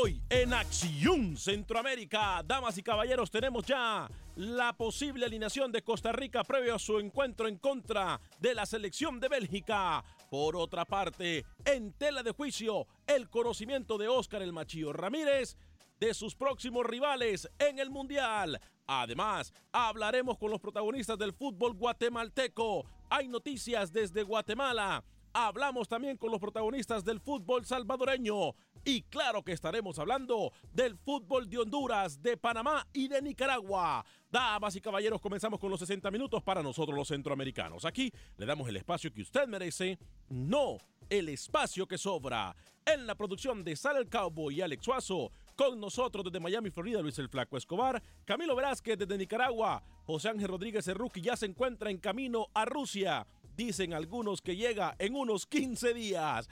Hoy 0.00 0.22
en 0.30 0.54
Acción 0.54 1.36
Centroamérica, 1.36 2.40
damas 2.46 2.78
y 2.78 2.84
caballeros, 2.84 3.32
tenemos 3.32 3.64
ya 3.64 4.08
la 4.36 4.72
posible 4.76 5.26
alineación 5.26 5.72
de 5.72 5.82
Costa 5.82 6.12
Rica 6.12 6.44
previo 6.44 6.76
a 6.76 6.78
su 6.78 7.00
encuentro 7.00 7.48
en 7.48 7.58
contra 7.58 8.20
de 8.38 8.54
la 8.54 8.64
selección 8.64 9.18
de 9.18 9.28
Bélgica. 9.28 10.04
Por 10.30 10.54
otra 10.54 10.84
parte, 10.84 11.44
en 11.64 11.92
tela 11.94 12.22
de 12.22 12.30
juicio, 12.30 12.86
el 13.08 13.28
conocimiento 13.28 13.98
de 13.98 14.06
Óscar 14.06 14.42
el 14.42 14.52
Machillo 14.52 14.92
Ramírez 14.92 15.56
de 15.98 16.14
sus 16.14 16.36
próximos 16.36 16.86
rivales 16.86 17.48
en 17.58 17.80
el 17.80 17.90
Mundial. 17.90 18.60
Además, 18.86 19.52
hablaremos 19.72 20.38
con 20.38 20.52
los 20.52 20.60
protagonistas 20.60 21.18
del 21.18 21.32
fútbol 21.32 21.74
guatemalteco. 21.74 22.86
Hay 23.10 23.26
noticias 23.26 23.92
desde 23.92 24.22
Guatemala. 24.22 25.02
Hablamos 25.32 25.88
también 25.88 26.16
con 26.16 26.30
los 26.30 26.40
protagonistas 26.40 27.04
del 27.04 27.20
fútbol 27.20 27.64
salvadoreño. 27.64 28.54
Y 28.84 29.02
claro 29.02 29.42
que 29.42 29.52
estaremos 29.52 29.98
hablando 29.98 30.52
del 30.72 30.96
fútbol 30.96 31.48
de 31.48 31.58
Honduras, 31.58 32.22
de 32.22 32.36
Panamá 32.36 32.86
y 32.92 33.08
de 33.08 33.20
Nicaragua. 33.20 34.04
Damas 34.30 34.76
y 34.76 34.80
caballeros, 34.80 35.20
comenzamos 35.20 35.58
con 35.60 35.70
los 35.70 35.80
60 35.80 36.10
minutos 36.10 36.42
para 36.42 36.62
nosotros 36.62 36.96
los 36.96 37.08
centroamericanos. 37.08 37.84
Aquí 37.84 38.10
le 38.36 38.46
damos 38.46 38.68
el 38.68 38.76
espacio 38.76 39.12
que 39.12 39.22
usted 39.22 39.46
merece, 39.46 39.98
no 40.28 40.78
el 41.10 41.28
espacio 41.28 41.86
que 41.86 41.98
sobra. 41.98 42.54
En 42.84 43.06
la 43.06 43.14
producción 43.14 43.64
de 43.64 43.76
Sal 43.76 43.96
el 43.96 44.08
Cowboy 44.08 44.56
y 44.56 44.60
Alex 44.62 44.84
Suazo, 44.84 45.30
con 45.56 45.80
nosotros 45.80 46.24
desde 46.24 46.40
Miami, 46.40 46.70
Florida, 46.70 47.02
Luis 47.02 47.18
el 47.18 47.28
Flaco 47.28 47.56
Escobar, 47.56 48.02
Camilo 48.24 48.56
Velázquez 48.56 48.96
desde 48.96 49.18
Nicaragua, 49.18 49.82
José 50.04 50.30
Ángel 50.30 50.48
Rodríguez 50.48 50.84
Cerruqui 50.84 51.20
ya 51.20 51.36
se 51.36 51.46
encuentra 51.46 51.90
en 51.90 51.98
camino 51.98 52.46
a 52.54 52.64
Rusia. 52.64 53.26
Dicen 53.58 53.92
algunos 53.92 54.40
que 54.40 54.54
llega 54.54 54.94
en 55.00 55.16
unos 55.16 55.44
15 55.44 55.92
días. 55.92 56.48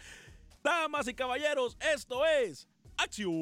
Damas 0.60 1.06
y 1.06 1.14
caballeros, 1.14 1.76
esto 1.94 2.26
es 2.26 2.66
Acción 2.96 3.36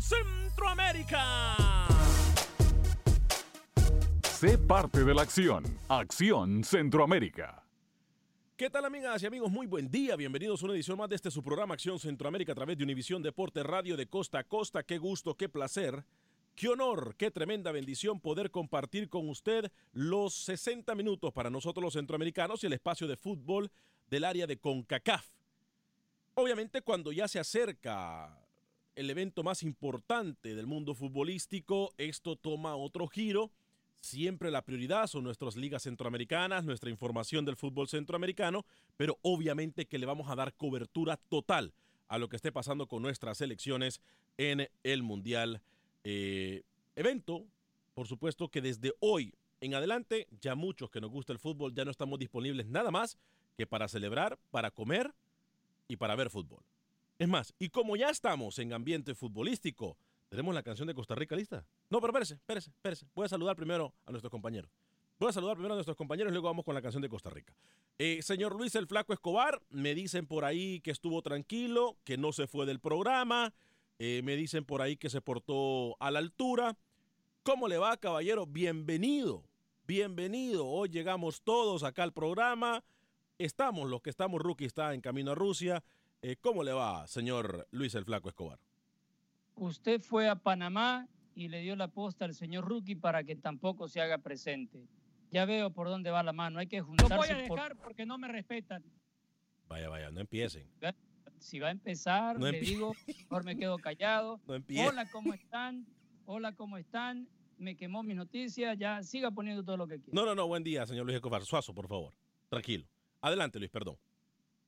Centroamérica. 0.00 1.88
Sé 4.22 4.56
parte 4.58 5.02
de 5.02 5.12
la 5.12 5.22
acción. 5.22 5.64
Acción 5.88 6.62
Centroamérica. 6.62 7.64
¿Qué 8.56 8.70
tal 8.70 8.84
amigas 8.84 9.24
y 9.24 9.26
amigos? 9.26 9.50
Muy 9.50 9.66
buen 9.66 9.90
día. 9.90 10.14
Bienvenidos 10.14 10.62
a 10.62 10.66
una 10.66 10.74
edición 10.74 10.98
más 10.98 11.08
de 11.08 11.16
este 11.16 11.32
su 11.32 11.42
programa 11.42 11.74
Acción 11.74 11.98
Centroamérica 11.98 12.52
a 12.52 12.54
través 12.54 12.78
de 12.78 12.84
Univisión 12.84 13.24
Deporte 13.24 13.64
Radio 13.64 13.96
de 13.96 14.06
Costa 14.06 14.38
a 14.38 14.44
Costa. 14.44 14.84
Qué 14.84 14.98
gusto, 14.98 15.34
qué 15.34 15.48
placer, 15.48 16.04
qué 16.60 16.68
honor, 16.68 17.14
qué 17.16 17.30
tremenda 17.30 17.72
bendición 17.72 18.20
poder 18.20 18.50
compartir 18.50 19.08
con 19.08 19.30
usted 19.30 19.72
los 19.94 20.34
60 20.34 20.94
minutos 20.94 21.32
para 21.32 21.48
nosotros 21.48 21.82
los 21.82 21.94
centroamericanos 21.94 22.62
y 22.62 22.66
el 22.66 22.74
espacio 22.74 23.08
de 23.08 23.16
fútbol 23.16 23.70
del 24.10 24.24
área 24.24 24.46
de 24.46 24.58
CONCACAF. 24.58 25.26
Obviamente 26.34 26.82
cuando 26.82 27.12
ya 27.12 27.28
se 27.28 27.38
acerca 27.38 28.38
el 28.94 29.08
evento 29.08 29.42
más 29.42 29.62
importante 29.62 30.54
del 30.54 30.66
mundo 30.66 30.94
futbolístico, 30.94 31.94
esto 31.96 32.36
toma 32.36 32.76
otro 32.76 33.08
giro 33.08 33.50
Siempre 34.00 34.50
la 34.50 34.62
prioridad 34.62 35.06
son 35.06 35.24
nuestras 35.24 35.56
ligas 35.56 35.84
centroamericanas, 35.84 36.64
nuestra 36.64 36.90
información 36.90 37.46
del 37.46 37.56
fútbol 37.56 37.88
centroamericano, 37.88 38.66
pero 38.98 39.18
obviamente 39.22 39.86
que 39.86 39.98
le 39.98 40.06
vamos 40.06 40.30
a 40.30 40.34
dar 40.34 40.54
cobertura 40.54 41.16
total 41.16 41.72
a 42.08 42.18
lo 42.18 42.28
que 42.28 42.36
esté 42.36 42.52
pasando 42.52 42.86
con 42.86 43.02
nuestras 43.02 43.40
elecciones 43.40 44.00
en 44.36 44.68
el 44.82 45.02
Mundial 45.02 45.62
eh, 46.04 46.62
Evento. 46.94 47.44
Por 47.94 48.06
supuesto 48.06 48.48
que 48.48 48.60
desde 48.60 48.92
hoy 49.00 49.34
en 49.60 49.74
adelante, 49.74 50.26
ya 50.40 50.54
muchos 50.54 50.90
que 50.90 51.00
nos 51.00 51.10
gusta 51.10 51.32
el 51.32 51.38
fútbol 51.38 51.74
ya 51.74 51.84
no 51.84 51.90
estamos 51.90 52.18
disponibles 52.18 52.66
nada 52.66 52.90
más 52.90 53.18
que 53.56 53.66
para 53.66 53.88
celebrar, 53.88 54.38
para 54.50 54.70
comer 54.70 55.12
y 55.86 55.96
para 55.96 56.16
ver 56.16 56.30
fútbol. 56.30 56.62
Es 57.18 57.28
más, 57.28 57.54
y 57.58 57.68
como 57.68 57.96
ya 57.96 58.08
estamos 58.08 58.58
en 58.58 58.72
ambiente 58.72 59.14
futbolístico, 59.14 59.98
tenemos 60.30 60.54
la 60.54 60.62
canción 60.62 60.88
de 60.88 60.94
Costa 60.94 61.14
Rica 61.14 61.36
lista. 61.36 61.66
No, 61.90 62.00
pero 62.00 62.12
espérese, 62.12 62.34
espérese, 62.34 62.70
espérese. 62.70 63.06
Voy 63.14 63.26
a 63.26 63.28
saludar 63.28 63.56
primero 63.56 63.92
a 64.06 64.10
nuestros 64.10 64.30
compañeros. 64.30 64.70
Voy 65.18 65.28
a 65.28 65.32
saludar 65.32 65.56
primero 65.56 65.74
a 65.74 65.76
nuestros 65.76 65.96
compañeros 65.98 66.30
y 66.30 66.32
luego 66.32 66.46
vamos 66.46 66.64
con 66.64 66.74
la 66.74 66.80
canción 66.80 67.02
de 67.02 67.10
Costa 67.10 67.28
Rica. 67.28 67.52
Eh, 67.98 68.22
señor 68.22 68.56
Luis 68.56 68.74
el 68.76 68.86
Flaco 68.86 69.12
Escobar, 69.12 69.60
me 69.68 69.94
dicen 69.94 70.26
por 70.26 70.46
ahí 70.46 70.80
que 70.80 70.90
estuvo 70.90 71.20
tranquilo, 71.20 71.98
que 72.04 72.16
no 72.16 72.32
se 72.32 72.46
fue 72.46 72.64
del 72.64 72.80
programa. 72.80 73.52
Eh, 74.02 74.22
me 74.24 74.34
dicen 74.34 74.64
por 74.64 74.80
ahí 74.80 74.96
que 74.96 75.10
se 75.10 75.20
portó 75.20 75.94
a 76.00 76.10
la 76.10 76.20
altura. 76.20 76.74
¿Cómo 77.42 77.68
le 77.68 77.76
va, 77.76 77.98
caballero? 77.98 78.46
Bienvenido, 78.46 79.44
bienvenido. 79.86 80.66
Hoy 80.66 80.88
llegamos 80.88 81.42
todos 81.42 81.82
acá 81.82 82.02
al 82.02 82.14
programa. 82.14 82.82
Estamos, 83.36 83.90
los 83.90 84.00
que 84.00 84.08
estamos, 84.08 84.40
Rookie 84.40 84.64
está 84.64 84.94
en 84.94 85.02
camino 85.02 85.32
a 85.32 85.34
Rusia. 85.34 85.84
Eh, 86.22 86.36
¿Cómo 86.40 86.64
le 86.64 86.72
va, 86.72 87.06
señor 87.08 87.68
Luis 87.72 87.94
el 87.94 88.06
Flaco 88.06 88.30
Escobar? 88.30 88.58
Usted 89.56 90.00
fue 90.00 90.30
a 90.30 90.36
Panamá 90.36 91.06
y 91.34 91.48
le 91.48 91.60
dio 91.60 91.76
la 91.76 91.88
posta 91.88 92.24
al 92.24 92.34
señor 92.34 92.66
Rookie 92.66 92.96
para 92.96 93.22
que 93.22 93.36
tampoco 93.36 93.86
se 93.86 94.00
haga 94.00 94.16
presente. 94.16 94.88
Ya 95.30 95.44
veo 95.44 95.74
por 95.74 95.88
dónde 95.88 96.10
va 96.10 96.22
la 96.22 96.32
mano. 96.32 96.58
Hay 96.58 96.68
que 96.68 96.80
juntarse. 96.80 97.14
No 97.14 97.20
voy 97.20 97.28
a 97.28 97.36
dejar 97.36 97.76
porque 97.76 98.06
no 98.06 98.16
me 98.16 98.28
respetan. 98.28 98.82
Vaya, 99.68 99.90
vaya, 99.90 100.10
no 100.10 100.20
empiecen. 100.20 100.66
Si 101.40 101.58
va 101.58 101.68
a 101.68 101.70
empezar, 101.70 102.38
le 102.38 102.60
digo, 102.60 102.94
mejor 103.06 103.44
me 103.44 103.56
quedo 103.56 103.78
callado. 103.78 104.40
No 104.46 104.88
Hola, 104.88 105.10
¿cómo 105.10 105.34
están? 105.34 105.86
Hola, 106.26 106.54
¿cómo 106.54 106.76
están? 106.76 107.26
Me 107.58 107.76
quemó 107.76 108.02
mis 108.02 108.16
noticias, 108.16 108.78
ya 108.78 109.02
siga 109.02 109.30
poniendo 109.30 109.64
todo 109.64 109.76
lo 109.76 109.86
que 109.86 110.00
quiera. 110.00 110.12
No, 110.12 110.24
no, 110.24 110.34
no, 110.34 110.46
buen 110.46 110.62
día, 110.62 110.86
señor 110.86 111.06
Luis 111.06 111.16
Escobar. 111.16 111.42
Suazo, 111.44 111.74
por 111.74 111.88
favor. 111.88 112.14
Tranquilo. 112.48 112.86
Adelante, 113.20 113.58
Luis, 113.58 113.70
perdón. 113.70 113.96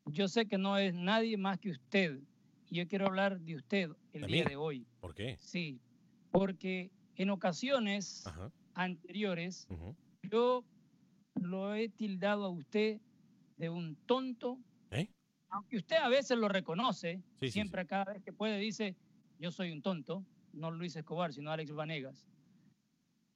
Yo 0.06 0.28
sé 0.28 0.46
que 0.46 0.58
no 0.58 0.76
es 0.76 0.94
nadie 0.94 1.36
más 1.36 1.58
que 1.58 1.70
usted. 1.70 2.20
Y 2.68 2.76
yo 2.76 2.88
quiero 2.88 3.06
hablar 3.06 3.38
de 3.40 3.56
usted 3.56 3.90
el 4.12 4.26
día 4.26 4.44
de 4.44 4.56
hoy. 4.56 4.86
¿Por 5.00 5.14
qué? 5.14 5.36
Sí, 5.40 5.80
porque 6.30 6.90
en 7.16 7.30
ocasiones 7.30 8.24
anteriores 8.74 9.68
yo 10.30 10.64
lo 11.34 11.74
he 11.74 11.88
tildado 11.88 12.46
a 12.46 12.50
usted 12.50 13.00
de 13.56 13.70
un 13.70 13.96
tonto, 14.06 14.58
¿Eh? 14.90 15.08
Aunque 15.52 15.76
usted 15.76 15.96
a 15.96 16.08
veces 16.08 16.38
lo 16.38 16.48
reconoce, 16.48 17.22
siempre 17.50 17.86
cada 17.86 18.12
vez 18.12 18.22
que 18.22 18.32
puede 18.32 18.58
dice, 18.58 18.96
yo 19.38 19.52
soy 19.52 19.70
un 19.70 19.82
tonto, 19.82 20.24
no 20.54 20.70
Luis 20.70 20.96
Escobar, 20.96 21.32
sino 21.32 21.50
Alex 21.50 21.72
Vanegas. 21.72 22.26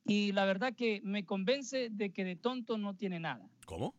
Y 0.04 0.32
la 0.32 0.46
verdad 0.46 0.74
que 0.74 1.00
me 1.04 1.24
convence 1.24 1.90
de 1.90 2.10
que 2.10 2.24
de 2.24 2.36
tonto 2.36 2.78
no 2.78 2.94
tiene 2.94 3.20
nada. 3.20 3.46
¿Cómo? 3.66 3.94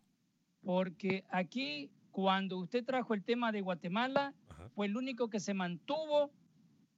Porque 0.63 1.25
aquí, 1.29 1.91
cuando 2.11 2.57
usted 2.57 2.83
trajo 2.83 3.13
el 3.13 3.23
tema 3.23 3.51
de 3.51 3.61
Guatemala, 3.61 4.33
fue 4.73 4.87
el 4.87 4.97
único 4.97 5.29
que 5.29 5.39
se 5.39 5.53
mantuvo 5.53 6.31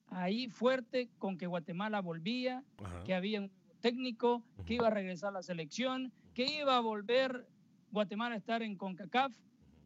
ahí 0.07 0.47
fuerte 0.47 1.09
con 1.17 1.37
que 1.37 1.47
Guatemala 1.47 1.99
volvía, 2.01 2.63
que 3.05 3.13
había 3.13 3.41
un 3.41 3.51
técnico, 3.81 4.43
que 4.65 4.75
iba 4.75 4.87
a 4.87 4.91
regresar 4.91 5.29
a 5.29 5.33
la 5.33 5.43
selección, 5.43 6.13
que 6.33 6.45
iba 6.45 6.77
a 6.77 6.79
volver 6.79 7.45
Guatemala 7.91 8.35
a 8.35 8.37
estar 8.37 8.63
en 8.63 8.77
CONCACAF. 8.77 9.33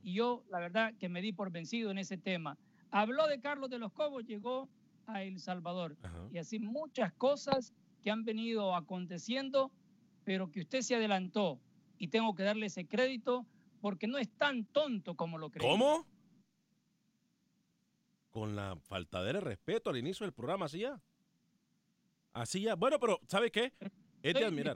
Y 0.03 0.13
yo, 0.13 0.43
la 0.49 0.59
verdad, 0.59 0.93
que 0.99 1.09
me 1.09 1.21
di 1.21 1.31
por 1.31 1.51
vencido 1.51 1.89
en 1.91 1.97
ese 1.97 2.17
tema. 2.17 2.57
Habló 2.91 3.27
de 3.27 3.39
Carlos 3.39 3.69
de 3.69 3.79
los 3.79 3.91
Cobos, 3.93 4.25
llegó 4.25 4.69
a 5.07 5.23
El 5.23 5.39
Salvador. 5.39 5.97
Y 6.31 6.37
así 6.37 6.59
muchas 6.59 7.13
cosas 7.13 7.73
que 8.01 8.11
han 8.11 8.25
venido 8.25 8.75
aconteciendo, 8.75 9.71
pero 10.23 10.51
que 10.51 10.61
usted 10.61 10.81
se 10.81 10.95
adelantó. 10.95 11.59
Y 11.97 12.09
tengo 12.09 12.35
que 12.35 12.43
darle 12.43 12.67
ese 12.67 12.85
crédito 12.85 13.45
porque 13.81 14.07
no 14.07 14.17
es 14.17 14.29
tan 14.29 14.65
tonto 14.65 15.15
como 15.15 15.37
lo 15.37 15.49
creo. 15.49 15.69
¿Cómo? 15.69 16.05
con 18.33 18.55
la 18.55 18.75
faltadera 18.87 19.39
de 19.39 19.45
respeto 19.45 19.91
al 19.91 19.97
inicio 19.97 20.25
del 20.25 20.33
programa, 20.33 20.65
así 20.65 20.79
ya. 20.79 20.99
Así 22.33 22.61
ya. 22.61 22.73
Bueno, 22.73 22.99
pero 22.99 23.19
¿sabe 23.27 23.51
qué? 23.51 23.71
Es 24.23 24.33
de 24.33 24.43
admirar. 24.43 24.75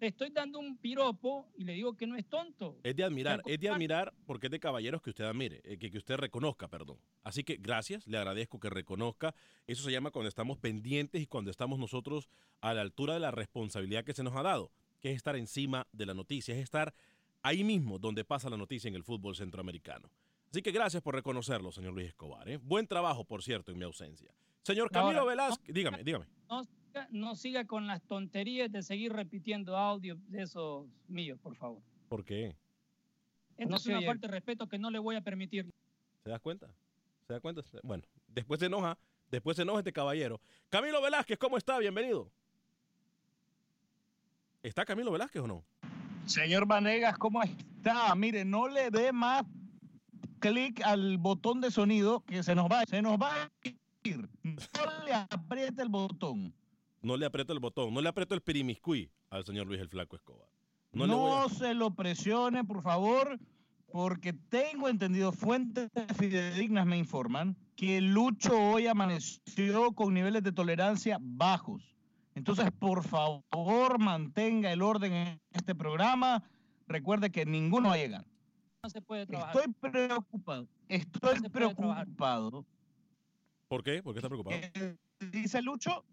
Le 0.00 0.06
estoy 0.08 0.30
dando 0.30 0.58
un 0.58 0.76
piropo 0.76 1.48
y 1.56 1.64
le 1.64 1.72
digo 1.72 1.96
que 1.96 2.06
no 2.06 2.16
es 2.16 2.26
tonto. 2.26 2.78
Es 2.82 2.94
de 2.94 3.04
admirar, 3.04 3.42
es 3.46 3.58
de 3.58 3.68
admirar 3.68 4.12
porque 4.26 4.46
es 4.46 4.50
de 4.50 4.60
caballeros 4.60 5.02
que 5.02 5.10
usted 5.10 5.24
admire, 5.24 5.60
eh, 5.64 5.78
que, 5.78 5.90
que 5.90 5.98
usted 5.98 6.16
reconozca, 6.16 6.68
perdón. 6.68 6.98
Así 7.22 7.44
que 7.44 7.56
gracias, 7.56 8.06
le 8.06 8.18
agradezco 8.18 8.60
que 8.60 8.70
reconozca. 8.70 9.34
Eso 9.66 9.82
se 9.84 9.92
llama 9.92 10.10
cuando 10.10 10.28
estamos 10.28 10.58
pendientes 10.58 11.22
y 11.22 11.26
cuando 11.26 11.50
estamos 11.50 11.78
nosotros 11.78 12.28
a 12.60 12.74
la 12.74 12.82
altura 12.82 13.14
de 13.14 13.20
la 13.20 13.30
responsabilidad 13.30 14.04
que 14.04 14.14
se 14.14 14.22
nos 14.22 14.36
ha 14.36 14.42
dado, 14.42 14.70
que 15.00 15.10
es 15.10 15.16
estar 15.16 15.36
encima 15.36 15.86
de 15.92 16.06
la 16.06 16.14
noticia, 16.14 16.54
es 16.54 16.62
estar 16.62 16.94
ahí 17.42 17.64
mismo 17.64 17.98
donde 17.98 18.24
pasa 18.24 18.50
la 18.50 18.56
noticia 18.56 18.88
en 18.88 18.94
el 18.96 19.04
fútbol 19.04 19.36
centroamericano. 19.36 20.10
Así 20.50 20.62
que 20.62 20.72
gracias 20.72 21.02
por 21.02 21.14
reconocerlo, 21.14 21.72
señor 21.72 21.94
Luis 21.94 22.08
Escobar. 22.08 22.48
¿eh? 22.48 22.58
Buen 22.58 22.86
trabajo, 22.86 23.24
por 23.24 23.42
cierto, 23.42 23.72
en 23.72 23.78
mi 23.78 23.84
ausencia. 23.84 24.32
Señor 24.62 24.90
Camilo 24.90 25.24
Velázquez, 25.24 25.72
dígame, 25.72 26.02
dígame. 26.02 26.26
No, 26.48 26.66
siga 27.34 27.64
con 27.64 27.86
las 27.86 28.02
tonterías 28.02 28.70
de 28.70 28.82
seguir 28.82 29.12
repitiendo 29.12 29.76
audio 29.76 30.16
de 30.28 30.42
esos 30.42 30.86
míos, 31.08 31.38
por 31.42 31.54
favor. 31.56 31.82
¿Por 32.08 32.24
qué? 32.24 32.56
Esto 33.56 33.76
es 33.76 33.86
una 33.86 34.02
falta 34.02 34.26
de 34.26 34.32
respeto 34.32 34.66
que 34.68 34.78
no 34.78 34.90
le 34.90 34.98
voy 34.98 35.16
a 35.16 35.20
permitir. 35.20 35.72
¿Se 36.24 36.30
da 36.30 36.38
cuenta? 36.38 36.68
¿Se 37.26 37.32
da 37.32 37.40
cuenta? 37.40 37.62
Bueno, 37.82 38.04
después 38.28 38.60
se 38.60 38.66
enoja, 38.66 38.98
después 39.30 39.56
se 39.56 39.62
enoja 39.62 39.80
este 39.80 39.92
caballero. 39.92 40.40
Camilo 40.68 41.00
Velázquez, 41.02 41.38
¿cómo 41.38 41.56
está? 41.56 41.78
Bienvenido. 41.78 42.30
¿Está 44.62 44.84
Camilo 44.84 45.12
Velázquez 45.12 45.42
o 45.42 45.46
no? 45.46 45.64
Señor 46.26 46.66
Vanegas, 46.66 47.16
¿cómo 47.18 47.42
está? 47.42 48.14
Mire, 48.14 48.44
no 48.44 48.68
le 48.68 48.90
dé 48.90 49.12
más 49.12 49.44
clic 50.40 50.82
al 50.84 51.18
botón 51.18 51.60
de 51.60 51.70
sonido 51.70 52.20
que 52.20 52.42
se 52.42 52.54
nos 52.54 52.66
va, 52.70 52.84
se 52.84 53.00
nos 53.00 53.16
va 53.16 53.44
a 53.44 53.50
ir. 54.02 54.28
No 54.42 55.04
le 55.04 55.14
apriete 55.14 55.82
el 55.82 55.88
botón. 55.88 56.52
No 57.06 57.16
le 57.16 57.24
aprieto 57.24 57.52
el 57.52 57.60
botón, 57.60 57.94
no 57.94 58.00
le 58.00 58.08
aprieto 58.08 58.34
el 58.34 58.40
pirimiscuí 58.40 59.08
al 59.30 59.44
señor 59.44 59.68
Luis 59.68 59.80
el 59.80 59.88
Flaco 59.88 60.16
Escobar. 60.16 60.48
No, 60.90 61.06
No, 61.06 61.48
se 61.48 61.72
lo 61.72 61.92
presione, 61.94 62.64
por 62.64 62.82
favor, 62.82 63.38
porque 63.92 64.32
tengo 64.32 64.88
entendido, 64.88 65.30
fuentes 65.30 65.88
fidedignas 66.18 66.84
me 66.84 66.98
informan, 66.98 67.56
que 67.76 68.00
Lucho 68.00 68.58
hoy 68.58 68.88
amaneció 68.88 69.92
con 69.92 70.14
niveles 70.14 70.42
de 70.42 70.50
tolerancia 70.50 71.18
bajos. 71.20 71.94
Entonces, 72.34 72.72
por 72.76 73.04
favor, 73.04 74.00
mantenga 74.00 74.72
el 74.72 74.82
orden 74.82 75.12
en 75.12 75.40
este 75.52 75.76
programa. 75.76 76.42
Recuerde 76.88 77.30
que 77.30 77.46
ninguno 77.46 77.90
va 77.90 77.94
a 77.94 77.98
llegar. 77.98 78.26
No 78.82 78.90
se 78.90 79.00
puede 79.00 79.26
trabajar. 79.26 79.54
Estoy 79.56 79.72
preocupado. 79.92 80.66
Estoy 80.88 81.40
No 81.40 81.50
trabajar. 81.50 82.04
preocupado. 82.06 82.66
¿Por 83.68 83.84
qué? 83.84 84.02
¿Por 84.02 84.12
qué 84.12 84.18
está 84.18 84.28
preocupado? 84.28 84.56
Eh, 84.56 84.96
dice 85.30 85.62
Lucho. 85.62 86.04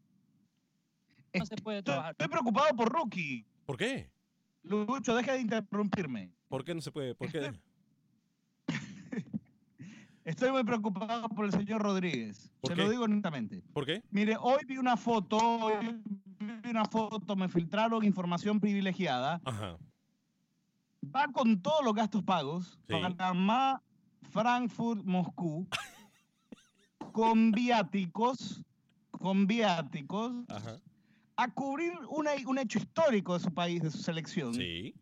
No 1.33 1.45
se 1.45 1.55
puede 1.57 1.79
Estoy, 1.79 1.93
trabajar. 1.93 2.11
estoy 2.11 2.27
preocupado 2.27 2.75
por 2.75 2.91
Rookie. 2.91 3.45
¿Por 3.65 3.77
qué? 3.77 4.09
Lucho, 4.63 5.15
deja 5.15 5.33
de 5.33 5.41
interrumpirme. 5.41 6.31
¿Por 6.47 6.63
qué 6.63 6.73
no 6.75 6.81
se 6.81 6.91
puede? 6.91 7.15
¿Por 7.15 7.31
qué? 7.31 7.51
Estoy 10.25 10.51
muy 10.51 10.63
preocupado 10.63 11.27
por 11.29 11.45
el 11.45 11.51
señor 11.51 11.81
Rodríguez. 11.81 12.49
¿Por 12.61 12.69
Se 12.71 12.75
qué? 12.75 12.83
lo 12.83 12.89
digo 12.89 13.03
honestamente. 13.03 13.61
¿Por 13.73 13.85
qué? 13.85 14.01
Mire, 14.09 14.37
hoy 14.39 14.63
vi 14.65 14.77
una 14.77 14.95
foto, 14.95 15.37
hoy 15.37 16.01
vi 16.39 16.69
una 16.69 16.85
foto, 16.85 17.35
me 17.35 17.49
filtraron 17.49 18.05
información 18.05 18.59
privilegiada. 18.61 19.41
Ajá. 19.43 19.77
Va 21.13 21.27
con 21.27 21.61
todos 21.61 21.83
los 21.83 21.93
gastos 21.93 22.23
pagos. 22.23 22.79
Sí. 22.87 22.93
Panamá, 22.93 23.83
Frankfurt, 24.31 25.03
Moscú. 25.03 25.67
con 27.11 27.51
viáticos, 27.51 28.63
con 29.11 29.45
viáticos, 29.45 30.33
Ajá. 30.47 30.79
A 31.35 31.51
cubrir 31.53 31.93
una- 32.09 32.31
un 32.47 32.57
hecho 32.59 32.79
histórico 32.79 33.33
de 33.37 33.39
su 33.43 33.53
país, 33.53 33.81
de 33.81 33.91
su 33.91 33.97
selección. 33.99 34.53
Sí, 34.53 34.93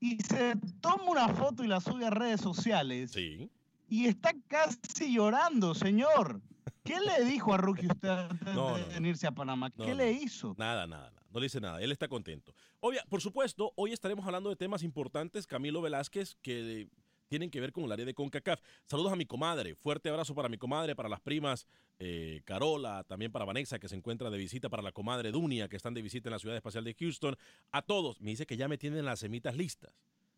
Y 0.00 0.18
se 0.22 0.54
toma 0.80 1.04
una 1.04 1.28
foto 1.28 1.64
y 1.64 1.68
la 1.68 1.80
sube 1.80 2.04
a 2.06 2.10
redes 2.10 2.40
sociales. 2.40 3.12
sí. 3.12 3.50
Y 3.88 4.06
está 4.06 4.32
casi 4.48 5.14
llorando, 5.14 5.72
señor. 5.74 6.40
¿Qué 6.82 6.96
le 7.00 7.24
dijo 7.24 7.54
a 7.54 7.56
Rookie 7.56 7.86
usted 7.86 8.08
antes 8.08 8.52
No, 8.54 8.74
de 8.74 8.80
no, 8.82 8.86
no. 8.88 8.92
venirse 8.94 9.26
a 9.28 9.32
Panamá? 9.32 9.70
¿Qué 9.70 9.94
le 9.94 10.10
hizo? 10.12 10.54
Nada, 10.58 10.86
nada, 10.88 11.10
nada. 11.12 11.22
No 11.32 11.38
le 11.40 11.44
dice 11.46 11.60
nada. 11.60 11.80
Él 11.80 11.92
está 11.92 12.08
contento. 12.08 12.52
Obvia, 12.80 13.04
por 13.08 13.20
supuesto, 13.20 13.72
hoy 13.76 13.92
estaremos 13.92 14.26
hablando 14.26 14.50
de 14.50 14.56
temas 14.56 14.82
importantes, 14.82 15.46
Camilo 15.46 15.80
Velázquez, 15.82 16.36
que 16.42 16.88
tienen 17.26 17.50
que 17.50 17.60
ver 17.60 17.72
con 17.72 17.84
el 17.84 17.92
área 17.92 18.04
de 18.04 18.14
CONCACAF. 18.14 18.60
Saludos 18.86 19.12
a 19.12 19.16
mi 19.16 19.26
comadre. 19.26 19.74
Fuerte 19.74 20.08
abrazo 20.08 20.34
para 20.34 20.48
mi 20.48 20.58
comadre, 20.58 20.94
para 20.94 21.08
las 21.08 21.20
primas 21.20 21.66
eh, 21.98 22.42
Carola, 22.44 23.04
también 23.04 23.32
para 23.32 23.44
Vanessa, 23.44 23.78
que 23.78 23.88
se 23.88 23.96
encuentra 23.96 24.30
de 24.30 24.38
visita, 24.38 24.68
para 24.68 24.82
la 24.82 24.92
comadre 24.92 25.30
Dunia, 25.32 25.68
que 25.68 25.76
están 25.76 25.94
de 25.94 26.02
visita 26.02 26.28
en 26.28 26.32
la 26.32 26.38
Ciudad 26.38 26.56
Espacial 26.56 26.84
de 26.84 26.94
Houston. 26.94 27.36
A 27.72 27.82
todos. 27.82 28.20
Me 28.20 28.30
dice 28.30 28.46
que 28.46 28.56
ya 28.56 28.68
me 28.68 28.78
tienen 28.78 29.04
las 29.04 29.20
semitas 29.20 29.56
listas. 29.56 29.92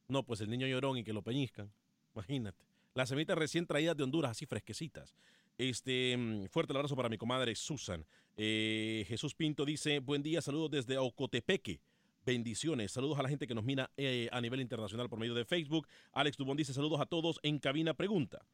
No, 0.09 0.23
pues 0.23 0.41
el 0.41 0.51
niño 0.51 0.67
llorón 0.67 0.99
y 0.99 1.05
que 1.05 1.13
lo 1.13 1.23
peñizcan. 1.23 1.71
Imagínate. 2.15 2.65
Las 2.95 3.11
semitas 3.11 3.37
recién 3.37 3.67
traídas 3.67 3.97
de 3.97 4.05
Honduras, 4.05 4.33
así 4.33 4.47
fresquecitas. 4.47 5.15
Este, 5.59 6.17
mm, 6.17 6.47
fuerte 6.47 6.73
abrazo 6.73 6.97
para 6.97 7.09
mi 7.09 7.19
comadre 7.19 7.55
Susan. 7.55 8.05
Eh, 8.37 9.05
Jesús 9.09 9.35
Pinto 9.35 9.65
dice, 9.65 9.99
buen 9.99 10.23
día, 10.23 10.41
saludos 10.41 10.71
desde 10.71 10.97
Ocotepeque. 10.99 11.81
Bendiciones, 12.27 12.93
saludos 12.93 13.19
a 13.19 13.23
la 13.23 13.29
gente 13.29 13.47
que 13.47 13.55
nos 13.55 13.65
mira 13.65 13.91
eh, 13.97 14.29
a 14.33 14.41
nivel 14.41 14.61
internacional 14.61 15.09
por 15.09 15.19
medio 15.19 15.35
de 15.35 15.45
Facebook. 15.47 15.89
Alex 16.13 16.37
Dubón 16.37 16.57
dice, 16.59 16.75
saludos 16.75 17.01
a 17.01 17.07
todos. 17.07 17.41
En 17.43 17.59
cabina 17.59 17.95
pregunta, 17.95 18.45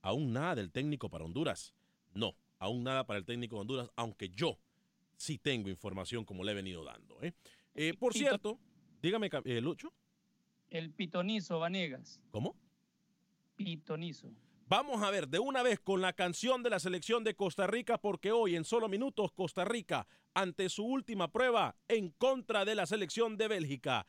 ¿aún 0.00 0.32
nada 0.32 0.54
del 0.54 0.70
técnico 0.70 1.10
para 1.10 1.24
Honduras? 1.24 1.74
No, 2.14 2.34
aún 2.58 2.84
nada 2.84 3.04
para 3.06 3.18
el 3.18 3.26
técnico 3.26 3.56
de 3.56 3.60
Honduras, 3.62 3.90
aunque 3.96 4.30
yo 4.30 4.58
sí 5.16 5.36
tengo 5.38 5.68
información 5.68 6.24
como 6.24 6.42
le 6.42 6.52
he 6.52 6.54
venido 6.54 6.84
dando. 6.84 7.20
¿eh? 7.22 7.34
Eh, 7.74 7.92
por 7.98 8.12
Pito- 8.14 8.18
cierto, 8.18 8.58
dígame, 9.02 9.28
eh, 9.44 9.60
Lucho, 9.60 9.92
El 10.70 10.90
pitonizo, 10.90 11.58
Vanegas. 11.58 12.20
¿cómo? 12.30 12.56
Pitonizo. 13.56 14.30
Vamos 14.70 15.02
a 15.02 15.10
ver 15.10 15.28
de 15.28 15.38
una 15.38 15.62
vez 15.62 15.80
con 15.80 16.02
la 16.02 16.12
canción 16.12 16.62
de 16.62 16.68
la 16.68 16.78
selección 16.78 17.24
de 17.24 17.34
Costa 17.34 17.66
Rica, 17.66 17.96
porque 17.96 18.32
hoy 18.32 18.54
en 18.54 18.66
solo 18.66 18.86
minutos 18.86 19.32
Costa 19.32 19.64
Rica, 19.64 20.06
ante 20.34 20.68
su 20.68 20.84
última 20.84 21.32
prueba 21.32 21.74
en 21.88 22.10
contra 22.10 22.66
de 22.66 22.74
la 22.74 22.84
selección 22.84 23.38
de 23.38 23.48
Bélgica. 23.48 24.06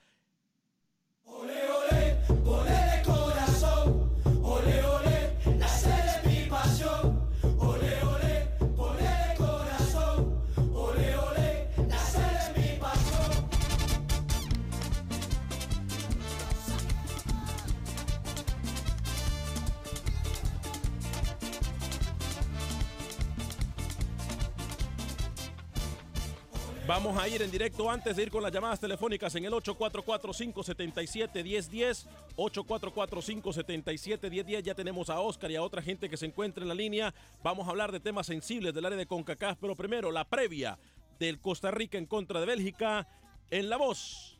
Vamos 26.89 27.15
a 27.19 27.27
ir 27.27 27.43
en 27.43 27.51
directo 27.51 27.91
antes 27.91 28.15
de 28.15 28.23
ir 28.23 28.31
con 28.31 28.41
las 28.41 28.51
llamadas 28.51 28.79
telefónicas 28.79 29.35
en 29.35 29.45
el 29.45 29.53
844-577-1010. 29.53 32.07
844-577-1010. 32.35 34.63
Ya 34.63 34.73
tenemos 34.73 35.11
a 35.11 35.19
Oscar 35.19 35.51
y 35.51 35.55
a 35.55 35.61
otra 35.61 35.83
gente 35.83 36.09
que 36.09 36.17
se 36.17 36.25
encuentra 36.25 36.63
en 36.63 36.67
la 36.67 36.73
línea. 36.73 37.13
Vamos 37.43 37.67
a 37.67 37.69
hablar 37.69 37.91
de 37.91 37.99
temas 37.99 38.25
sensibles 38.25 38.73
del 38.73 38.87
área 38.87 38.97
de 38.97 39.05
CONCACAF, 39.05 39.59
pero 39.61 39.75
primero 39.75 40.11
la 40.11 40.27
previa 40.27 40.79
del 41.19 41.39
Costa 41.39 41.69
Rica 41.69 41.99
en 41.99 42.07
contra 42.07 42.39
de 42.39 42.47
Bélgica 42.47 43.07
en 43.51 43.69
la 43.69 43.77
voz 43.77 44.39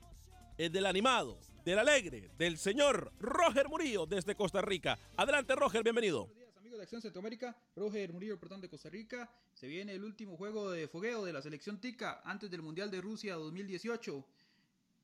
eh, 0.58 0.72
del 0.72 0.88
animado, 0.88 1.38
del 1.64 1.78
alegre, 1.78 2.32
del 2.40 2.58
señor 2.58 3.12
Roger 3.20 3.70
Murillo 3.70 4.08
desde 4.08 4.34
Costa 4.34 4.64
Rica. 4.64 4.98
Adelante 5.18 5.54
Roger, 5.54 5.84
bienvenido. 5.84 6.39
Amigos 6.70 6.82
de 6.82 6.84
Acción 6.84 7.02
Centroamérica, 7.02 7.56
Roger 7.76 8.14
Murillo, 8.14 8.34
reportando 8.34 8.62
de 8.62 8.70
Costa 8.70 8.92
Rica. 8.92 9.28
Se 9.56 9.66
viene 9.66 9.96
el 9.96 10.04
último 10.04 10.38
juego 10.38 10.70
de 10.70 10.88
fogueo 10.88 11.26
de 11.26 11.34
la 11.34 11.42
selección 11.42 11.82
tica 11.82 12.22
antes 12.24 12.52
del 12.52 12.62
Mundial 12.62 12.92
de 12.92 13.02
Rusia 13.02 13.34
2018. 13.38 14.24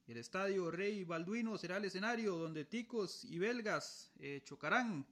El 0.08 0.18
estadio 0.18 0.70
Rey 0.70 1.04
Balduino 1.06 1.58
será 1.58 1.78
el 1.78 1.86
escenario 1.86 2.36
donde 2.36 2.66
ticos 2.66 3.26
y 3.26 3.40
belgas 3.40 4.12
eh, 4.20 4.44
chocarán 4.46 5.08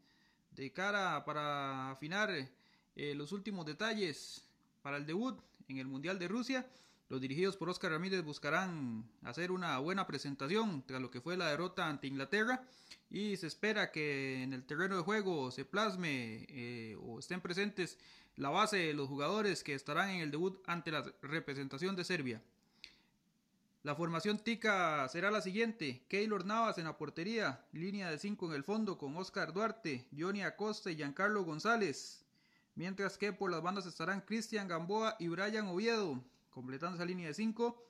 de 0.52 0.72
cara 0.72 1.26
para 1.26 1.90
afinar 1.90 2.30
eh, 2.30 3.16
los 3.16 3.32
últimos 3.32 3.66
detalles 3.66 4.44
para 4.84 4.98
el 4.98 5.08
debut 5.08 5.42
en 5.70 5.80
el 5.80 5.88
Mundial 5.88 6.20
de 6.20 6.28
Rusia. 6.28 6.68
Los 7.10 7.22
dirigidos 7.22 7.58
por 7.58 7.70
Oscar 7.70 7.92
Ramírez 7.92 8.24
buscarán 8.24 9.08
hacer 9.24 9.52
una 9.52 9.78
buena 9.80 10.08
presentación 10.08 10.84
tras 10.88 11.02
lo 11.02 11.12
que 11.12 11.22
fue 11.22 11.38
la 11.38 11.50
derrota 11.50 11.88
ante 11.88 12.08
Inglaterra 12.08 12.64
y 13.10 13.38
se 13.38 13.48
espera 13.48 13.92
que 13.92 14.42
en 14.42 14.54
el 14.54 14.66
terreno 14.66 14.98
de 14.98 15.04
juego 15.04 15.52
se 15.52 15.66
plasme 15.66 16.46
eh, 16.50 16.98
o 17.02 17.20
estén 17.20 17.42
presentes 17.42 17.98
la 18.36 18.50
base 18.50 18.78
de 18.78 18.94
los 18.94 19.08
jugadores 19.08 19.64
que 19.64 19.76
estarán 19.76 20.10
en 20.10 20.22
el 20.22 20.32
debut 20.32 20.58
ante 20.66 20.92
la 20.92 21.04
representación 21.22 21.96
de 21.96 22.04
Serbia. 22.04 22.42
La 23.84 23.96
formación 23.96 24.40
tica 24.40 25.08
será 25.10 25.30
la 25.30 25.42
siguiente: 25.42 26.06
Keylor 26.08 26.46
Navas 26.46 26.78
en 26.78 26.86
la 26.86 26.98
portería, 26.98 27.66
línea 27.74 28.10
de 28.10 28.18
5 28.18 28.48
en 28.48 28.54
el 28.54 28.64
fondo 28.64 28.98
con 28.98 29.16
Oscar 29.18 29.52
Duarte, 29.52 30.08
Johnny 30.18 30.42
Acosta 30.42 30.90
y 30.90 30.96
Giancarlo 30.96 31.44
González. 31.44 32.24
Mientras 32.76 33.18
que 33.18 33.34
por 33.34 33.52
las 33.52 33.62
bandas 33.62 33.86
estarán 33.86 34.22
Cristian 34.22 34.70
Gamboa 34.70 35.18
y 35.20 35.28
Brian 35.28 35.68
Oviedo, 35.68 36.24
completando 36.54 36.96
esa 36.96 37.06
línea 37.06 37.28
de 37.28 37.34
5. 37.34 37.90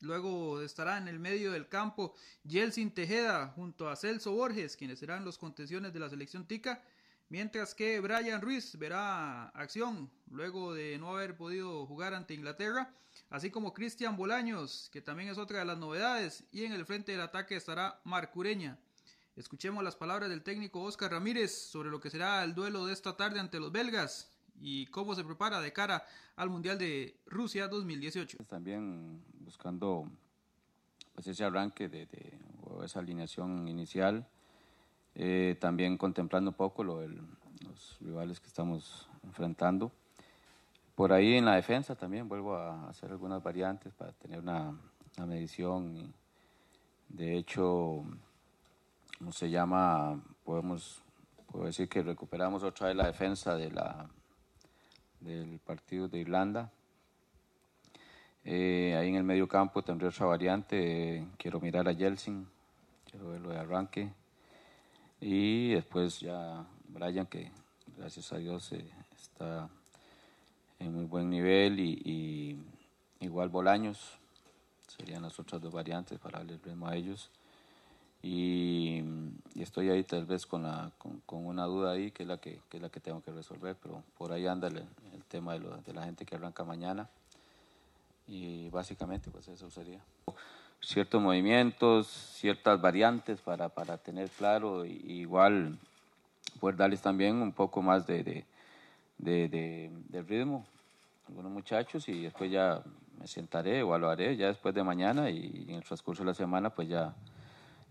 Luego 0.00 0.60
estará 0.62 0.98
en 0.98 1.06
el 1.06 1.20
medio 1.20 1.52
del 1.52 1.68
campo 1.68 2.14
Yeltsin 2.42 2.92
Tejeda 2.92 3.48
junto 3.54 3.88
a 3.88 3.94
Celso 3.94 4.32
Borges, 4.32 4.76
quienes 4.76 4.98
serán 4.98 5.24
los 5.24 5.38
contenciones 5.38 5.92
de 5.92 6.00
la 6.00 6.10
selección 6.10 6.46
tica. 6.46 6.82
Mientras 7.28 7.74
que 7.74 8.00
Brian 8.00 8.42
Ruiz 8.42 8.76
verá 8.76 9.48
acción 9.50 10.10
luego 10.28 10.74
de 10.74 10.98
no 10.98 11.14
haber 11.14 11.36
podido 11.36 11.86
jugar 11.86 12.14
ante 12.14 12.34
Inglaterra. 12.34 12.92
Así 13.30 13.50
como 13.50 13.72
Cristian 13.72 14.16
Bolaños, 14.16 14.90
que 14.92 15.00
también 15.00 15.28
es 15.28 15.38
otra 15.38 15.60
de 15.60 15.64
las 15.64 15.78
novedades. 15.78 16.44
Y 16.50 16.64
en 16.64 16.72
el 16.72 16.84
frente 16.84 17.12
del 17.12 17.20
ataque 17.20 17.56
estará 17.56 18.00
Marcureña. 18.04 18.78
Escuchemos 19.36 19.84
las 19.84 19.96
palabras 19.96 20.28
del 20.28 20.42
técnico 20.42 20.82
Oscar 20.82 21.12
Ramírez 21.12 21.70
sobre 21.70 21.90
lo 21.90 22.00
que 22.00 22.10
será 22.10 22.42
el 22.42 22.54
duelo 22.54 22.86
de 22.86 22.92
esta 22.92 23.16
tarde 23.16 23.38
ante 23.38 23.60
los 23.60 23.70
belgas 23.70 24.31
y 24.60 24.86
cómo 24.86 25.14
se 25.14 25.24
prepara 25.24 25.60
de 25.60 25.72
cara 25.72 26.04
al 26.36 26.50
Mundial 26.50 26.78
de 26.78 27.16
Rusia 27.26 27.68
2018. 27.68 28.38
También 28.48 29.22
buscando 29.40 30.08
pues 31.14 31.26
ese 31.26 31.44
arranque 31.44 31.88
de, 31.88 32.06
de- 32.06 32.38
o 32.64 32.82
esa 32.84 33.00
alineación 33.00 33.68
inicial, 33.68 34.26
eh, 35.14 35.56
también 35.60 35.98
contemplando 35.98 36.50
un 36.50 36.56
poco 36.56 36.82
lo 36.84 37.00
del- 37.00 37.20
los 37.66 37.98
rivales 38.00 38.40
que 38.40 38.46
estamos 38.48 39.08
enfrentando. 39.24 39.92
Por 40.94 41.12
ahí 41.12 41.34
en 41.34 41.44
la 41.44 41.54
defensa 41.56 41.94
también 41.96 42.28
vuelvo 42.28 42.56
a 42.56 42.88
hacer 42.88 43.10
algunas 43.10 43.42
variantes 43.42 43.92
para 43.94 44.12
tener 44.12 44.40
una, 44.40 44.74
una 45.16 45.26
medición. 45.26 46.14
de 47.08 47.36
hecho, 47.36 48.04
¿cómo 49.18 49.32
se 49.32 49.50
llama? 49.50 50.18
Podemos 50.44 51.02
puedo 51.50 51.66
decir 51.66 51.86
que 51.88 52.02
recuperamos 52.02 52.62
otra 52.62 52.86
vez 52.86 52.96
la 52.96 53.06
defensa 53.06 53.54
de 53.54 53.70
la, 53.70 54.08
del 55.24 55.58
partido 55.58 56.08
de 56.08 56.18
Irlanda. 56.18 56.70
Eh, 58.44 58.96
ahí 58.98 59.08
en 59.08 59.14
el 59.14 59.24
medio 59.24 59.46
campo 59.48 59.82
tendré 59.82 60.08
otra 60.08 60.26
variante. 60.26 61.26
quiero 61.38 61.60
mirar 61.60 61.88
a 61.88 61.94
Jelsin, 61.94 62.46
quiero 63.08 63.30
verlo 63.30 63.50
de 63.50 63.58
arranque. 63.58 64.10
Y 65.20 65.74
después 65.74 66.18
ya 66.20 66.66
Brian, 66.88 67.26
que 67.26 67.50
gracias 67.96 68.32
a 68.32 68.38
Dios 68.38 68.72
eh, 68.72 68.84
está 69.16 69.68
en 70.80 70.92
muy 70.92 71.04
buen 71.04 71.30
nivel. 71.30 71.78
Y, 71.78 72.58
igual 73.20 73.48
Bolaños, 73.48 74.18
serían 74.88 75.22
las 75.22 75.38
otras 75.38 75.62
dos 75.62 75.72
variantes 75.72 76.18
para 76.18 76.38
darle 76.38 76.54
el 76.54 76.62
ritmo 76.62 76.88
a 76.88 76.96
ellos. 76.96 77.30
Y, 78.22 79.02
estoy 79.54 79.90
ahí 79.90 80.02
tal 80.02 80.26
vez 80.26 80.46
con, 80.46 80.64
la, 80.64 80.90
con, 80.98 81.46
una 81.46 81.64
duda 81.66 81.92
ahí, 81.92 82.10
que 82.10 82.24
es, 82.24 82.28
la 82.28 82.38
que, 82.38 82.60
que, 82.68 82.78
es 82.78 82.82
la 82.82 82.88
que 82.88 83.00
tengo 83.00 83.22
que 83.22 83.30
resolver, 83.30 83.76
pero 83.80 84.02
por 84.18 84.32
ahí 84.32 84.46
anda 84.46 84.66
el 84.66 84.84
tema 85.32 85.54
de, 85.54 85.60
lo, 85.60 85.76
de 85.78 85.94
la 85.94 86.04
gente 86.04 86.26
que 86.26 86.36
arranca 86.36 86.62
mañana 86.62 87.08
y 88.28 88.68
básicamente 88.68 89.30
pues 89.30 89.48
eso 89.48 89.70
sería. 89.70 90.00
Ciertos 90.80 91.22
movimientos, 91.22 92.06
ciertas 92.06 92.80
variantes 92.80 93.40
para, 93.40 93.70
para 93.70 93.96
tener 93.96 94.28
claro 94.28 94.84
y, 94.84 95.00
igual 95.06 95.78
poder 96.60 96.76
darles 96.76 97.00
también 97.00 97.36
un 97.36 97.52
poco 97.52 97.80
más 97.80 98.06
de, 98.06 98.22
de, 98.22 98.44
de, 99.18 99.90
de, 100.10 100.22
ritmo 100.22 100.66
algunos 101.28 101.50
muchachos 101.50 102.08
y 102.08 102.24
después 102.24 102.50
ya 102.50 102.82
me 103.18 103.26
sentaré 103.26 103.80
haré 103.80 104.36
ya 104.36 104.48
después 104.48 104.74
de 104.74 104.82
mañana 104.82 105.30
y 105.30 105.64
en 105.68 105.76
el 105.76 105.84
transcurso 105.84 106.24
de 106.24 106.28
la 106.30 106.34
semana 106.34 106.70
pues 106.70 106.88
ya 106.88 107.14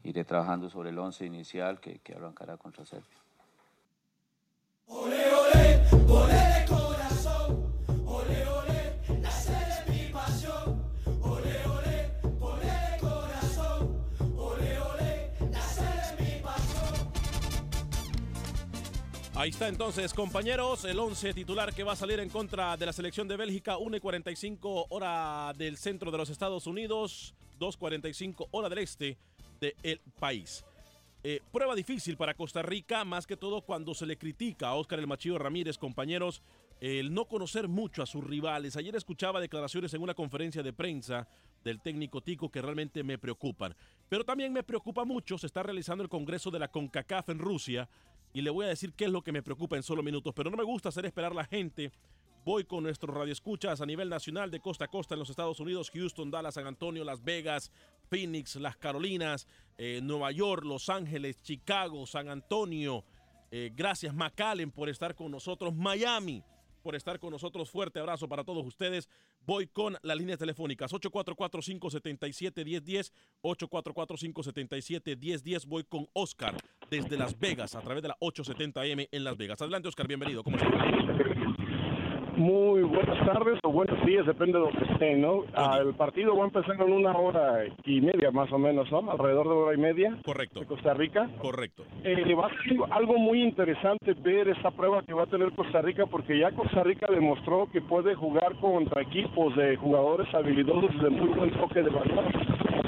iré 0.04 0.24
trabajando 0.26 0.70
sobre 0.70 0.90
el 0.90 1.00
once 1.00 1.26
inicial 1.26 1.80
que, 1.80 2.00
que 2.00 2.14
arrancará 2.14 2.58
contra 2.58 2.86
Serbia. 2.86 3.18
Ahí 19.42 19.50
está 19.50 19.68
entonces, 19.68 20.14
compañeros, 20.14 20.86
el 20.86 21.00
11 21.00 21.34
titular 21.34 21.74
que 21.74 21.84
va 21.84 21.94
a 21.94 21.96
salir 21.96 22.20
en 22.20 22.30
contra 22.30 22.78
de 22.78 22.86
la 22.86 22.94
selección 22.94 23.28
de 23.28 23.38
Bélgica, 23.38 23.76
1.45 23.76 24.86
hora 24.90 25.52
del 25.58 25.78
centro 25.78 26.12
de 26.12 26.20
los 26.20 26.30
Estados 26.30 26.68
Unidos, 26.68 27.34
2.45 27.60 28.50
hora 28.52 28.70
del 28.70 28.78
este 28.78 29.18
del 29.60 30.00
país. 30.20 30.64
Eh, 31.24 31.40
prueba 31.52 31.74
difícil 31.74 32.18
para 32.18 32.36
Costa 32.36 32.62
Rica, 32.62 33.04
más 33.04 33.26
que 33.26 33.36
todo 33.36 33.62
cuando 33.62 33.96
se 33.96 34.06
le 34.06 34.16
critica 34.16 34.68
a 34.68 34.76
Óscar 34.76 35.00
El 35.00 35.08
Machillo 35.08 35.40
Ramírez, 35.40 35.80
compañeros, 35.80 36.44
el 36.80 37.12
no 37.12 37.26
conocer 37.26 37.68
mucho 37.68 38.04
a 38.04 38.06
sus 38.06 38.24
rivales. 38.24 38.78
Ayer 38.78 38.96
escuchaba 38.96 39.42
declaraciones 39.42 39.92
en 39.96 40.04
una 40.04 40.14
conferencia 40.14 40.62
de 40.62 40.72
prensa 40.72 41.28
del 41.64 41.82
técnico 41.82 42.22
Tico 42.22 42.50
que 42.50 42.62
realmente 42.62 43.04
me 43.04 43.18
preocupan. 43.18 43.76
Pero 44.08 44.24
también 44.24 44.54
me 44.54 44.62
preocupa 44.62 45.04
mucho, 45.04 45.40
se 45.40 45.48
está 45.48 45.64
realizando 45.64 46.04
el 46.04 46.10
Congreso 46.10 46.52
de 46.52 46.60
la 46.60 46.68
CONCACAF 46.68 47.30
en 47.30 47.40
Rusia 47.40 47.90
y 48.34 48.42
le 48.42 48.50
voy 48.50 48.66
a 48.66 48.70
decir 48.70 48.94
qué 48.94 49.06
es 49.06 49.12
lo 49.12 49.22
que 49.22 49.32
me 49.32 49.44
preocupa 49.44 49.76
en 49.76 49.84
solo 49.84 50.04
minutos, 50.04 50.34
pero 50.36 50.50
no 50.50 50.58
me 50.58 50.64
gusta 50.64 50.90
hacer 50.90 51.06
esperar 51.06 51.32
a 51.32 51.36
la 51.36 51.46
gente. 51.46 51.92
Voy 52.44 52.64
con 52.64 52.84
nuestros 52.84 53.16
radioescuchas 53.16 53.82
a 53.82 53.86
nivel 53.86 54.10
nacional 54.10 54.50
de 54.50 54.60
costa 54.60 54.86
a 54.86 54.88
costa 54.88 55.14
en 55.14 55.20
los 55.20 55.30
Estados 55.30 55.60
Unidos, 55.60 55.92
Houston, 55.94 56.32
Dallas, 56.32 56.56
San 56.56 56.66
Antonio, 56.66 57.04
Las 57.04 57.24
Vegas, 57.24 57.72
Phoenix, 58.10 58.56
Las 58.56 58.78
Carolinas, 58.78 59.48
eh, 59.78 60.00
Nueva 60.02 60.32
York, 60.32 60.64
Los 60.64 60.90
Ángeles, 60.90 61.40
Chicago, 61.42 62.08
San 62.08 62.30
Antonio. 62.30 63.04
Eh, 63.52 63.72
gracias 63.76 64.16
McAllen 64.16 64.72
por 64.72 64.90
estar 64.90 65.14
con 65.14 65.30
nosotros. 65.30 65.76
Miami 65.76 66.44
por 66.82 66.96
estar 66.96 67.20
con 67.20 67.30
nosotros. 67.32 67.70
Fuerte 67.70 68.00
abrazo 68.00 68.28
para 68.28 68.44
todos 68.44 68.66
ustedes. 68.66 69.08
Voy 69.46 69.68
con 69.68 69.98
las 70.02 70.18
líneas 70.18 70.40
telefónicas 70.40 70.92
844-577-1010, 70.94 73.12
844-577-1010. 73.44 75.68
Voy 75.68 75.84
con 75.84 76.08
Oscar 76.14 76.58
desde 76.90 77.18
Las 77.18 77.38
Vegas 77.40 77.76
a 77.76 77.82
través 77.82 78.02
de 78.04 78.10
la 78.10 78.18
870M 78.20 79.08
en 79.12 79.24
Las 79.24 79.38
Vegas. 79.38 79.62
Adelante, 79.62 79.88
Oscar, 79.88 80.08
bienvenido. 80.08 80.44
¿Cómo 80.44 80.58
estás? 80.58 80.72
Muy 82.38 82.82
buenas 82.84 83.26
tardes 83.26 83.60
o 83.64 83.72
buenos 83.72 84.06
días, 84.06 84.26
depende 84.26 84.58
de 84.58 84.70
que 84.70 84.94
estén, 84.94 85.22
¿no? 85.22 85.44
Ah, 85.54 85.80
el 85.82 85.94
partido 85.94 86.36
va 86.36 86.44
a 86.44 86.48
empezar 86.48 86.76
en 86.80 86.94
una 86.94 87.12
hora 87.12 87.66
y 87.84 88.00
media 88.00 88.32
más 88.32 88.50
o 88.54 88.58
menos, 88.58 88.90
¿no? 88.90 89.12
Alrededor 89.12 89.48
de 89.48 89.54
una 89.54 89.64
hora 89.66 89.74
y 89.74 89.78
media. 89.78 90.18
Correcto. 90.24 90.62
De 90.62 90.66
Costa 90.66 90.94
Rica. 90.94 91.30
Correcto. 91.42 91.84
Eh, 92.06 92.34
va 92.34 92.48
a 92.48 92.50
ser 92.50 92.78
algo 92.92 93.18
muy 93.18 93.44
interesante 93.44 94.14
ver 94.14 94.48
esta 94.48 94.72
prueba 94.72 95.04
que 95.04 95.14
va 95.14 95.24
a 95.24 95.28
tener 95.28 95.52
Costa 95.52 95.82
Rica 95.82 96.06
porque 96.06 96.40
ya 96.40 96.52
Costa 96.52 96.84
Rica 96.84 97.08
demostró 97.10 97.68
que 97.70 97.82
puede 97.82 98.16
jugar 98.16 98.56
contra 98.56 99.02
equipos 99.02 99.54
de 99.58 99.76
jugadores 99.76 100.34
habilidosos 100.34 101.02
de 101.02 101.10
muy 101.10 101.30
buen 101.30 101.52
toque 101.52 101.84
de 101.84 101.90
balón. 101.90 102.26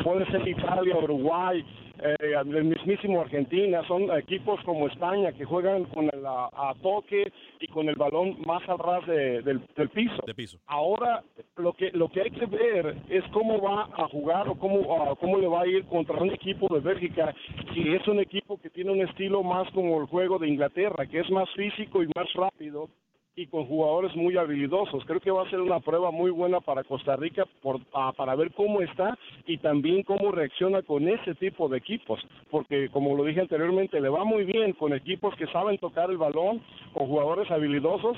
Puede 0.03 0.25
ser 0.31 0.47
Italia, 0.47 0.97
Uruguay, 0.97 1.65
eh, 2.03 2.35
el 2.35 2.63
mismísimo 2.65 3.21
Argentina, 3.21 3.81
son 3.87 4.11
equipos 4.17 4.59
como 4.63 4.87
España 4.87 5.31
que 5.31 5.45
juegan 5.45 5.85
con 5.85 6.05
el 6.05 6.25
a, 6.25 6.73
toque 6.81 7.31
y 7.59 7.67
con 7.67 7.87
el 7.89 7.95
balón 7.95 8.37
más 8.45 8.67
al 8.67 8.79
ras 8.79 9.05
del, 9.07 9.61
piso. 9.93 10.21
De 10.25 10.33
piso. 10.33 10.57
Ahora 10.67 11.23
lo 11.57 11.73
que 11.73 11.91
lo 11.91 12.09
que 12.09 12.21
hay 12.21 12.31
que 12.31 12.45
ver 12.45 12.97
es 13.09 13.23
cómo 13.31 13.61
va 13.61 13.83
a 13.83 14.07
jugar 14.09 14.49
o 14.49 14.55
cómo 14.55 15.15
cómo 15.19 15.37
le 15.37 15.47
va 15.47 15.61
a 15.61 15.67
ir 15.67 15.85
contra 15.85 16.17
un 16.17 16.31
equipo 16.31 16.73
de 16.73 16.81
Bélgica 16.81 17.33
que 17.73 17.95
es 17.95 18.07
un 18.07 18.19
equipo 18.19 18.59
que 18.59 18.69
tiene 18.69 18.91
un 18.91 19.01
estilo 19.01 19.43
más 19.43 19.69
como 19.71 19.99
el 20.01 20.07
juego 20.07 20.39
de 20.39 20.47
Inglaterra, 20.47 21.05
que 21.05 21.19
es 21.19 21.29
más 21.29 21.49
físico 21.51 22.03
y 22.03 22.07
más 22.15 22.31
rápido 22.33 22.89
y 23.35 23.47
con 23.47 23.65
jugadores 23.65 24.15
muy 24.15 24.37
habilidosos. 24.37 25.03
Creo 25.05 25.19
que 25.19 25.31
va 25.31 25.43
a 25.43 25.49
ser 25.49 25.59
una 25.59 25.79
prueba 25.79 26.11
muy 26.11 26.31
buena 26.31 26.59
para 26.59 26.83
Costa 26.83 27.15
Rica 27.15 27.45
por, 27.61 27.79
para 28.15 28.35
ver 28.35 28.51
cómo 28.51 28.81
está 28.81 29.17
y 29.47 29.57
también 29.57 30.03
cómo 30.03 30.31
reacciona 30.31 30.81
con 30.83 31.07
ese 31.07 31.33
tipo 31.35 31.67
de 31.67 31.77
equipos, 31.77 32.19
porque 32.51 32.89
como 32.89 33.15
lo 33.15 33.23
dije 33.23 33.41
anteriormente, 33.41 33.99
le 33.99 34.09
va 34.09 34.23
muy 34.23 34.43
bien 34.45 34.73
con 34.73 34.93
equipos 34.93 35.35
que 35.35 35.47
saben 35.47 35.77
tocar 35.79 36.11
el 36.11 36.17
balón, 36.17 36.61
con 36.93 37.07
jugadores 37.07 37.49
habilidosos, 37.49 38.17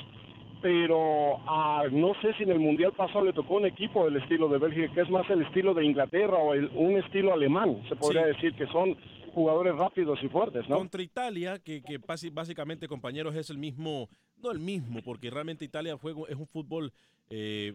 pero 0.61 1.37
ah, 1.47 1.83
no 1.91 2.13
sé 2.21 2.33
si 2.33 2.43
en 2.43 2.51
el 2.51 2.59
Mundial 2.59 2.91
pasado 2.93 3.25
le 3.25 3.33
tocó 3.33 3.55
un 3.55 3.65
equipo 3.65 4.05
del 4.05 4.17
estilo 4.17 4.49
de 4.49 4.57
Bélgica, 4.57 4.93
que 4.93 5.01
es 5.01 5.09
más 5.09 5.29
el 5.29 5.43
estilo 5.43 5.73
de 5.73 5.85
Inglaterra 5.85 6.37
o 6.37 6.53
un 6.53 6.97
estilo 6.97 7.33
alemán, 7.33 7.81
se 7.87 7.95
podría 7.95 8.25
decir 8.25 8.53
que 8.55 8.65
son 8.67 8.97
jugadores 9.35 9.75
rápidos 9.75 10.17
y 10.23 10.29
fuertes, 10.29 10.67
¿no? 10.69 10.77
Contra 10.77 11.01
Italia, 11.01 11.59
que, 11.59 11.83
que 11.83 11.99
básicamente, 12.31 12.87
compañeros, 12.87 13.35
es 13.35 13.49
el 13.49 13.57
mismo, 13.57 14.07
no 14.45 14.51
el 14.51 14.59
mismo, 14.59 15.01
porque 15.01 15.29
realmente 15.29 15.65
Italia 15.65 15.97
juego, 15.97 16.27
es 16.27 16.35
un 16.35 16.47
fútbol 16.47 16.93
eh, 17.29 17.73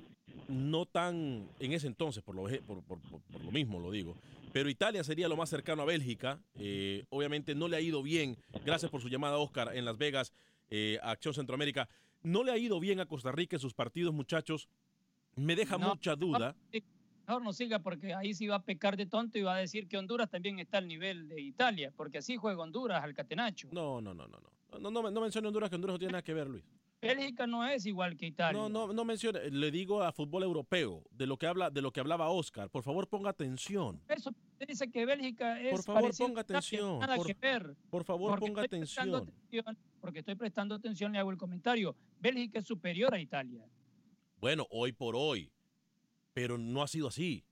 no 0.48 0.86
tan, 0.86 1.48
en 1.58 1.72
ese 1.72 1.86
entonces, 1.86 2.22
por 2.22 2.34
lo, 2.34 2.44
por, 2.62 2.82
por, 2.82 3.44
lo 3.44 3.50
mismo 3.50 3.80
lo 3.80 3.90
digo, 3.90 4.16
pero 4.52 4.68
Italia 4.68 5.02
sería 5.04 5.28
lo 5.28 5.36
más 5.36 5.50
cercano 5.50 5.82
a 5.82 5.84
Bélgica. 5.84 6.40
Eh, 6.56 7.04
obviamente 7.10 7.54
no 7.54 7.68
le 7.68 7.76
ha 7.76 7.80
ido 7.80 8.02
bien, 8.02 8.36
gracias 8.64 8.90
por 8.90 9.00
su 9.00 9.08
llamada, 9.08 9.38
Oscar, 9.38 9.76
en 9.76 9.84
Las 9.84 9.98
Vegas, 9.98 10.32
eh, 10.70 10.98
Acción 11.02 11.34
Centroamérica. 11.34 11.88
No 12.22 12.44
le 12.44 12.52
ha 12.52 12.58
ido 12.58 12.80
bien 12.80 13.00
a 13.00 13.06
Costa 13.06 13.32
Rica 13.32 13.56
en 13.56 13.60
sus 13.60 13.74
partidos, 13.74 14.12
muchachos. 14.12 14.68
Me 15.36 15.56
deja 15.56 15.78
mucha 15.78 16.16
duda 16.16 16.54
mejor 17.30 17.44
no 17.44 17.52
siga 17.52 17.78
porque 17.78 18.12
ahí 18.12 18.34
sí 18.34 18.48
va 18.48 18.56
a 18.56 18.62
pecar 18.62 18.96
de 18.96 19.06
tonto 19.06 19.38
y 19.38 19.42
va 19.42 19.54
a 19.54 19.58
decir 19.58 19.86
que 19.86 19.96
Honduras 19.96 20.28
también 20.28 20.58
está 20.58 20.78
al 20.78 20.88
nivel 20.88 21.28
de 21.28 21.40
Italia, 21.40 21.92
porque 21.96 22.18
así 22.18 22.36
juega 22.36 22.60
Honduras 22.62 23.04
al 23.04 23.14
catenacho. 23.14 23.68
No, 23.70 24.00
no, 24.00 24.12
no, 24.14 24.26
no. 24.26 24.38
No, 24.40 24.50
no, 24.78 24.90
no, 24.90 25.20
mencione 25.20 25.48
Honduras, 25.48 25.70
que 25.70 25.76
Honduras 25.76 25.94
no 25.94 25.98
tiene 25.98 26.12
nada 26.12 26.22
que 26.22 26.34
ver, 26.34 26.48
Luis. 26.48 26.64
Bélgica 27.00 27.46
no 27.46 27.66
es 27.66 27.86
igual 27.86 28.16
que 28.16 28.26
Italia. 28.26 28.60
No, 28.60 28.68
no, 28.68 28.92
no 28.92 29.04
mencione, 29.04 29.50
le 29.50 29.70
digo 29.70 30.02
a 30.02 30.12
fútbol 30.12 30.42
europeo, 30.42 31.02
de 31.10 31.26
lo 31.26 31.38
que 31.38 31.46
habla, 31.46 31.70
de 31.70 31.80
lo 31.80 31.92
que 31.92 32.00
hablaba 32.00 32.28
Oscar. 32.28 32.68
Por 32.68 32.82
favor, 32.82 33.08
ponga 33.08 33.30
atención. 33.30 34.02
Eso 34.08 34.32
dice 34.66 34.90
que 34.90 35.06
Bélgica 35.06 35.60
es 35.60 35.70
Por 35.70 35.82
favor, 35.82 36.16
ponga 36.16 36.42
atención. 36.42 36.98
Nada 36.98 37.16
que 37.24 37.34
ver. 37.34 37.74
Por 37.88 38.04
favor, 38.04 38.38
ponga 38.38 38.62
atención. 38.62 39.14
atención. 39.14 39.78
Porque 40.00 40.18
estoy 40.18 40.34
prestando 40.34 40.74
atención, 40.74 41.12
le 41.12 41.18
hago 41.18 41.30
el 41.30 41.38
comentario. 41.38 41.96
Bélgica 42.18 42.58
es 42.58 42.66
superior 42.66 43.14
a 43.14 43.20
Italia. 43.20 43.66
Bueno, 44.38 44.66
hoy 44.70 44.92
por 44.92 45.16
hoy. 45.16 45.50
Pero 46.34 46.58
no 46.58 46.82
ha 46.82 46.88
sido 46.88 47.08
así. 47.08 47.44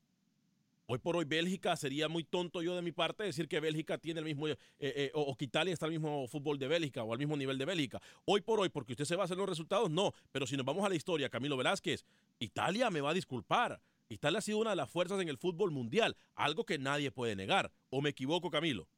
Hoy 0.90 0.98
por 1.00 1.16
hoy 1.16 1.26
Bélgica 1.26 1.76
sería 1.76 2.08
muy 2.08 2.24
tonto 2.24 2.62
yo 2.62 2.74
de 2.74 2.80
mi 2.80 2.92
parte 2.92 3.22
decir 3.22 3.46
que 3.46 3.60
Bélgica 3.60 3.98
tiene 3.98 4.20
el 4.20 4.24
mismo, 4.24 4.48
eh, 4.48 4.56
eh, 4.78 5.10
o, 5.12 5.36
que 5.36 5.44
Italia 5.44 5.74
está 5.74 5.84
al 5.84 5.92
mismo 5.92 6.26
fútbol 6.28 6.58
de 6.58 6.66
Bélgica 6.66 7.04
o 7.04 7.12
al 7.12 7.18
mismo 7.18 7.36
nivel 7.36 7.58
de 7.58 7.66
Bélgica. 7.66 8.00
Hoy 8.24 8.40
por 8.40 8.58
hoy, 8.58 8.70
porque 8.70 8.94
usted 8.94 9.04
se 9.04 9.14
va 9.14 9.24
a 9.24 9.26
hacer 9.26 9.36
los 9.36 9.46
resultados, 9.46 9.90
no. 9.90 10.14
Pero 10.32 10.46
si 10.46 10.56
nos 10.56 10.64
vamos 10.64 10.86
a 10.86 10.88
la 10.88 10.94
historia, 10.94 11.28
Camilo 11.28 11.58
Velázquez, 11.58 12.06
Italia 12.38 12.88
me 12.88 13.02
va 13.02 13.10
a 13.10 13.14
disculpar. 13.14 13.82
Italia 14.08 14.38
ha 14.38 14.40
sido 14.40 14.56
una 14.56 14.70
de 14.70 14.76
las 14.76 14.88
fuerzas 14.90 15.20
en 15.20 15.28
el 15.28 15.36
fútbol 15.36 15.72
mundial, 15.72 16.16
algo 16.34 16.64
que 16.64 16.78
nadie 16.78 17.10
puede 17.10 17.36
negar. 17.36 17.70
¿O 17.90 18.00
me 18.00 18.08
equivoco, 18.08 18.50
Camilo? 18.50 18.88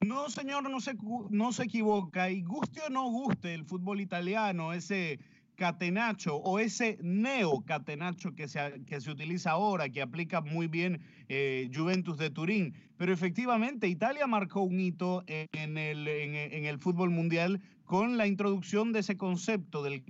No, 0.00 0.28
señor, 0.28 0.68
no 0.68 0.78
se, 0.82 0.94
no 1.30 1.52
se 1.54 1.62
equivoca. 1.62 2.30
Y 2.30 2.42
guste 2.42 2.82
o 2.82 2.90
no 2.90 3.10
guste 3.10 3.54
el 3.54 3.64
fútbol 3.64 4.02
italiano, 4.02 4.74
ese 4.74 5.18
catenacho 5.58 6.36
o 6.36 6.58
ese 6.60 6.98
neocatenacho 7.02 8.34
que 8.34 8.46
se, 8.46 8.84
que 8.86 9.00
se 9.00 9.10
utiliza 9.10 9.50
ahora, 9.50 9.88
que 9.90 10.00
aplica 10.00 10.40
muy 10.40 10.68
bien 10.68 11.02
eh, 11.28 11.68
Juventus 11.74 12.16
de 12.16 12.30
Turín. 12.30 12.74
Pero 12.96 13.12
efectivamente, 13.12 13.88
Italia 13.88 14.26
marcó 14.26 14.62
un 14.62 14.78
hito 14.78 15.24
en 15.26 15.76
el, 15.76 16.06
en 16.08 16.64
el 16.64 16.78
fútbol 16.78 17.10
mundial 17.10 17.60
con 17.84 18.16
la 18.16 18.26
introducción 18.26 18.92
de 18.92 19.00
ese 19.00 19.16
concepto 19.16 19.82
del 19.82 20.04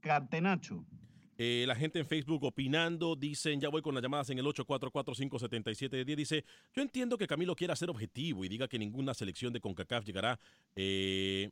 catenacho. 0.00 0.84
Eh, 1.36 1.64
la 1.66 1.74
gente 1.74 1.98
en 1.98 2.06
Facebook 2.06 2.44
opinando, 2.44 3.16
dicen, 3.16 3.60
ya 3.60 3.68
voy 3.68 3.82
con 3.82 3.94
las 3.94 4.02
llamadas 4.02 4.30
en 4.30 4.38
el 4.38 4.46
844-577-10, 4.46 6.16
dice, 6.16 6.44
yo 6.72 6.82
entiendo 6.82 7.18
que 7.18 7.26
Camilo 7.26 7.56
quiera 7.56 7.74
ser 7.74 7.90
objetivo 7.90 8.44
y 8.44 8.48
diga 8.48 8.68
que 8.68 8.78
ninguna 8.78 9.14
selección 9.14 9.52
de 9.52 9.60
CONCACAF 9.60 10.04
llegará 10.04 10.38
eh, 10.76 11.50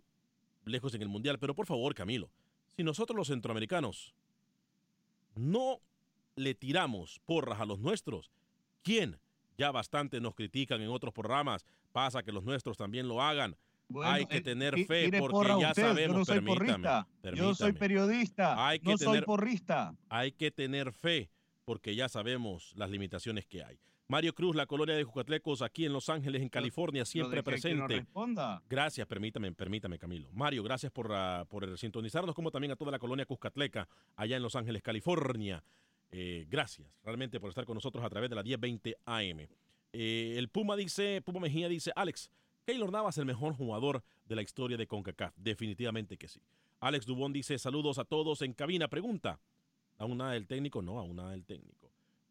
lejos 0.64 0.94
en 0.94 1.02
el 1.02 1.08
Mundial, 1.08 1.38
pero 1.40 1.54
por 1.54 1.66
favor, 1.66 1.94
Camilo, 1.94 2.30
si 2.76 2.82
nosotros 2.82 3.16
los 3.16 3.28
centroamericanos 3.28 4.14
no 5.34 5.80
le 6.36 6.54
tiramos 6.54 7.20
porras 7.26 7.60
a 7.60 7.66
los 7.66 7.78
nuestros, 7.78 8.30
¿quién? 8.82 9.18
Ya 9.58 9.70
bastante 9.70 10.20
nos 10.20 10.34
critican 10.34 10.80
en 10.80 10.88
otros 10.88 11.12
programas, 11.12 11.66
pasa 11.92 12.22
que 12.22 12.32
los 12.32 12.44
nuestros 12.44 12.76
también 12.76 13.08
lo 13.08 13.22
hagan 13.22 13.56
hay 14.02 14.26
que 14.26 14.40
tener 14.40 14.74
fe 14.86 15.10
porque 15.18 15.60
ya 15.60 15.74
sabemos, 15.74 16.16
yo 16.16 16.24
soy 16.24 16.40
permítame, 16.40 17.06
Yo 17.34 17.54
soy 17.54 17.72
periodista, 17.72 18.66
hay 18.66 18.78
que 18.78 18.92
no 18.92 18.98
soy 18.98 19.22
porrista. 19.22 19.94
Hay 20.08 20.32
que 20.32 20.50
tener 20.50 20.92
fe 20.92 21.30
porque 21.64 21.94
ya 21.94 22.08
sabemos 22.08 22.72
las 22.76 22.90
limitaciones 22.90 23.46
que 23.46 23.62
hay. 23.62 23.78
Mario 24.08 24.34
Cruz, 24.34 24.54
la 24.54 24.66
colonia 24.66 24.94
de 24.94 25.04
Jucatlecos, 25.04 25.62
aquí 25.62 25.86
en 25.86 25.92
Los 25.92 26.08
Ángeles, 26.08 26.42
en 26.42 26.48
California, 26.48 27.04
siempre 27.04 27.42
presente. 27.42 28.06
gracias, 28.68 29.06
permítame, 29.06 29.52
permítame, 29.52 29.98
Camilo. 29.98 30.28
Mario, 30.32 30.62
gracias 30.62 30.92
por, 30.92 31.10
uh, 31.10 31.46
por 31.48 31.78
sintonizarnos, 31.78 32.34
como 32.34 32.50
también 32.50 32.72
a 32.72 32.76
toda 32.76 32.90
la 32.90 32.98
colonia 32.98 33.24
Cuscatleca, 33.24 33.88
allá 34.16 34.36
en 34.36 34.42
Los 34.42 34.56
Ángeles, 34.56 34.82
California. 34.82 35.62
Eh, 36.10 36.46
gracias 36.50 36.86
realmente 37.02 37.40
por 37.40 37.48
estar 37.48 37.64
con 37.64 37.74
nosotros 37.74 38.04
a 38.04 38.10
través 38.10 38.28
de 38.28 38.36
la 38.36 38.42
1020 38.42 38.96
AM. 39.06 39.48
Eh, 39.94 40.34
el 40.36 40.48
Puma 40.48 40.76
dice, 40.76 41.22
Puma 41.22 41.40
Mejía 41.40 41.68
dice, 41.68 41.90
Alex, 41.96 42.30
Keylor 42.66 42.92
Navas 42.92 43.18
el 43.18 43.24
mejor 43.24 43.54
jugador 43.54 44.02
de 44.26 44.36
la 44.36 44.42
historia 44.42 44.76
de 44.76 44.86
CONCACAF. 44.86 45.34
Definitivamente 45.36 46.16
que 46.16 46.28
sí. 46.28 46.40
Alex 46.80 47.06
Dubón 47.06 47.32
dice 47.32 47.58
saludos 47.58 47.98
a 47.98 48.04
todos 48.04 48.42
en 48.42 48.52
cabina. 48.52 48.88
Pregunta. 48.88 49.40
¿Aún 49.98 50.18
nada 50.18 50.32
del 50.32 50.46
técnico? 50.46 50.82
No, 50.82 50.98
aún 50.98 51.16
nada 51.16 51.30
del 51.30 51.44
técnico. 51.44 51.81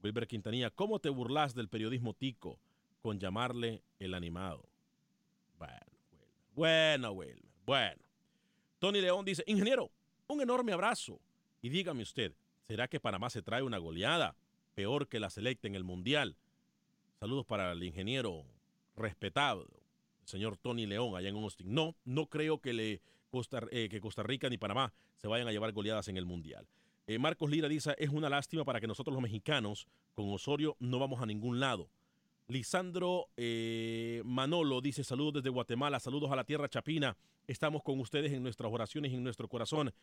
Wilber 0.04 0.28
Quintanilla, 0.28 0.70
¿cómo 0.70 1.00
te 1.00 1.10
burlas 1.10 1.54
del 1.54 1.70
periodismo 1.70 2.14
tico 2.14 2.60
con 3.02 3.20
llamarle 3.20 3.84
el 4.00 4.14
animado? 4.14 4.68
Bueno, 5.58 7.12
Wilber. 7.12 7.12
Bueno. 7.14 7.52
Bueno. 7.66 8.02
Tony 8.80 9.00
León 9.02 9.24
dice, 9.26 9.44
ingeniero, 9.46 9.92
un 10.28 10.42
enorme 10.42 10.74
abrazo. 10.74 11.20
Y 11.62 11.70
dígame 11.70 12.02
usted, 12.02 12.34
¿será 12.68 12.88
que 12.88 13.00
Panamá 13.00 13.30
se 13.30 13.44
trae 13.44 13.62
una 13.62 13.78
goleada 13.78 14.36
peor 14.74 15.08
que 15.08 15.20
la 15.20 15.30
selecta 15.30 15.68
en 15.68 15.76
el 15.76 15.84
Mundial? 15.84 16.36
Saludos 17.20 17.46
para 17.46 17.72
el 17.72 17.84
ingeniero 17.84 18.44
respetado 18.96 19.68
señor 20.32 20.58
Tony 20.58 20.86
León 20.86 21.16
allá 21.16 21.30
en 21.30 21.36
Austin. 21.36 21.74
No, 21.74 21.96
no 22.06 22.28
creo 22.28 22.60
que, 22.60 22.74
le 22.74 23.02
Costa, 23.30 23.62
eh, 23.72 23.90
que 23.90 24.02
Costa 24.02 24.24
Rica 24.24 24.50
ni 24.50 24.58
Panamá 24.58 24.94
se 25.18 25.28
vayan 25.28 25.48
a 25.48 25.52
llevar 25.52 25.74
goleadas 25.74 26.08
en 26.08 26.18
el 26.18 26.26
Mundial. 26.26 26.68
Eh, 27.08 27.20
Marcos 27.20 27.50
Lira 27.50 27.68
dice, 27.68 27.96
es 27.98 28.10
una 28.10 28.30
lástima 28.30 28.64
para 28.64 28.80
que 28.80 28.88
nosotros 28.88 29.14
los 29.14 29.22
mexicanos 29.22 29.88
con 30.14 30.30
Osorio 30.32 30.76
no 30.80 31.00
vamos 31.00 31.22
a 31.22 31.26
ningún 31.26 31.60
lado. 31.60 31.90
Lisandro 32.48 33.30
eh, 33.38 34.22
Manolo 34.26 34.82
dice, 34.82 35.04
saludos 35.04 35.36
desde 35.36 35.50
Guatemala, 35.50 36.00
saludos 36.00 36.32
a 36.32 36.36
la 36.36 36.44
tierra 36.44 36.70
chapina, 36.70 37.16
estamos 37.48 37.82
con 37.84 38.00
ustedes 38.00 38.32
en 38.34 38.44
nuestras 38.44 38.72
oraciones 38.72 39.12
y 39.12 39.16
en 39.16 39.24
nuestro 39.24 39.48
corazón. 39.48 39.94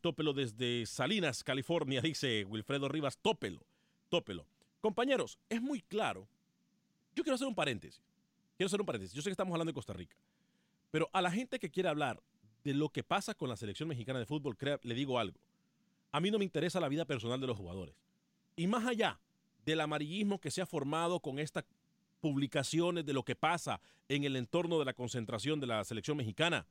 tópelo 0.00 0.32
desde 0.32 0.86
Salinas, 0.86 1.42
California, 1.42 2.00
dice 2.02 2.44
Wilfredo 2.44 2.88
Rivas, 2.88 3.18
tópelo, 3.18 3.60
tópelo. 4.08 4.46
Compañeros, 4.80 5.38
es 5.48 5.60
muy 5.60 5.80
claro. 5.80 6.28
Yo 7.14 7.22
quiero 7.22 7.34
hacer 7.34 7.46
un 7.46 7.54
paréntesis. 7.54 8.02
Quiero 8.56 8.66
hacer 8.66 8.80
un 8.80 8.86
paréntesis. 8.86 9.14
Yo 9.14 9.22
sé 9.22 9.28
que 9.28 9.32
estamos 9.32 9.52
hablando 9.52 9.70
de 9.70 9.74
Costa 9.74 9.92
Rica, 9.92 10.16
pero 10.90 11.08
a 11.12 11.22
la 11.22 11.30
gente 11.30 11.58
que 11.58 11.70
quiere 11.70 11.88
hablar 11.88 12.22
de 12.64 12.74
lo 12.74 12.88
que 12.90 13.02
pasa 13.02 13.34
con 13.34 13.48
la 13.48 13.56
selección 13.56 13.88
mexicana 13.88 14.18
de 14.18 14.26
fútbol, 14.26 14.56
le 14.82 14.94
digo 14.94 15.18
algo. 15.18 15.38
A 16.12 16.20
mí 16.20 16.30
no 16.30 16.38
me 16.38 16.44
interesa 16.44 16.80
la 16.80 16.88
vida 16.88 17.04
personal 17.04 17.40
de 17.40 17.46
los 17.46 17.56
jugadores. 17.56 17.94
Y 18.54 18.66
más 18.66 18.86
allá 18.86 19.18
del 19.64 19.80
amarillismo 19.80 20.40
que 20.40 20.50
se 20.50 20.60
ha 20.60 20.66
formado 20.66 21.20
con 21.20 21.38
estas 21.38 21.64
publicaciones 22.20 23.04
de 23.04 23.12
lo 23.12 23.24
que 23.24 23.34
pasa 23.34 23.80
en 24.08 24.24
el 24.24 24.36
entorno 24.36 24.78
de 24.78 24.84
la 24.84 24.92
concentración 24.92 25.58
de 25.58 25.66
la 25.66 25.84
selección 25.84 26.16
mexicana, 26.16 26.66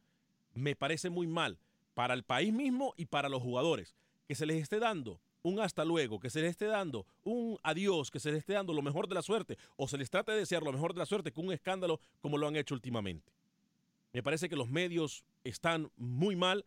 me 0.54 0.76
parece 0.76 1.10
muy 1.10 1.28
mal 1.28 1.58
para 1.94 2.14
el 2.14 2.24
país 2.24 2.54
mismo 2.54 2.94
y 2.98 3.06
para 3.06 3.30
los 3.30 3.42
jugadores 3.42 3.96
que 4.28 4.36
se 4.36 4.46
les 4.46 4.62
esté 4.62 4.80
dando 4.80 5.20
un 5.44 5.60
hasta 5.60 5.84
luego, 5.84 6.20
que 6.20 6.30
se 6.30 6.42
les 6.42 6.52
esté 6.52 6.66
dando 6.66 7.06
un 7.24 7.58
adiós, 7.64 8.12
que 8.12 8.20
se 8.20 8.32
les 8.32 8.40
esté 8.40 8.54
dando 8.54 8.74
lo 8.74 8.82
mejor 8.82 9.08
de 9.08 9.16
la 9.16 9.22
suerte, 9.22 9.58
o 9.76 9.88
se 9.88 9.98
les 9.98 10.10
trate 10.10 10.32
de 10.32 10.40
desear 10.40 10.64
lo 10.64 10.72
mejor 10.72 10.94
de 10.94 11.00
la 11.00 11.06
suerte 11.06 11.32
con 11.32 11.48
un 11.48 11.54
escándalo 11.54 12.00
como 12.22 12.38
lo 12.38 12.48
han 12.48 12.56
hecho 12.56 12.76
últimamente. 12.76 13.34
Me 14.14 14.22
parece 14.22 14.50
que 14.50 14.56
los 14.56 14.70
medios 14.70 15.24
están 15.44 15.90
muy 15.96 16.36
mal. 16.36 16.66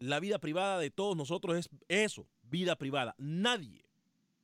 La 0.00 0.18
vida 0.18 0.38
privada 0.38 0.78
de 0.78 0.90
todos 0.90 1.16
nosotros 1.16 1.56
es 1.56 1.68
eso, 1.88 2.26
vida 2.42 2.76
privada. 2.76 3.14
Nadie, 3.18 3.84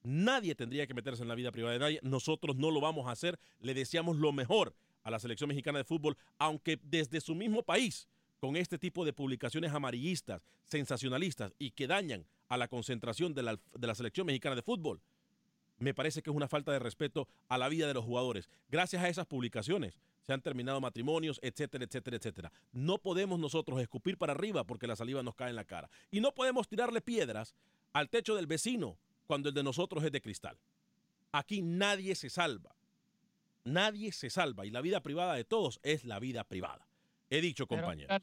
nadie 0.03 0.55
tendría 0.55 0.87
que 0.87 0.95
meterse 0.95 1.23
en 1.23 1.29
la 1.29 1.35
vida 1.35 1.51
privada 1.51 1.73
de 1.73 1.81
nadie. 1.81 2.01
Nosotros 2.03 2.57
no 2.57 2.71
lo 2.71 2.81
vamos 2.81 3.07
a 3.07 3.13
hacer. 3.13 3.39
Le 3.61 3.73
deseamos 3.73 4.19
lo 4.19 4.33
mejor 4.33 4.75
a 5.03 5.11
la 5.11 5.19
selección 5.19 5.49
mexicana 5.49 5.79
de 5.79 5.85
fútbol, 5.85 6.19
aunque 6.39 6.79
desde 6.83 7.23
su 7.23 7.35
mismo 7.35 7.63
país, 7.63 8.07
con 8.39 8.57
este 8.57 8.79
tipo 8.79 9.05
de 9.07 9.15
publicaciones 9.15 9.73
amarillistas, 9.73 10.43
sensacionalistas 10.67 11.55
y 11.59 11.71
que 11.71 11.87
dañan 11.87 12.27
a 12.49 12.57
la 12.57 12.69
concentración 12.69 13.35
de 13.35 13.43
la, 13.43 13.95
selección 13.95 14.27
mexicana 14.27 14.57
de 14.57 14.63
fútbol. 14.63 15.01
Me 15.79 15.95
parece 15.95 16.23
que 16.23 16.31
es 16.31 16.37
una 16.37 16.49
falta 16.49 16.73
de 16.73 16.79
respeto 16.79 17.29
a 17.49 17.59
la 17.59 17.69
vida 17.69 17.87
de 17.87 17.95
los 17.95 18.05
jugadores. 18.05 18.49
Gracias 18.69 19.03
a 19.03 19.09
esas 19.09 19.27
publicaciones 19.27 20.01
se 20.27 20.33
han 20.33 20.41
terminado 20.41 20.81
matrimonios, 20.81 21.39
etcétera, 21.43 21.85
etcétera, 21.85 22.17
etcétera. 22.17 22.53
No 22.73 22.99
podemos 22.99 23.39
nosotros 23.39 23.81
escupir 23.81 24.19
para 24.19 24.33
arriba 24.33 24.65
porque 24.65 24.87
la 24.87 24.97
saliva 24.97 25.23
nos 25.23 25.35
cae 25.37 25.51
en 25.51 25.57
la 25.57 25.65
cara. 25.65 25.89
Y 26.11 26.21
no 26.21 26.33
podemos 26.33 26.67
tirarle 26.67 27.01
piedras 27.01 27.55
al 27.93 28.09
techo 28.09 28.35
del 28.35 28.47
vecino 28.47 28.99
cuando 29.27 29.51
el 29.51 29.55
de 29.55 29.63
nosotros 29.63 30.03
es 30.03 30.11
de 30.11 30.21
cristal. 30.21 30.59
Aquí 31.33 31.63
nadie 31.63 32.15
se 32.15 32.31
salva. 32.31 32.75
Nadie 33.65 34.13
se 34.13 34.31
salva 34.31 34.65
y 34.65 34.71
la 34.71 34.81
vida 34.81 35.01
privada 35.01 35.35
de 35.35 35.45
todos 35.45 35.81
es 35.83 36.05
la 36.05 36.19
vida 36.19 36.45
privada. 36.45 36.87
He 37.31 37.41
dicho, 37.41 37.67
compañero. 37.67 38.17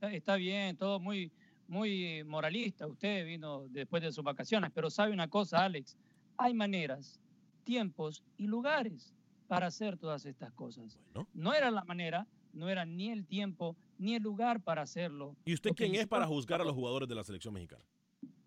Está 0.00 0.36
bien, 0.36 0.76
todo 0.76 0.98
muy, 0.98 1.30
muy 1.66 2.24
moralista, 2.24 2.86
usted 2.86 3.26
vino 3.26 3.68
después 3.68 4.02
de 4.02 4.12
sus 4.12 4.24
vacaciones, 4.24 4.70
pero 4.74 4.88
sabe 4.88 5.12
una 5.12 5.28
cosa, 5.28 5.64
Alex, 5.64 5.96
hay 6.38 6.54
maneras, 6.54 7.20
tiempos 7.64 8.24
y 8.36 8.46
lugares 8.46 9.14
para 9.48 9.66
hacer 9.66 9.98
todas 9.98 10.24
estas 10.24 10.52
cosas. 10.52 10.98
No 11.34 11.52
era 11.52 11.70
la 11.70 11.84
manera, 11.84 12.26
no 12.52 12.68
era 12.68 12.86
ni 12.86 13.10
el 13.10 13.26
tiempo 13.26 13.76
ni 13.98 14.14
el 14.14 14.22
lugar 14.22 14.62
para 14.62 14.82
hacerlo. 14.82 15.36
¿Y 15.44 15.52
usted 15.52 15.72
quién 15.74 15.94
es 15.96 16.06
para 16.06 16.26
juzgar 16.26 16.60
a 16.60 16.64
los 16.64 16.74
jugadores 16.74 17.08
de 17.08 17.14
la 17.14 17.24
selección 17.24 17.52
mexicana? 17.52 17.84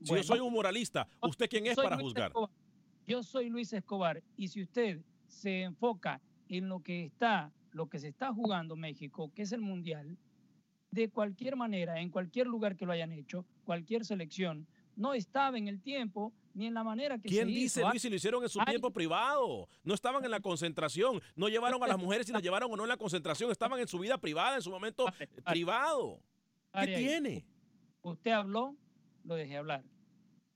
Si 0.02 0.16
yo 0.16 0.24
soy 0.24 0.40
un 0.40 0.54
moralista, 0.54 1.08
¿usted 1.22 1.48
quién 1.50 1.68
es 1.68 1.76
para 1.76 1.98
juzgar? 1.98 2.32
Yo 3.06 3.22
soy 3.24 3.50
Luis 3.50 3.74
Escobar 3.74 4.24
y 4.38 4.48
si 4.48 4.62
usted 4.62 5.02
se 5.28 5.64
enfoca 5.64 6.22
en 6.48 6.70
lo 6.70 6.82
que 6.82 7.06
está, 7.06 7.52
lo 7.72 7.88
que 7.88 8.00
se 8.00 8.08
está 8.08 8.34
jugando 8.34 8.76
México, 8.76 9.32
que 9.36 9.42
es 9.42 9.52
el 9.52 9.62
Mundial, 9.62 10.18
de 10.92 11.10
cualquier 11.10 11.56
manera, 11.56 12.00
en 12.00 12.10
cualquier 12.10 12.48
lugar 12.48 12.76
que 12.76 12.86
lo 12.86 12.92
hayan 12.92 13.12
hecho, 13.12 13.46
cualquier 13.66 14.06
selección, 14.06 14.68
no 14.96 15.14
estaba 15.14 15.58
en 15.58 15.68
el 15.68 15.82
tiempo 15.82 16.34
ni 16.54 16.68
en 16.68 16.74
la 16.74 16.84
manera 16.84 17.18
que 17.18 17.30
¿Quién 17.30 17.48
dice, 17.48 17.84
Luis, 17.84 18.02
si 18.02 18.10
lo 18.10 18.16
hicieron 18.16 18.44
en 18.44 18.50
su 18.50 18.60
tiempo 18.60 18.92
privado? 18.92 19.68
No 19.84 19.94
estaban 19.94 20.24
en 20.24 20.32
la 20.32 20.40
concentración, 20.40 21.22
no 21.36 21.50
llevaron 21.50 21.82
a 21.84 21.88
las 21.88 21.98
mujeres 21.98 22.28
si 22.28 22.34
las 22.34 22.42
llevaron 22.42 22.72
o 22.72 22.76
no 22.76 22.84
en 22.84 22.90
la 22.90 22.98
concentración, 22.98 23.52
estaban 23.52 23.80
en 23.80 23.88
su 23.88 24.00
vida 24.00 24.18
privada, 24.18 24.56
en 24.56 24.62
su 24.62 24.70
momento 24.70 25.06
privado. 25.46 26.22
¿Qué 26.74 26.88
tiene? 26.96 27.46
Usted 28.02 28.32
habló, 28.32 28.76
lo 29.24 29.36
dejé 29.36 29.58
hablar. 29.58 29.84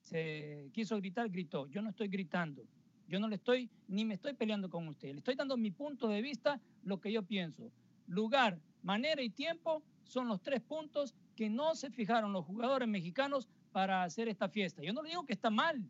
Se 0.02 0.70
quiso 0.74 0.98
gritar, 0.98 1.30
gritó. 1.30 1.68
Yo 1.68 1.82
no 1.82 1.90
estoy 1.90 2.08
gritando. 2.08 2.64
Yo 3.08 3.20
no 3.20 3.28
le 3.28 3.36
estoy, 3.36 3.70
ni 3.88 4.04
me 4.06 4.16
estoy 4.16 4.34
peleando 4.34 4.70
con 4.70 4.88
usted. 4.88 5.12
Le 5.12 5.20
estoy 5.20 5.36
dando 5.36 5.58
mi 5.58 5.72
punto 5.72 6.08
de 6.08 6.22
vista, 6.22 6.60
lo 6.84 7.00
que 7.00 7.12
yo 7.12 7.24
pienso. 7.24 7.72
Lugar, 8.08 8.60
manera 8.82 9.22
y 9.22 9.30
tiempo 9.30 9.84
son 10.04 10.28
los 10.28 10.42
tres 10.42 10.62
puntos 10.62 11.14
que 11.36 11.50
no 11.50 11.76
se 11.76 11.92
fijaron 11.92 12.34
los 12.34 12.46
jugadores 12.46 12.88
mexicanos 12.88 13.48
para 13.76 14.04
hacer 14.04 14.30
esta 14.30 14.48
fiesta. 14.48 14.82
Yo 14.82 14.94
no 14.94 15.04
le 15.04 15.10
digo 15.10 15.26
que 15.26 15.34
está 15.34 15.50
mal, 15.50 15.86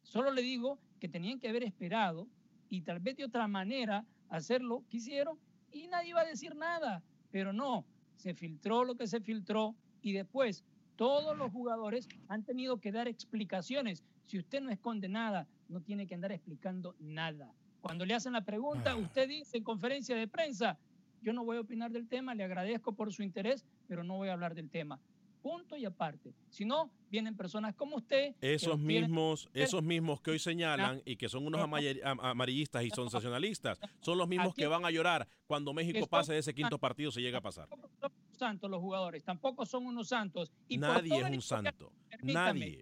solo 0.00 0.32
le 0.32 0.40
digo 0.40 0.78
que 0.98 1.06
tenían 1.06 1.38
que 1.38 1.50
haber 1.50 1.62
esperado 1.64 2.26
y 2.70 2.80
tal 2.80 2.98
vez 2.98 3.14
de 3.14 3.26
otra 3.26 3.46
manera 3.46 4.06
hacerlo 4.30 4.84
quisieron 4.88 5.38
y 5.70 5.86
nadie 5.88 6.08
iba 6.08 6.22
a 6.22 6.24
decir 6.24 6.56
nada, 6.56 7.02
pero 7.30 7.52
no, 7.52 7.84
se 8.16 8.32
filtró 8.32 8.84
lo 8.84 8.94
que 8.94 9.06
se 9.06 9.20
filtró 9.20 9.74
y 10.00 10.14
después 10.14 10.64
todos 10.96 11.36
los 11.36 11.52
jugadores 11.52 12.08
han 12.28 12.42
tenido 12.42 12.80
que 12.80 12.90
dar 12.90 13.06
explicaciones. 13.06 14.02
Si 14.24 14.38
usted 14.38 14.62
no 14.62 14.70
esconde 14.70 15.10
nada, 15.10 15.46
no 15.68 15.82
tiene 15.82 16.06
que 16.06 16.14
andar 16.14 16.32
explicando 16.32 16.96
nada. 17.00 17.52
Cuando 17.82 18.06
le 18.06 18.14
hacen 18.14 18.32
la 18.32 18.46
pregunta, 18.46 18.96
usted 18.96 19.28
dice 19.28 19.58
en 19.58 19.64
conferencia 19.64 20.16
de 20.16 20.26
prensa, 20.26 20.78
yo 21.20 21.34
no 21.34 21.44
voy 21.44 21.58
a 21.58 21.60
opinar 21.60 21.90
del 21.90 22.08
tema, 22.08 22.34
le 22.34 22.44
agradezco 22.44 22.94
por 22.94 23.12
su 23.12 23.22
interés, 23.22 23.66
pero 23.86 24.04
no 24.04 24.16
voy 24.16 24.30
a 24.30 24.32
hablar 24.32 24.54
del 24.54 24.70
tema. 24.70 24.98
Punto 25.40 25.76
y 25.76 25.84
aparte. 25.84 26.34
Si 26.48 26.64
no, 26.64 26.90
vienen 27.10 27.36
personas 27.36 27.74
como 27.74 27.96
usted. 27.96 28.34
Esos 28.40 28.78
mismos, 28.78 29.48
esos 29.52 29.82
mismos 29.82 30.20
que 30.20 30.30
hoy 30.30 30.38
señalan 30.38 31.02
y 31.04 31.16
que 31.16 31.28
son 31.28 31.46
unos 31.46 31.60
amarillistas 31.60 32.84
y 32.84 32.90
sensacionalistas, 32.94 33.78
son 34.00 34.18
los 34.18 34.28
mismos 34.28 34.54
que 34.54 34.66
van 34.66 34.84
a 34.84 34.90
llorar 34.90 35.26
cuando 35.46 35.72
México 35.72 36.06
pase 36.06 36.32
de 36.32 36.38
ese 36.38 36.54
quinto 36.54 36.78
partido 36.78 37.10
se 37.10 37.20
llega 37.20 37.38
a 37.38 37.42
pasar. 37.42 37.68
Son 38.00 38.12
santos 38.32 38.70
los 38.70 38.80
jugadores, 38.80 39.24
tampoco 39.24 39.66
son 39.66 39.86
unos 39.86 40.08
santos. 40.08 40.52
Y 40.68 40.78
Nadie 40.78 41.20
es 41.20 41.30
un 41.30 41.42
santo. 41.42 41.92
Nadie. 42.22 42.80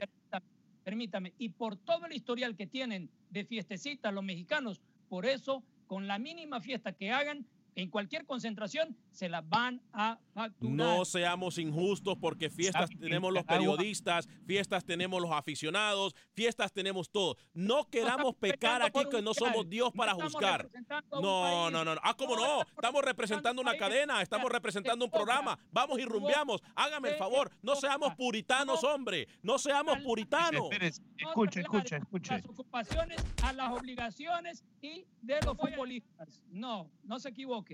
permítame, 0.84 1.34
y 1.38 1.50
por 1.50 1.76
todo 1.76 2.06
el 2.06 2.12
historial 2.12 2.56
que 2.56 2.66
tienen 2.66 3.10
de 3.30 3.44
fiestecitas 3.44 4.12
los 4.12 4.24
mexicanos, 4.24 4.80
por 5.08 5.26
eso, 5.26 5.62
con 5.86 6.06
la 6.06 6.18
mínima 6.18 6.60
fiesta 6.60 6.92
que 6.92 7.10
hagan, 7.10 7.46
en 7.78 7.90
cualquier 7.90 8.26
concentración 8.26 8.96
se 9.12 9.28
la 9.28 9.40
van 9.40 9.80
a 9.92 10.18
facturar. 10.34 10.74
No 10.74 11.04
seamos 11.04 11.58
injustos 11.58 12.18
porque 12.20 12.50
fiestas 12.50 12.90
tenemos 12.90 13.32
los 13.32 13.44
periodistas, 13.44 14.28
fiestas 14.44 14.84
tenemos 14.84 15.22
los 15.22 15.30
aficionados, 15.30 16.12
fiestas 16.32 16.72
tenemos 16.72 17.08
todo. 17.08 17.36
No 17.54 17.88
queramos 17.88 18.34
pecar 18.34 18.82
aquí 18.82 18.98
que 19.08 19.22
no 19.22 19.32
somos 19.32 19.68
Dios 19.68 19.92
para 19.96 20.14
juzgar. 20.14 20.68
No, 21.12 21.70
no, 21.70 21.84
no, 21.84 21.94
no. 21.94 22.00
Ah, 22.02 22.14
¿cómo 22.14 22.34
no? 22.34 22.62
Estamos 22.62 23.04
representando 23.04 23.62
una 23.62 23.76
cadena, 23.76 24.22
estamos 24.22 24.50
representando 24.50 25.04
un 25.04 25.10
programa. 25.12 25.56
Vamos 25.70 26.00
y 26.00 26.04
rumbeamos. 26.04 26.60
Hágame 26.74 27.10
el 27.10 27.14
favor, 27.16 27.48
no 27.62 27.76
seamos 27.76 28.12
puritanos, 28.16 28.82
hombre. 28.82 29.28
No 29.40 29.56
seamos 29.56 29.98
puritanos. 29.98 30.68
Escuche, 31.16 31.60
escuche, 31.60 31.96
escuche. 31.96 32.32
Las 32.34 32.46
ocupaciones 32.46 33.24
a 33.44 33.52
las 33.52 33.70
obligaciones 33.70 34.64
y 34.82 35.06
de 35.22 35.40
los 35.42 35.56
futbolistas. 35.56 36.42
No, 36.48 36.90
no 37.04 37.20
se 37.20 37.28
equivoque. 37.28 37.67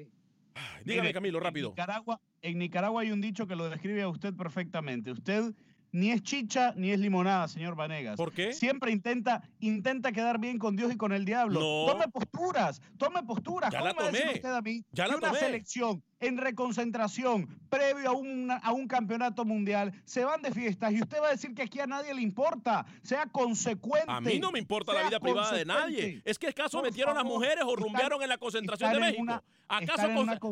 Dígame, 0.85 1.13
Camilo, 1.13 1.41
rápido. 1.41 1.69
En 1.69 1.73
Nicaragua, 1.73 2.21
en 2.43 2.59
Nicaragua 2.59 3.03
hay 3.03 3.11
un 3.11 3.21
dicho 3.21 3.47
que 3.47 3.57
lo 3.57 3.69
describe 3.69 4.03
a 4.03 4.09
usted 4.09 4.35
perfectamente. 4.35 5.11
Usted 5.11 5.55
ni 5.95 6.11
es 6.11 6.23
chicha 6.23 6.75
ni 6.77 6.91
es 6.91 6.99
limonada, 6.99 7.47
señor 7.47 7.77
Vanegas. 7.77 8.17
¿Por 8.17 8.33
qué? 8.33 8.53
Siempre 8.53 8.91
intenta, 8.91 9.49
intenta 9.61 10.11
quedar 10.11 10.41
bien 10.41 10.59
con 10.59 10.75
Dios 10.75 10.93
y 10.93 10.97
con 10.97 11.13
el 11.13 11.25
diablo. 11.25 11.61
Tome 11.87 12.09
posturas, 12.09 12.81
tome 12.99 13.23
posturas. 13.23 13.73
Ya 13.73 13.81
la 13.81 13.95
tomé. 13.95 14.33
usted 14.35 14.53
a 14.53 14.61
mí 14.61 14.85
ya 14.91 15.07
la 15.07 15.17
una 15.17 15.33
selección 15.35 16.03
en 16.27 16.39
reconcentración 16.39 17.49
previo 17.69 18.11
a, 18.11 18.57
a 18.57 18.73
un 18.73 18.89
campeonato 18.89 19.45
mundial, 19.45 19.93
se 20.05 20.25
van 20.25 20.43
de 20.43 20.53
fiestas 20.53 20.93
y 20.93 21.03
usted 21.03 21.21
va 21.21 21.29
a 21.29 21.31
decir 21.31 21.55
que 21.55 21.63
aquí 21.63 21.81
a 21.81 21.87
nadie 21.87 22.15
le 22.15 22.23
importa. 22.23 22.87
Sea 23.03 23.27
consecuente. 23.27 24.11
A 24.11 24.21
mí 24.21 24.39
no 24.39 24.53
me 24.53 24.59
importa 24.59 24.93
la 24.93 25.05
vida 25.05 25.21
privada 25.21 25.53
de 25.53 25.65
nadie. 25.65 26.23
Es 26.25 26.39
que 26.39 26.49
acaso 26.49 26.83
metieron 26.83 27.17
a 27.17 27.23
las 27.23 27.25
mujeres 27.25 27.65
o 27.67 27.77
rumbearon 27.77 28.23
en 28.23 28.29
la 28.29 28.39
concentración 28.39 28.93
de 28.93 29.01
México. 29.01 29.43
¿Acaso 29.67 30.03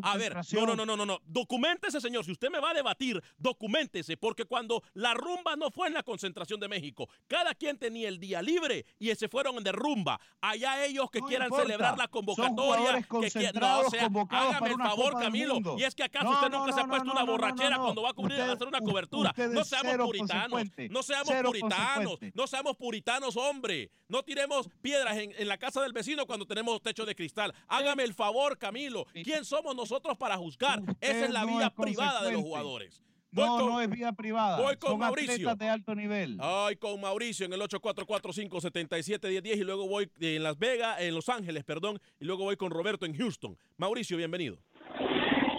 A 0.03 0.17
ver, 0.17 0.37
no, 0.53 0.75
no, 0.75 0.87
no, 0.87 0.97
no, 0.97 1.07
no. 1.07 1.21
Documentese, 1.27 2.01
señor. 2.01 2.25
Si 2.25 2.33
usted 2.33 2.51
me 2.51 2.61
va 2.61 2.71
a 2.71 2.75
debatir, 2.75 3.23
documentese, 3.37 4.17
porque 4.17 4.45
cuando 4.45 4.83
la 4.95 5.15
rumba 5.15 5.55
no 5.57 5.71
fue 5.71 5.89
en 5.89 5.95
la 5.95 6.03
concentración 6.03 6.59
de 6.61 6.69
México, 6.69 7.09
cada 7.27 7.55
quien 7.55 7.79
tenía 7.79 8.09
el 8.09 8.19
día 8.19 8.41
libre 8.43 8.87
y 8.99 9.15
se 9.15 9.29
fueron 9.29 9.63
de 9.63 9.73
rumba. 9.73 10.21
Allá 10.41 10.85
ellos 10.85 11.11
que 11.11 11.21
quieran 11.21 11.51
celebrar 11.53 11.99
la 11.99 12.09
convocatoria, 12.09 13.03
que 13.03 13.31
quieran, 13.31 13.61
no, 13.61 13.91
sea, 13.91 14.09
hágame 14.31 14.71
el 14.71 14.77
favor, 14.77 15.19
Camilo. 15.19 15.61
Y 15.79 15.85
es 15.85 15.95
que 15.95 16.03
acaso 16.05 16.31
usted 16.31 16.51
nunca 16.51 16.73
se 16.73 16.81
ha 16.81 16.87
puesto 16.87 17.11
una 17.11 17.25
borrachera 17.25 17.79
cuando 17.79 18.03
va 18.03 18.11
a 18.11 18.15
cubrir 18.15 18.41
a 18.41 18.53
hacer 18.53 18.69
una 18.69 18.81
cobertura. 18.81 19.33
No 19.51 19.65
seamos 19.65 19.97
puritanos, 20.07 20.63
no 20.91 21.03
seamos 21.03 21.35
puritanos, 21.43 22.19
no 22.35 22.47
seamos 22.47 22.77
puritanos, 22.77 23.37
hombre. 23.37 23.91
No 24.09 24.23
tiremos 24.23 24.69
piedras 24.83 25.17
en, 25.17 25.33
en, 25.39 25.49
la 25.49 25.57
casa 25.57 25.81
del 25.81 25.95
vecino 25.95 26.27
cuando 26.27 26.45
tenemos 26.45 26.83
techo 26.83 27.07
de 27.07 27.15
cristal. 27.15 27.55
Hágame 27.67 28.03
el 28.03 28.13
favor, 28.13 28.59
Camilo. 28.59 29.07
¿Quién 29.25 29.45
somos 29.45 29.75
nosotros 29.75 30.19
para 30.19 30.37
juzgar? 30.37 30.83
Esa 31.01 31.25
es 31.25 31.31
la 31.31 31.47
vida 31.47 31.71
privada 31.71 32.23
de 32.23 32.33
los 32.33 32.43
jugadores. 32.43 33.03
no, 33.31 33.59
no 33.71 33.81
es 33.81 33.89
vida 33.89 34.13
privada. 34.13 34.61
Voy 34.61 34.77
con 34.77 34.99
Mauricio. 34.99 35.55
de 35.55 35.69
alto 35.69 35.95
nivel. 35.95 36.37
Ay, 36.41 36.77
con 36.77 37.01
Mauricio 37.01 37.47
en 37.47 37.55
el 37.55 37.61
844-577-1010 37.63 39.57
y 39.57 39.65
luego 39.65 39.89
voy 39.89 40.11
en 40.21 40.43
Las 40.43 40.59
Vegas, 40.59 41.01
en 41.01 41.15
Los 41.15 41.31
Ángeles, 41.31 41.65
perdón, 41.65 41.99
y 42.21 42.27
luego 42.27 42.45
voy 42.45 42.57
con 42.57 42.71
Roberto 42.71 43.07
en 43.07 43.17
Houston. 43.17 43.57
Mauricio, 43.79 44.19
bienvenido. 44.19 44.59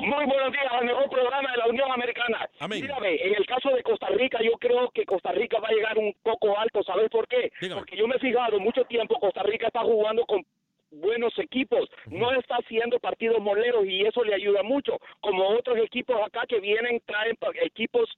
Muy 0.04 0.26
buenos 0.26 0.52
días 0.52 0.68
al 0.70 0.84
mejor 0.86 1.10
programa 1.10 1.50
de 1.50 1.58
la 1.58 1.68
Unión 1.68 1.90
Americana. 1.90 2.50
Amén. 2.60 2.82
Mírame, 2.82 3.16
en 3.16 3.36
el 3.36 3.46
caso 3.46 3.70
de 3.70 3.82
Costa 3.84 4.08
Rica, 4.08 4.40
yo 4.42 4.52
creo 4.60 4.90
que 4.92 5.06
Costa 5.06 5.32
Rica 5.32 5.60
va 5.60 5.70
a 5.70 5.72
llegar 5.72 5.98
un 5.98 6.14
poco 6.22 6.58
alto. 6.60 6.84
¿Sabes 6.84 7.10
por 7.10 7.26
qué? 7.26 7.52
Porque 7.74 7.96
yo 7.96 8.06
me 8.06 8.18
he 8.18 8.20
fijado, 8.20 8.60
mucho 8.60 8.84
tiempo 8.84 9.18
Costa 9.18 9.44
Rica 9.44 9.68
está 9.68 9.80
jugando 9.80 10.26
con 10.26 10.44
buenos 10.92 11.34
equipos, 11.40 11.90
no 12.08 12.34
está 12.34 12.58
haciendo 12.58 13.00
partidos 13.00 13.40
moleros 13.40 13.86
y 13.86 14.06
eso 14.06 14.24
le 14.24 14.36
ayuda 14.36 14.62
mucho, 14.62 15.00
como 15.22 15.48
otros 15.48 15.78
equipos 15.80 16.18
acá 16.22 16.46
que 16.48 16.60
vienen, 16.60 17.02
traen 17.06 17.38
equipos 17.64 18.10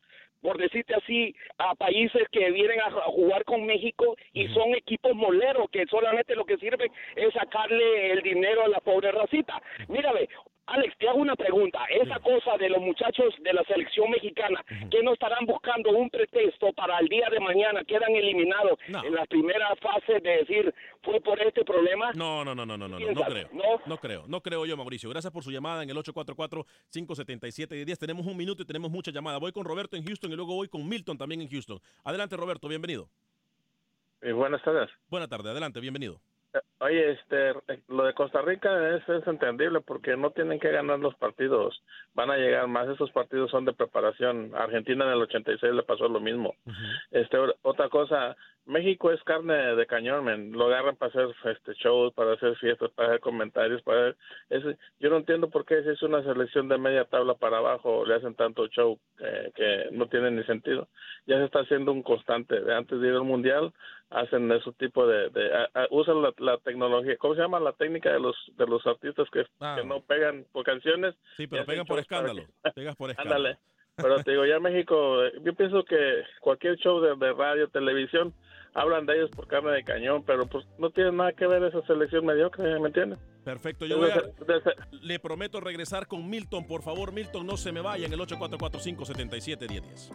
por 0.42 0.60
decirte 0.60 0.94
así, 0.94 1.36
a 1.58 1.74
países 1.74 2.22
que 2.32 2.52
vienen 2.52 2.80
a 2.80 2.92
jugar 3.08 3.44
con 3.46 3.66
México 3.66 4.16
y 4.32 4.48
son 4.50 4.76
equipos 4.76 5.16
moleros 5.16 5.68
que 5.72 5.88
solamente 5.88 6.36
lo 6.36 6.46
que 6.46 6.58
sirven 6.58 6.92
es 7.16 7.34
sacarle 7.34 8.12
el 8.12 8.22
dinero 8.22 8.64
a 8.64 8.68
la 8.68 8.80
pobre 8.80 9.12
racita. 9.12 9.60
Mírame, 9.88 10.30
Alex, 10.68 10.98
te 10.98 11.08
hago 11.08 11.20
una 11.20 11.36
pregunta. 11.36 11.80
Esa 11.90 12.20
cosa 12.20 12.58
de 12.58 12.70
los 12.70 12.82
muchachos 12.82 13.34
de 13.42 13.54
la 13.54 13.64
selección 13.66 14.10
mexicana, 14.10 14.64
que 14.90 15.04
no 15.04 15.14
estarán 15.14 15.46
buscando 15.46 15.92
un 15.92 16.10
pretexto 16.10 16.74
para 16.74 16.98
el 17.00 17.08
día 17.08 17.28
de 17.30 17.40
mañana, 17.40 17.84
quedan 17.84 18.16
eliminados 18.16 18.80
en 18.88 19.14
la 19.14 19.26
primera 19.26 19.76
fase 19.76 20.20
de 20.22 20.38
decir, 20.38 20.74
fue 21.04 21.22
por 21.22 21.40
este 21.42 21.64
problema. 21.64 22.12
No, 22.14 22.44
no, 22.44 22.56
no, 22.56 22.66
no, 22.66 22.78
no, 22.78 22.88
no, 22.88 23.00
no, 23.00 23.24
creo. 23.24 23.50
¿No? 23.52 23.82
no 23.86 23.98
creo, 23.98 24.24
no 24.28 24.42
creo 24.42 24.66
yo, 24.66 24.76
Mauricio. 24.76 25.10
Gracias 25.10 25.32
por 25.32 25.44
su 25.44 25.52
llamada 25.52 25.84
en 25.84 25.90
el 25.90 25.98
844-577-10. 25.98 27.98
Tenemos 27.98 28.26
un 28.26 28.36
minuto 28.36 28.64
y 28.64 28.66
tenemos 28.66 28.90
mucha 28.90 29.12
llamada. 29.12 29.38
Voy 29.38 29.52
con 29.52 29.66
Roberto 29.66 29.96
en 29.96 30.06
Houston 30.06 30.32
y 30.32 30.36
luego 30.36 30.56
voy 30.56 30.68
con 30.68 30.88
Milton 30.88 31.18
también 31.18 31.42
en 31.42 31.50
Houston. 31.50 31.80
Adelante, 32.04 32.36
Roberto, 32.36 32.68
bienvenido. 32.68 33.08
Eh, 34.22 34.32
buenas 34.32 34.64
tardes. 34.64 34.90
Buenas 35.10 35.30
tardes, 35.30 35.52
adelante, 35.52 35.80
bienvenido. 35.80 36.20
Oye, 36.80 37.12
este, 37.12 37.54
lo 37.88 38.06
de 38.06 38.14
Costa 38.14 38.42
Rica 38.42 38.96
es, 38.96 39.08
es, 39.10 39.28
entendible 39.28 39.82
porque 39.82 40.16
no 40.16 40.32
tienen 40.32 40.60
que 40.60 40.72
ganar 40.72 41.00
los 41.00 41.16
partidos, 41.16 41.82
van 42.14 42.30
a 42.32 42.38
llegar 42.38 42.68
más, 42.68 42.88
esos 42.88 43.12
partidos 43.12 43.52
son 43.52 43.66
de 43.66 43.74
preparación. 43.74 44.52
Argentina 44.56 45.06
en 45.06 45.12
el 45.12 45.22
86 45.22 45.74
le 45.74 45.84
pasó 45.84 46.08
lo 46.08 46.20
mismo. 46.20 46.56
Este, 47.12 47.38
otra 47.62 47.90
cosa, 47.90 48.36
México 48.66 49.12
es 49.12 49.22
carne 49.24 49.76
de 49.76 49.86
cañón, 49.86 50.52
lo 50.52 50.66
agarran 50.66 50.96
para 50.96 51.10
hacer 51.10 51.36
este 51.52 51.74
shows, 51.74 52.14
para 52.14 52.34
hacer 52.34 52.56
fiestas, 52.58 52.92
para 52.92 53.10
hacer 53.10 53.20
comentarios, 53.20 53.82
para 53.84 54.16
ese, 54.50 54.78
yo 55.00 55.10
no 55.10 55.18
entiendo 55.18 55.50
por 55.50 55.66
qué 55.66 55.84
si 55.84 55.90
es 55.90 56.02
una 56.04 56.24
selección 56.24 56.68
de 56.68 56.78
media 56.78 57.06
tabla 57.06 57.36
para 57.36 57.58
abajo 57.58 58.06
le 58.06 58.16
hacen 58.16 58.36
tanto 58.36 58.68
show 58.68 59.00
que 59.18 59.90
no 59.92 60.08
tiene 60.08 60.32
ni 60.32 60.44
sentido. 60.44 60.88
Ya 61.26 61.38
se 61.38 61.46
está 61.46 61.60
haciendo 61.60 61.92
un 61.92 62.04
constante, 62.04 62.58
antes 62.74 63.00
de 63.00 63.08
ir 63.08 63.14
al 63.14 63.24
mundial 63.24 63.74
hacen 64.16 64.50
ese 64.52 64.72
tipo 64.74 65.06
de, 65.06 65.30
usan 65.92 66.22
la, 66.22 66.58
tecnología, 66.60 67.18
¿cómo 67.18 67.36
se 67.36 67.42
llama? 67.42 67.60
La 67.60 67.74
técnica 67.74 68.12
de 68.12 68.20
los 68.20 68.36
de 68.58 68.66
los 68.66 68.86
artistas 68.88 69.28
que, 69.32 69.46
ah. 69.60 69.78
no 69.86 70.02
pegan 70.02 70.46
por 70.52 70.64
canciones. 70.66 71.16
Sí, 71.38 71.48
pero 71.48 71.66
pegan 71.66 71.86
por 71.86 72.00
escándalo. 72.00 72.44
Pegas 72.76 72.96
por 72.96 73.12
escándalo. 73.12 73.50
Ándale. 73.50 73.60
Pero 73.98 74.22
te 74.24 74.32
digo, 74.32 74.46
ya 74.46 74.60
México, 74.60 75.22
yo 75.42 75.54
pienso 75.54 75.86
que 75.86 76.24
cualquier 76.42 76.76
show 76.78 77.00
de, 77.00 77.16
de 77.16 77.32
radio, 77.32 77.70
televisión, 77.70 78.34
hablan 78.74 79.06
de 79.06 79.16
ellos 79.16 79.30
por 79.32 79.48
carne 79.48 79.72
de 79.72 79.84
cañón, 79.84 80.24
pero 80.26 80.46
pues 80.48 80.66
no 80.78 80.90
tiene 80.90 81.14
nada 81.14 81.32
que 81.32 81.48
ver 81.48 81.64
esa 81.64 81.82
selección 81.88 82.26
mediocre, 82.26 82.78
¿me 82.80 82.88
entiendes? 82.88 83.20
Perfecto, 83.46 83.86
yo 83.86 84.02
le 85.02 85.20
prometo 85.20 85.62
regresar 85.62 86.08
con 86.08 86.30
Milton, 86.30 86.68
por 86.68 86.82
favor, 86.82 87.14
Milton, 87.14 87.46
no 87.46 87.56
se 87.56 87.72
me 87.72 87.80
vaya 87.80 88.06
en 88.06 88.12
el 88.12 88.20
8445-771010. 88.20 90.12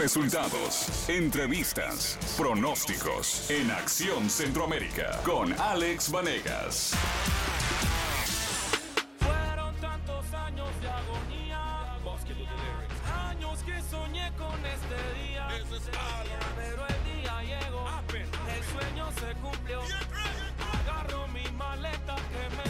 Resultados, 0.00 1.10
entrevistas, 1.10 2.18
pronósticos 2.34 3.50
en 3.50 3.70
Acción 3.70 4.30
Centroamérica 4.30 5.20
con 5.26 5.52
Alex 5.60 6.10
Vanegas. 6.10 6.94
Fueron 9.18 9.74
tantos 9.76 10.24
años 10.32 10.68
de 10.80 10.88
agonía, 10.88 11.98
años 13.28 13.62
que 13.62 13.82
soñé 13.90 14.32
con 14.38 14.64
este 14.64 14.96
día, 15.20 15.48
pero 16.56 16.86
el 16.86 17.04
día 17.04 17.42
llegó, 17.60 17.86
el 18.56 18.64
sueño 18.72 19.06
se 19.20 19.34
cumplió. 19.42 19.82
Agarro 20.80 21.28
mi 21.28 21.46
maleta 21.58 22.16
que 22.16 22.48
me 22.56 22.69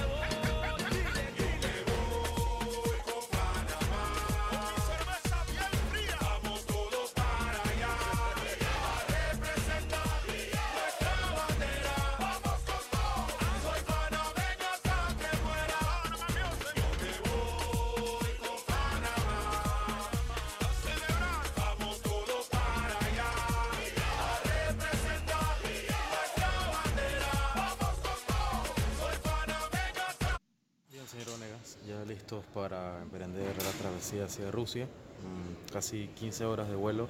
listos 32.30 32.44
para 32.54 33.02
emprender 33.02 33.56
la 33.56 33.70
travesía 33.72 34.24
hacia 34.24 34.50
Rusia, 34.50 34.84
mm, 34.84 35.72
casi 35.72 36.08
15 36.18 36.44
horas 36.44 36.68
de 36.68 36.76
vuelo. 36.76 37.08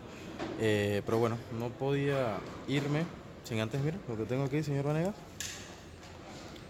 Eh, 0.61 1.03
pero 1.05 1.19
bueno, 1.19 1.37
no 1.59 1.69
podía 1.69 2.39
irme 2.69 3.05
sin 3.45 3.61
antes, 3.61 3.81
mira, 3.83 3.99
lo 4.09 4.17
que 4.17 4.25
tengo 4.25 4.45
aquí, 4.45 4.63
señor 4.63 4.85
Vanegas. 4.85 5.15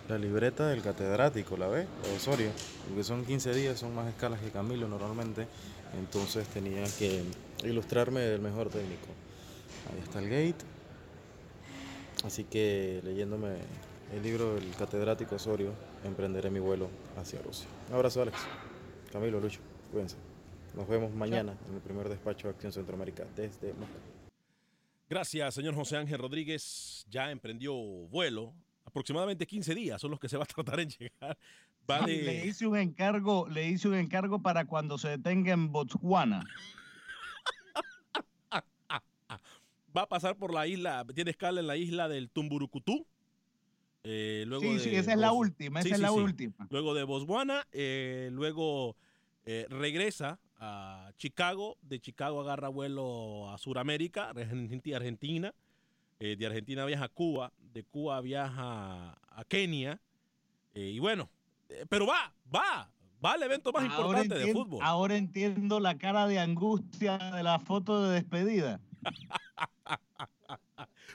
La 0.08 0.18
libreta 0.18 0.66
del 0.66 0.82
catedrático, 0.82 1.56
¿la 1.56 1.68
ve? 1.68 1.86
De 2.02 2.16
Osorio, 2.16 2.50
porque 2.88 3.04
son 3.04 3.24
15 3.24 3.54
días, 3.54 3.78
son 3.78 3.94
más 3.94 4.08
escalas 4.08 4.40
que 4.40 4.50
Camilo 4.50 4.88
normalmente, 4.88 5.46
entonces 5.96 6.48
tenía 6.48 6.84
que 6.98 7.22
ilustrarme 7.62 8.20
del 8.20 8.40
mejor 8.40 8.68
técnico. 8.68 9.06
Ahí 9.92 10.02
está 10.02 10.18
el 10.18 10.28
gate, 10.28 10.64
así 12.24 12.42
que 12.44 13.00
leyéndome 13.04 13.58
el 14.12 14.22
libro 14.24 14.54
del 14.54 14.68
catedrático 14.74 15.36
Osorio, 15.36 15.72
emprenderé 16.04 16.50
mi 16.50 16.58
vuelo 16.60 16.88
hacia 17.16 17.40
Rusia. 17.42 17.66
Un 17.88 17.94
abrazo, 17.96 18.22
Alex. 18.22 18.38
Camilo, 19.12 19.40
Lucho, 19.40 19.60
cuídense. 19.90 20.16
Nos 20.74 20.88
vemos 20.88 21.12
mañana 21.12 21.56
en 21.68 21.74
el 21.74 21.80
primer 21.80 22.08
despacho 22.08 22.46
de 22.48 22.54
Acción 22.54 22.72
Centroamérica 22.72 23.24
desde 23.36 23.72
Moscú. 23.74 23.94
Gracias, 25.08 25.54
señor 25.54 25.74
José 25.74 25.96
Ángel 25.96 26.18
Rodríguez. 26.18 27.04
Ya 27.10 27.30
emprendió 27.32 27.74
vuelo. 27.74 28.54
Aproximadamente 28.84 29.46
15 29.46 29.74
días 29.74 30.00
son 30.00 30.12
los 30.12 30.20
que 30.20 30.28
se 30.28 30.36
va 30.36 30.44
a 30.44 30.46
tratar 30.46 30.78
en 30.80 30.88
llegar. 30.90 31.36
Va 31.90 32.02
de- 32.06 32.22
Le 32.22 32.46
hice 32.46 32.66
un 32.66 32.76
encargo, 32.76 33.48
le 33.48 33.66
hice 33.68 33.88
un 33.88 33.94
encargo 33.94 34.40
para 34.40 34.64
cuando 34.66 34.96
se 34.98 35.08
detenga 35.08 35.52
en 35.52 35.72
Botswana. 35.72 36.44
va 39.96 40.02
a 40.02 40.08
pasar 40.08 40.36
por 40.36 40.54
la 40.54 40.66
isla, 40.68 41.04
tiene 41.14 41.32
escala 41.32 41.60
en 41.60 41.66
la 41.66 41.76
isla 41.76 42.08
del 42.08 42.30
Tumburucutú. 42.30 43.06
Eh, 44.02 44.44
luego 44.46 44.64
Sí, 44.64 44.74
de 44.74 44.80
sí, 44.80 44.94
esa 44.96 45.12
es 45.12 45.18
la 45.18 45.32
última, 45.32 45.80
esa 45.80 45.88
Sí, 45.88 45.92
es 45.92 45.96
sí, 45.98 46.02
la 46.02 46.08
sí. 46.08 46.14
última. 46.14 46.66
Luego 46.70 46.94
de 46.94 47.04
Botswana, 47.04 47.66
eh, 47.72 48.30
luego 48.32 48.96
eh, 49.44 49.66
regresa 49.68 50.38
a 50.56 51.12
Chicago, 51.16 51.76
de 51.82 52.00
Chicago 52.00 52.40
agarra 52.40 52.68
vuelo 52.68 53.50
a 53.50 53.58
Sudamérica, 53.58 54.30
Argentina, 54.30 55.54
de 56.18 56.46
Argentina 56.46 56.84
viaja 56.84 57.04
a 57.04 57.08
Cuba, 57.08 57.50
de 57.72 57.82
Cuba 57.82 58.20
viaja 58.20 59.18
a 59.30 59.44
Kenia, 59.48 59.98
y 60.74 60.98
bueno, 60.98 61.30
pero 61.88 62.06
va, 62.06 62.34
va, 62.54 62.90
va 63.24 63.32
al 63.32 63.42
evento 63.42 63.72
más 63.72 63.84
Ahora 63.84 64.22
importante 64.22 64.38
de 64.38 64.52
fútbol. 64.52 64.80
Ahora 64.82 65.16
entiendo 65.16 65.80
la 65.80 65.96
cara 65.96 66.26
de 66.26 66.38
angustia 66.38 67.16
de 67.16 67.42
la 67.42 67.58
foto 67.58 68.02
de 68.06 68.14
despedida. 68.16 68.80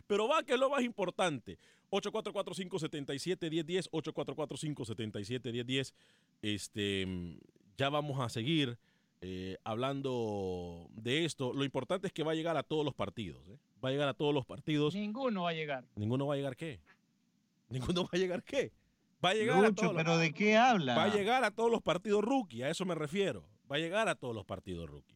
Pero 0.08 0.28
va, 0.28 0.43
que 0.43 0.54
es 0.54 0.60
lo 0.60 0.69
más 0.69 0.84
importante. 0.84 1.58
844-577-1010, 1.91 3.89
844-577-1010. 3.91 5.93
Este, 6.41 7.38
ya 7.78 7.89
vamos 7.89 8.19
a 8.19 8.30
seguir 8.30 8.78
eh, 9.21 9.58
hablando 9.63 10.88
de 10.91 11.26
esto. 11.26 11.54
Lo 11.54 11.63
importante 11.63 12.08
es 12.08 12.13
que 12.13 12.24
va 12.24 12.34
a 12.34 12.36
llegar 12.36 12.58
a 12.58 12.63
todos 12.63 12.86
los 12.86 12.93
partidos. 12.93 13.48
¿eh? 13.50 13.58
Va 13.84 13.89
a 13.89 13.91
llegar 13.91 14.08
a 14.10 14.13
todos 14.13 14.34
los 14.34 14.45
partidos. 14.45 14.93
Ninguno 14.95 15.43
va 15.43 15.50
a 15.50 15.54
llegar. 15.54 15.86
¿Ninguno 15.95 16.28
va 16.28 16.36
a 16.36 16.38
llegar 16.38 16.56
qué? 16.56 16.80
¿Ninguno 17.69 18.04
va 18.04 18.10
a 18.12 18.17
llegar 18.17 18.43
qué? 18.43 18.71
Va 19.24 19.30
a 19.30 19.34
llegar 19.34 19.65
a 19.65 19.71
todos 19.71 19.93
los- 19.93 20.04
pero 20.04 20.17
¿de 20.17 20.34
qué 20.34 20.56
habla? 20.56 20.95
Va 20.95 21.04
a 21.06 21.13
llegar 21.15 21.43
a 21.43 21.52
todos 21.52 21.71
los 21.71 21.82
partidos 21.82 22.24
rookie, 22.24 22.62
a 22.63 22.69
eso 22.69 22.86
me 22.86 22.93
refiero. 22.95 23.48
Va 23.71 23.78
a 23.78 23.80
llegar 23.80 24.08
a 24.08 24.15
todos 24.15 24.36
los 24.36 24.45
partidos 24.45 24.88
rookie. 24.88 25.15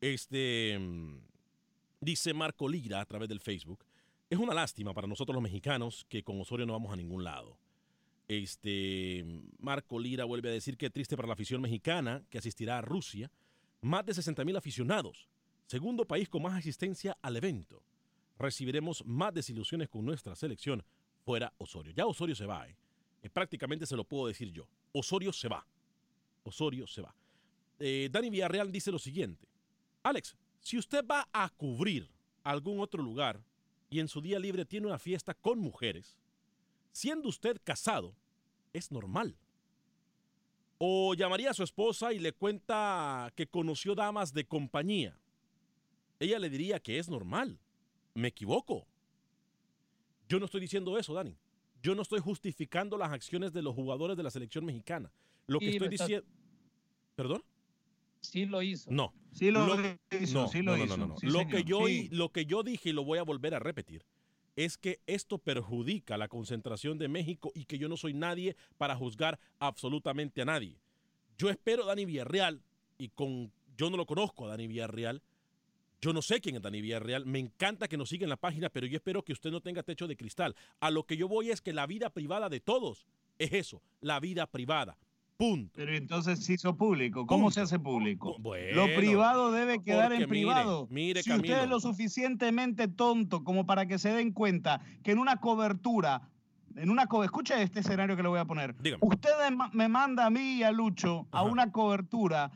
Este, 0.00 0.78
dice 2.00 2.32
Marco 2.32 2.66
Lira 2.68 3.02
a 3.02 3.04
través 3.04 3.28
del 3.28 3.40
Facebook, 3.40 3.84
es 4.30 4.38
una 4.38 4.54
lástima 4.54 4.94
para 4.94 5.08
nosotros 5.08 5.34
los 5.34 5.42
mexicanos 5.42 6.06
que 6.08 6.22
con 6.22 6.40
Osorio 6.40 6.64
no 6.64 6.72
vamos 6.72 6.92
a 6.92 6.96
ningún 6.96 7.24
lado. 7.24 7.58
Este, 8.28 9.24
Marco 9.58 9.98
Lira 9.98 10.24
vuelve 10.24 10.50
a 10.50 10.52
decir 10.52 10.76
que 10.76 10.88
triste 10.88 11.16
para 11.16 11.26
la 11.26 11.34
afición 11.34 11.60
mexicana 11.60 12.22
que 12.30 12.38
asistirá 12.38 12.78
a 12.78 12.80
Rusia. 12.80 13.28
Más 13.80 14.06
de 14.06 14.14
60 14.14 14.44
mil 14.44 14.56
aficionados. 14.56 15.28
Segundo 15.66 16.04
país 16.04 16.28
con 16.28 16.42
más 16.42 16.56
asistencia 16.56 17.18
al 17.22 17.36
evento. 17.36 17.82
Recibiremos 18.38 19.04
más 19.04 19.34
desilusiones 19.34 19.88
con 19.88 20.04
nuestra 20.04 20.36
selección 20.36 20.84
fuera 21.24 21.52
Osorio. 21.58 21.92
Ya 21.92 22.06
Osorio 22.06 22.36
se 22.36 22.46
va, 22.46 22.68
¿eh? 22.68 22.76
Eh, 23.22 23.30
prácticamente 23.30 23.84
se 23.84 23.96
lo 23.96 24.04
puedo 24.04 24.28
decir 24.28 24.52
yo. 24.52 24.68
Osorio 24.92 25.32
se 25.32 25.48
va. 25.48 25.66
Osorio 26.44 26.86
se 26.86 27.02
va. 27.02 27.12
Eh, 27.80 28.08
Dani 28.12 28.30
Villarreal 28.30 28.70
dice 28.70 28.92
lo 28.92 28.98
siguiente. 29.00 29.48
Alex, 30.04 30.36
si 30.60 30.78
usted 30.78 31.04
va 31.04 31.28
a 31.32 31.48
cubrir 31.48 32.08
algún 32.44 32.78
otro 32.78 33.02
lugar 33.02 33.40
y 33.90 33.98
en 33.98 34.08
su 34.08 34.20
día 34.20 34.38
libre 34.38 34.64
tiene 34.64 34.86
una 34.86 34.98
fiesta 34.98 35.34
con 35.34 35.58
mujeres, 35.58 36.16
siendo 36.92 37.28
usted 37.28 37.60
casado, 37.62 38.14
es 38.72 38.90
normal. 38.90 39.36
O 40.78 41.12
llamaría 41.14 41.50
a 41.50 41.54
su 41.54 41.62
esposa 41.62 42.12
y 42.12 42.18
le 42.20 42.32
cuenta 42.32 43.30
que 43.36 43.46
conoció 43.46 43.94
damas 43.94 44.32
de 44.32 44.46
compañía. 44.46 45.18
Ella 46.20 46.38
le 46.38 46.48
diría 46.48 46.80
que 46.80 46.98
es 46.98 47.08
normal. 47.08 47.58
Me 48.14 48.28
equivoco. 48.28 48.86
Yo 50.28 50.38
no 50.38 50.46
estoy 50.46 50.60
diciendo 50.60 50.96
eso, 50.96 51.12
Dani. 51.12 51.36
Yo 51.82 51.94
no 51.94 52.02
estoy 52.02 52.20
justificando 52.20 52.96
las 52.96 53.10
acciones 53.10 53.52
de 53.52 53.62
los 53.62 53.74
jugadores 53.74 54.16
de 54.16 54.22
la 54.22 54.30
selección 54.30 54.64
mexicana. 54.64 55.12
Lo 55.46 55.58
que 55.58 55.70
estoy 55.70 55.88
estás- 55.88 56.06
diciendo... 56.08 56.26
¿Perdón? 57.14 57.42
Sí 58.22 58.46
lo 58.46 58.62
hizo. 58.62 58.90
No. 58.90 59.12
Sí 59.32 59.50
lo 59.50 59.66
Lo- 59.66 59.74
hizo, 60.20 60.42
no, 60.42 60.48
sí 60.48 60.62
lo 60.62 60.72
no, 60.72 60.78
no, 60.78 60.84
hizo. 60.84 60.96
no, 60.96 61.06
no. 61.08 61.16
sí, 61.18 61.26
lo, 61.26 61.46
que 61.46 61.64
yo, 61.64 61.86
sí. 61.86 62.08
lo 62.10 62.30
que 62.30 62.46
yo 62.46 62.62
dije 62.62 62.90
y 62.90 62.92
lo 62.92 63.04
voy 63.04 63.18
a 63.18 63.22
volver 63.22 63.54
a 63.54 63.58
repetir 63.60 64.04
es 64.56 64.76
que 64.76 65.00
esto 65.06 65.38
perjudica 65.38 66.18
la 66.18 66.28
concentración 66.28 66.98
de 66.98 67.08
México 67.08 67.52
y 67.54 67.64
que 67.64 67.78
yo 67.78 67.88
no 67.88 67.96
soy 67.96 68.12
nadie 68.12 68.56
para 68.76 68.96
juzgar 68.96 69.38
absolutamente 69.58 70.42
a 70.42 70.44
nadie. 70.44 70.80
Yo 71.38 71.48
espero 71.48 71.84
a 71.84 71.86
Dani 71.86 72.04
Villarreal 72.04 72.62
y 72.98 73.08
con 73.10 73.52
yo 73.76 73.88
no 73.88 73.96
lo 73.96 74.04
conozco 74.04 74.44
a 74.46 74.48
Dani 74.50 74.66
Villarreal. 74.66 75.22
Yo 76.02 76.12
no 76.12 76.20
sé 76.22 76.40
quién 76.40 76.56
es 76.56 76.62
Dani 76.62 76.80
Villarreal. 76.82 77.24
Me 77.24 77.38
encanta 77.38 77.86
que 77.88 77.96
nos 77.96 78.08
siga 78.08 78.24
en 78.24 78.30
la 78.30 78.36
página, 78.36 78.68
pero 78.68 78.86
yo 78.86 78.96
espero 78.96 79.22
que 79.22 79.32
usted 79.32 79.50
no 79.50 79.60
tenga 79.60 79.82
techo 79.82 80.06
de 80.08 80.16
cristal. 80.16 80.54
A 80.80 80.90
lo 80.90 81.04
que 81.04 81.16
yo 81.16 81.28
voy 81.28 81.50
es 81.50 81.60
que 81.62 81.72
la 81.72 81.86
vida 81.86 82.10
privada 82.10 82.48
de 82.48 82.60
todos 82.60 83.06
es 83.38 83.52
eso, 83.52 83.80
la 84.00 84.18
vida 84.20 84.46
privada. 84.46 84.98
Punto. 85.40 85.72
Pero 85.74 85.96
entonces 85.96 86.44
se 86.44 86.52
hizo 86.52 86.76
público. 86.76 87.26
¿Cómo 87.26 87.44
Punto. 87.46 87.54
se 87.54 87.60
hace 87.62 87.78
público? 87.78 88.36
Bueno, 88.40 88.76
lo 88.86 88.94
privado 88.94 89.50
debe 89.52 89.82
quedar 89.82 90.12
en 90.12 90.28
privado. 90.28 90.86
Mire, 90.90 91.04
mire 91.06 91.22
si 91.22 91.32
usted 91.32 91.62
es 91.62 91.68
lo 91.68 91.80
suficientemente 91.80 92.88
tonto 92.88 93.42
como 93.42 93.64
para 93.64 93.86
que 93.86 93.98
se 93.98 94.12
den 94.12 94.32
cuenta 94.32 94.82
que 95.02 95.12
en 95.12 95.18
una 95.18 95.36
cobertura, 95.38 96.28
en 96.76 96.90
una 96.90 97.06
co- 97.06 97.24
escuche 97.24 97.60
este 97.62 97.80
escenario 97.80 98.16
que 98.16 98.22
le 98.22 98.28
voy 98.28 98.38
a 98.38 98.44
poner. 98.44 98.76
Dígame. 98.82 99.00
Usted 99.02 99.30
me 99.72 99.88
manda 99.88 100.26
a 100.26 100.30
mí 100.30 100.58
y 100.58 100.62
a 100.62 100.72
Lucho 100.72 101.26
a 101.32 101.42
una 101.42 101.72
cobertura 101.72 102.50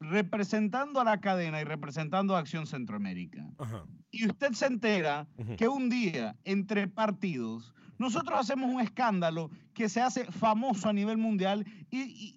representando 0.00 1.00
a 1.00 1.04
la 1.04 1.20
cadena 1.20 1.60
y 1.60 1.64
representando 1.64 2.34
a 2.34 2.40
Acción 2.40 2.66
Centroamérica. 2.66 3.46
Ajá. 3.58 3.84
Y 4.10 4.26
usted 4.26 4.52
se 4.52 4.66
entera 4.66 5.28
que 5.56 5.68
un 5.68 5.88
día, 5.88 6.34
entre 6.44 6.88
partidos, 6.88 7.72
nosotros 8.00 8.38
hacemos 8.40 8.68
un 8.74 8.80
escándalo 8.80 9.50
que 9.74 9.88
se 9.88 10.00
hace 10.00 10.24
famoso 10.32 10.88
a 10.88 10.92
nivel 10.92 11.18
mundial 11.18 11.64
y, 11.90 12.00
y- 12.00 12.36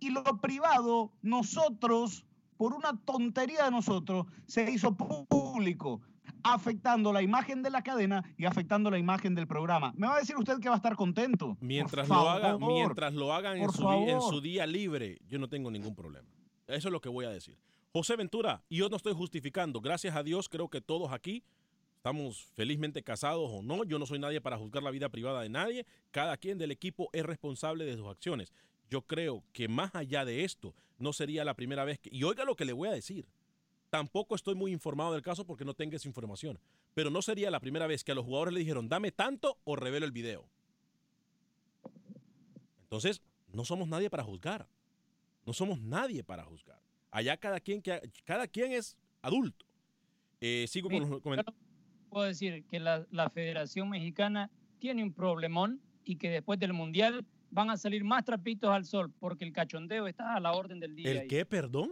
y 0.00 0.10
lo 0.10 0.22
privado, 0.40 1.12
nosotros, 1.22 2.24
por 2.56 2.74
una 2.74 2.96
tontería 3.04 3.64
de 3.66 3.70
nosotros, 3.70 4.26
se 4.46 4.68
hizo 4.70 4.96
público, 4.96 6.00
afectando 6.42 7.12
la 7.12 7.22
imagen 7.22 7.62
de 7.62 7.70
la 7.70 7.82
cadena 7.82 8.24
y 8.36 8.44
afectando 8.46 8.90
la 8.90 8.98
imagen 8.98 9.34
del 9.36 9.46
programa. 9.46 9.92
Me 9.96 10.08
va 10.08 10.16
a 10.16 10.18
decir 10.18 10.36
usted 10.36 10.58
que 10.58 10.68
va 10.68 10.74
a 10.74 10.78
estar 10.78 10.96
contento. 10.96 11.54
Por 11.54 11.62
Mientras 11.62 12.08
lo 12.08 12.28
hagan, 12.28 12.58
mientras 12.58 13.14
lo 13.14 13.32
hagan 13.32 13.56
en 13.58 13.70
su, 13.70 13.88
en 13.92 14.20
su 14.20 14.40
día 14.40 14.66
libre, 14.66 15.18
yo 15.28 15.38
no 15.38 15.48
tengo 15.48 15.70
ningún 15.70 15.94
problema. 15.94 16.28
Eso 16.66 16.88
es 16.88 16.92
lo 16.92 17.00
que 17.00 17.08
voy 17.08 17.24
a 17.24 17.30
decir. 17.30 17.56
José 17.92 18.16
Ventura, 18.16 18.64
y 18.68 18.78
yo 18.78 18.88
no 18.88 18.96
estoy 18.96 19.12
justificando. 19.14 19.80
Gracias 19.80 20.16
a 20.16 20.22
Dios, 20.24 20.48
creo 20.48 20.68
que 20.68 20.80
todos 20.80 21.12
aquí 21.12 21.44
estamos 22.02 22.48
felizmente 22.56 23.04
casados 23.04 23.48
o 23.48 23.62
no. 23.62 23.84
Yo 23.84 23.96
no 23.96 24.06
soy 24.06 24.18
nadie 24.18 24.40
para 24.40 24.58
juzgar 24.58 24.82
la 24.82 24.90
vida 24.90 25.08
privada 25.08 25.40
de 25.40 25.48
nadie. 25.48 25.86
Cada 26.10 26.36
quien 26.36 26.58
del 26.58 26.72
equipo 26.72 27.08
es 27.12 27.24
responsable 27.24 27.84
de 27.84 27.96
sus 27.96 28.08
acciones. 28.08 28.52
Yo 28.90 29.02
creo 29.02 29.44
que 29.52 29.68
más 29.68 29.94
allá 29.94 30.24
de 30.24 30.42
esto, 30.42 30.74
no 30.98 31.12
sería 31.12 31.44
la 31.44 31.54
primera 31.54 31.84
vez 31.84 32.00
que... 32.00 32.10
Y 32.12 32.24
oiga 32.24 32.44
lo 32.44 32.56
que 32.56 32.64
le 32.64 32.72
voy 32.72 32.88
a 32.88 32.92
decir. 32.92 33.24
Tampoco 33.88 34.34
estoy 34.34 34.56
muy 34.56 34.72
informado 34.72 35.12
del 35.12 35.22
caso 35.22 35.46
porque 35.46 35.64
no 35.64 35.74
tengo 35.74 35.94
esa 35.94 36.08
información. 36.08 36.58
Pero 36.92 37.08
no 37.08 37.22
sería 37.22 37.52
la 37.52 37.60
primera 37.60 37.86
vez 37.86 38.02
que 38.02 38.10
a 38.10 38.16
los 38.16 38.24
jugadores 38.24 38.52
le 38.52 38.60
dijeron, 38.60 38.88
dame 38.88 39.12
tanto 39.12 39.58
o 39.62 39.76
revelo 39.76 40.04
el 40.04 40.12
video. 40.12 40.44
Entonces, 42.82 43.22
no 43.52 43.64
somos 43.64 43.86
nadie 43.86 44.10
para 44.10 44.24
juzgar. 44.24 44.66
No 45.46 45.52
somos 45.52 45.80
nadie 45.80 46.24
para 46.24 46.42
juzgar. 46.42 46.82
Allá 47.12 47.36
cada 47.36 47.60
quien, 47.60 47.80
que, 47.80 48.10
cada 48.24 48.48
quien 48.48 48.72
es 48.72 48.96
adulto. 49.20 49.64
Eh, 50.40 50.66
sigo 50.68 50.90
con 50.90 50.98
los 50.98 51.20
comentarios. 51.20 51.61
Puedo 52.12 52.26
decir 52.26 52.64
que 52.66 52.78
la, 52.78 53.06
la 53.10 53.30
Federación 53.30 53.88
Mexicana 53.88 54.50
tiene 54.78 55.02
un 55.02 55.12
problemón 55.12 55.80
y 56.04 56.16
que 56.16 56.28
después 56.28 56.58
del 56.58 56.72
Mundial 56.72 57.24
van 57.50 57.70
a 57.70 57.76
salir 57.76 58.04
más 58.04 58.24
trapitos 58.24 58.70
al 58.70 58.84
sol 58.84 59.12
porque 59.18 59.44
el 59.44 59.52
cachondeo 59.52 60.06
está 60.06 60.34
a 60.34 60.40
la 60.40 60.52
orden 60.52 60.80
del 60.80 60.94
día. 60.94 61.10
¿El 61.10 61.18
ahí. 61.20 61.28
qué, 61.28 61.46
perdón? 61.46 61.90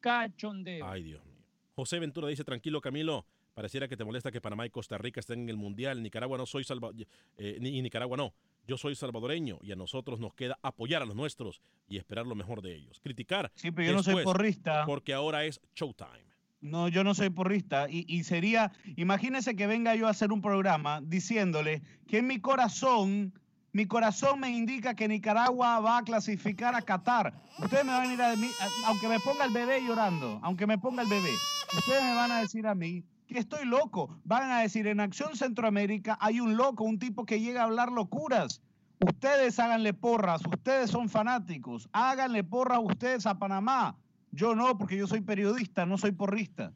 Cachondeo. 0.00 0.86
Ay, 0.86 1.02
Dios 1.02 1.24
mío. 1.24 1.44
José 1.74 1.98
Ventura 1.98 2.28
dice, 2.28 2.44
tranquilo 2.44 2.80
Camilo, 2.80 3.26
pareciera 3.54 3.88
que 3.88 3.96
te 3.96 4.04
molesta 4.04 4.30
que 4.30 4.40
Panamá 4.40 4.66
y 4.66 4.70
Costa 4.70 4.98
Rica 4.98 5.20
estén 5.20 5.40
en 5.40 5.48
el 5.48 5.56
Mundial. 5.56 6.02
Nicaragua 6.02 6.38
no 6.38 6.46
soy 6.46 6.64
salva 6.64 6.90
eh, 7.36 7.58
ni, 7.60 7.78
y 7.78 7.82
Nicaragua 7.82 8.16
no. 8.16 8.34
Yo 8.66 8.76
soy 8.76 8.94
salvadoreño 8.94 9.58
y 9.62 9.72
a 9.72 9.76
nosotros 9.76 10.20
nos 10.20 10.34
queda 10.34 10.58
apoyar 10.62 11.02
a 11.02 11.06
los 11.06 11.16
nuestros 11.16 11.60
y 11.88 11.96
esperar 11.96 12.26
lo 12.26 12.34
mejor 12.34 12.62
de 12.62 12.74
ellos. 12.74 13.00
Criticar. 13.00 13.50
Sí, 13.54 13.70
pero 13.70 13.88
yo 13.88 13.94
no 13.94 14.02
soy 14.02 14.22
porrista. 14.22 14.84
Porque 14.86 15.12
ahora 15.14 15.44
es 15.44 15.60
showtime. 15.74 16.29
No, 16.60 16.88
yo 16.88 17.04
no 17.04 17.14
soy 17.14 17.30
porrista. 17.30 17.88
Y, 17.88 18.04
y 18.08 18.24
sería, 18.24 18.72
imagínese 18.96 19.56
que 19.56 19.66
venga 19.66 19.94
yo 19.94 20.06
a 20.06 20.10
hacer 20.10 20.32
un 20.32 20.42
programa 20.42 21.00
diciéndole 21.02 21.82
que 22.06 22.18
en 22.18 22.26
mi 22.26 22.40
corazón, 22.40 23.32
mi 23.72 23.86
corazón 23.86 24.40
me 24.40 24.50
indica 24.50 24.94
que 24.94 25.08
Nicaragua 25.08 25.80
va 25.80 25.98
a 25.98 26.02
clasificar 26.02 26.74
a 26.74 26.82
Qatar. 26.82 27.32
Ustedes 27.58 27.84
me 27.84 27.92
van 27.92 28.00
a 28.00 28.08
venir 28.08 28.22
a, 28.22 28.36
mí, 28.36 28.50
aunque 28.86 29.08
me 29.08 29.20
ponga 29.20 29.44
el 29.44 29.52
bebé 29.52 29.80
llorando, 29.80 30.38
aunque 30.42 30.66
me 30.66 30.76
ponga 30.76 31.02
el 31.02 31.08
bebé, 31.08 31.30
ustedes 31.76 32.02
me 32.02 32.14
van 32.14 32.32
a 32.32 32.40
decir 32.40 32.66
a 32.66 32.74
mí 32.74 33.04
que 33.26 33.38
estoy 33.38 33.64
loco. 33.64 34.20
Van 34.24 34.50
a 34.50 34.60
decir, 34.60 34.86
en 34.86 35.00
Acción 35.00 35.36
Centroamérica 35.36 36.18
hay 36.20 36.40
un 36.40 36.56
loco, 36.56 36.84
un 36.84 36.98
tipo 36.98 37.24
que 37.24 37.40
llega 37.40 37.62
a 37.62 37.64
hablar 37.64 37.92
locuras. 37.92 38.60
Ustedes 38.98 39.58
háganle 39.58 39.94
porras, 39.94 40.42
ustedes 40.46 40.90
son 40.90 41.08
fanáticos, 41.08 41.88
háganle 41.92 42.44
porras 42.44 42.80
ustedes 42.82 43.26
a 43.26 43.38
Panamá. 43.38 43.96
Yo 44.32 44.54
no, 44.54 44.78
porque 44.78 44.96
yo 44.96 45.06
soy 45.06 45.20
periodista, 45.20 45.86
no 45.86 45.98
soy 45.98 46.12
porrista. 46.12 46.72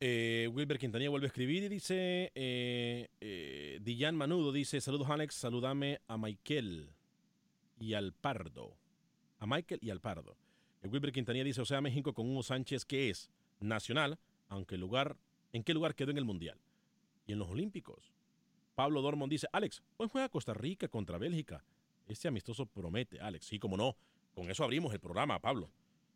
Eh, 0.00 0.48
Wilber 0.52 0.78
Quintanilla 0.78 1.10
vuelve 1.10 1.26
a 1.26 1.28
escribir 1.28 1.62
y 1.62 1.68
dice, 1.68 2.32
eh, 2.34 3.08
eh, 3.20 3.78
Dillan 3.82 4.16
Manudo 4.16 4.52
dice, 4.52 4.80
saludos 4.80 5.08
Alex, 5.10 5.34
saludame 5.34 6.00
a 6.08 6.18
Michael 6.18 6.90
y 7.78 7.94
al 7.94 8.12
Pardo. 8.12 8.76
A 9.38 9.46
Michael 9.46 9.80
y 9.82 9.90
al 9.90 10.00
Pardo. 10.00 10.36
Eh, 10.82 10.88
Wilber 10.88 11.12
Quintanilla 11.12 11.44
dice, 11.44 11.60
o 11.60 11.64
sea, 11.64 11.80
México 11.80 12.12
con 12.12 12.30
Hugo 12.30 12.42
Sánchez, 12.42 12.84
que 12.84 13.10
es 13.10 13.30
nacional, 13.60 14.18
aunque 14.48 14.74
el 14.74 14.80
lugar, 14.80 15.16
¿en 15.52 15.62
qué 15.62 15.74
lugar 15.74 15.94
quedó 15.94 16.10
en 16.10 16.18
el 16.18 16.24
Mundial? 16.24 16.58
Y 17.26 17.32
en 17.32 17.38
los 17.38 17.48
Olímpicos. 17.48 18.12
Pablo 18.74 19.00
Dormond 19.00 19.30
dice, 19.30 19.46
Alex, 19.52 19.82
hoy 19.96 20.08
juega 20.10 20.28
Costa 20.28 20.52
Rica 20.52 20.88
contra 20.88 21.18
Bélgica. 21.18 21.64
Este 22.06 22.28
amistoso 22.28 22.66
promete, 22.66 23.20
Alex. 23.20 23.46
Sí, 23.46 23.58
como 23.58 23.76
no. 23.76 23.96
Con 24.34 24.50
eso 24.50 24.64
abrimos 24.64 24.92
el 24.92 25.00
programa, 25.00 25.40
Pablo. 25.40 25.70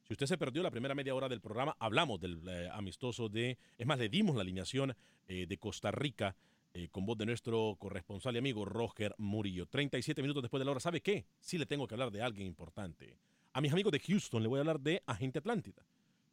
Si 0.08 0.14
usted 0.14 0.24
se 0.24 0.38
perdió 0.38 0.62
la 0.62 0.70
primera 0.70 0.94
media 0.94 1.14
hora 1.14 1.28
del 1.28 1.42
programa, 1.42 1.76
hablamos 1.78 2.18
del 2.18 2.40
eh, 2.48 2.70
amistoso 2.72 3.28
de... 3.28 3.58
Es 3.76 3.86
más, 3.86 3.98
le 3.98 4.08
dimos 4.08 4.34
la 4.36 4.40
alineación 4.40 4.96
eh, 5.26 5.44
de 5.46 5.58
Costa 5.58 5.90
Rica 5.90 6.34
eh, 6.72 6.88
con 6.88 7.04
voz 7.04 7.18
de 7.18 7.26
nuestro 7.26 7.76
corresponsal 7.78 8.34
y 8.34 8.38
amigo 8.38 8.64
Roger 8.64 9.14
Murillo. 9.18 9.66
37 9.66 10.22
minutos 10.22 10.42
después 10.42 10.62
de 10.62 10.64
la 10.64 10.70
hora. 10.70 10.80
¿Sabe 10.80 11.02
qué? 11.02 11.26
Sí 11.40 11.58
le 11.58 11.66
tengo 11.66 11.86
que 11.86 11.94
hablar 11.94 12.10
de 12.10 12.22
alguien 12.22 12.46
importante. 12.46 13.18
A 13.52 13.60
mis 13.60 13.70
amigos 13.70 13.92
de 13.92 14.00
Houston 14.00 14.42
le 14.42 14.48
voy 14.48 14.56
a 14.56 14.60
hablar 14.60 14.80
de 14.80 15.02
Agente 15.04 15.40
Atlántida. 15.40 15.84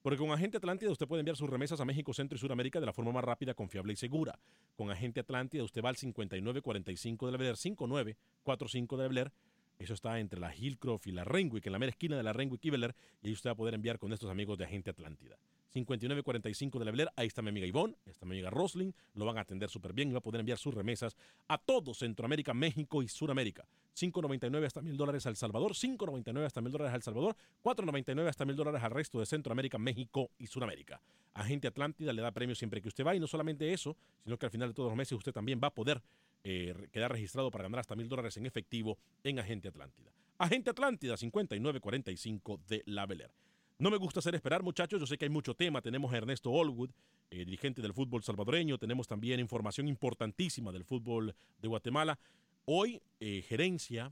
Porque 0.01 0.19
con 0.19 0.31
Agente 0.31 0.55
Atlántida 0.55 0.89
usted 0.89 1.05
puede 1.05 1.19
enviar 1.19 1.35
sus 1.35 1.49
remesas 1.49 1.81
a 1.81 1.83
México, 1.83 2.13
Centro 2.13 2.37
y 2.37 2.39
Sudamérica 2.39 2.79
de 2.79 2.85
la 2.85 2.93
forma 2.93 3.11
más 3.11 3.25
rápida, 3.25 3.55
confiable 3.55 3.91
y 3.91 3.97
segura. 3.97 4.39
Con 4.77 4.89
Agente 4.89 5.19
Atlántida 5.19 5.65
usted 5.65 5.83
va 5.83 5.89
al 5.89 5.97
5945 5.97 7.25
de 7.25 7.31
la 7.33 7.37
Beler, 7.37 7.57
5945 7.57 8.95
de 8.95 9.03
la 9.03 9.09
Beler. 9.09 9.31
Eso 9.77 9.93
está 9.93 10.19
entre 10.19 10.39
la 10.39 10.55
Hillcroft 10.55 11.07
y 11.07 11.11
la 11.11 11.23
Renwick, 11.23 11.65
en 11.65 11.71
la 11.73 11.79
mera 11.79 11.89
esquina 11.89 12.15
de 12.15 12.23
la 12.23 12.33
Renwick 12.33 12.63
y 12.63 12.69
Beler. 12.69 12.95
Y 13.21 13.27
ahí 13.27 13.33
usted 13.33 13.49
va 13.49 13.53
a 13.53 13.57
poder 13.57 13.73
enviar 13.73 13.99
con 13.99 14.13
estos 14.13 14.29
amigos 14.29 14.57
de 14.57 14.65
Agente 14.65 14.89
Atlántida. 14.89 15.37
5945 15.75 16.79
de 16.79 16.85
la 16.85 16.91
Beler, 16.91 17.09
ahí 17.17 17.27
está 17.27 17.41
mi 17.41 17.49
amiga 17.49 17.67
Ivonne, 17.67 17.97
está 18.05 18.25
mi 18.25 18.35
amiga 18.35 18.49
Rosling, 18.49 18.93
lo 19.13 19.25
van 19.25 19.37
a 19.37 19.41
atender 19.41 19.69
súper 19.69 19.91
bien 19.91 20.09
y 20.09 20.13
va 20.13 20.19
a 20.19 20.21
poder 20.21 20.39
enviar 20.39 20.57
sus 20.57 20.73
remesas 20.73 21.17
a 21.49 21.57
todo 21.57 21.93
Centroamérica, 21.93 22.53
México 22.53 23.03
y 23.03 23.09
Sudamérica. 23.09 23.67
5.99 23.93 24.65
hasta 24.65 24.81
mil 24.81 24.95
dólares 24.95 25.25
al 25.25 25.35
Salvador, 25.35 25.73
5.99 25.73 26.45
hasta 26.45 26.61
mil 26.61 26.71
dólares 26.71 26.93
al 26.93 27.03
Salvador, 27.03 27.35
4.99 27.61 28.27
hasta 28.27 28.45
mil 28.45 28.55
dólares 28.55 28.81
al 28.83 28.91
resto 28.91 29.19
de 29.19 29.25
Centroamérica, 29.25 29.77
México 29.77 30.31
y 30.37 30.47
Sudamérica. 30.47 31.01
Agente 31.33 31.67
Atlántida 31.67 32.13
le 32.13 32.21
da 32.21 32.31
premios 32.31 32.57
siempre 32.57 32.81
que 32.81 32.87
usted 32.87 33.05
va 33.05 33.13
y 33.13 33.19
no 33.19 33.27
solamente 33.27 33.73
eso, 33.73 33.97
sino 34.23 34.37
que 34.37 34.45
al 34.45 34.51
final 34.51 34.69
de 34.69 34.73
todos 34.73 34.89
los 34.89 34.97
meses 34.97 35.17
usted 35.17 35.33
también 35.33 35.59
va 35.61 35.67
a 35.67 35.73
poder 35.73 36.01
eh, 36.45 36.73
quedar 36.91 37.11
registrado 37.11 37.51
para 37.51 37.63
ganar 37.63 37.81
hasta 37.81 37.97
mil 37.97 38.07
dólares 38.07 38.37
en 38.37 38.45
efectivo 38.45 38.97
en 39.25 39.39
Agente 39.39 39.67
Atlántida. 39.67 40.11
Agente 40.37 40.69
Atlántida 40.69 41.17
5945 41.17 42.61
de 42.65 42.83
La 42.85 43.05
Beler. 43.05 43.31
No 43.77 43.91
me 43.91 43.97
gusta 43.97 44.19
hacer 44.19 44.35
esperar, 44.35 44.63
muchachos. 44.63 44.99
Yo 44.99 45.05
sé 45.05 45.17
que 45.17 45.25
hay 45.25 45.29
mucho 45.29 45.53
tema. 45.53 45.81
Tenemos 45.81 46.13
a 46.13 46.17
Ernesto 46.17 46.49
Allwood, 46.49 46.91
eh, 47.29 47.43
dirigente 47.43 47.81
del 47.81 47.93
fútbol 47.93 48.23
salvadoreño. 48.23 48.77
Tenemos 48.77 49.07
también 49.07 49.39
información 49.39 49.87
importantísima 49.87 50.71
del 50.71 50.85
fútbol 50.85 51.35
de 51.61 51.67
Guatemala. 51.67 52.17
Hoy, 52.65 53.01
eh, 53.19 53.43
gerencia 53.47 54.11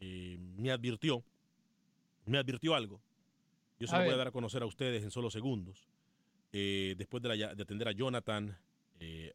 eh, 0.00 0.38
me 0.56 0.70
advirtió, 0.70 1.24
me 2.26 2.38
advirtió 2.38 2.74
algo. 2.74 3.02
Yo 3.78 3.88
se 3.88 3.96
A 3.96 3.98
lo 3.98 4.04
voy 4.04 4.14
a 4.14 4.16
dar 4.16 4.28
a 4.28 4.30
conocer 4.30 4.62
a 4.62 4.66
ustedes 4.66 5.02
en 5.02 5.10
solo 5.10 5.30
segundos. 5.30 5.88
Eh, 6.52 6.94
después 6.96 7.22
de, 7.22 7.28
la 7.28 7.54
de 7.54 7.62
atender 7.62 7.88
a 7.88 7.92
Jonathan, 7.92 8.56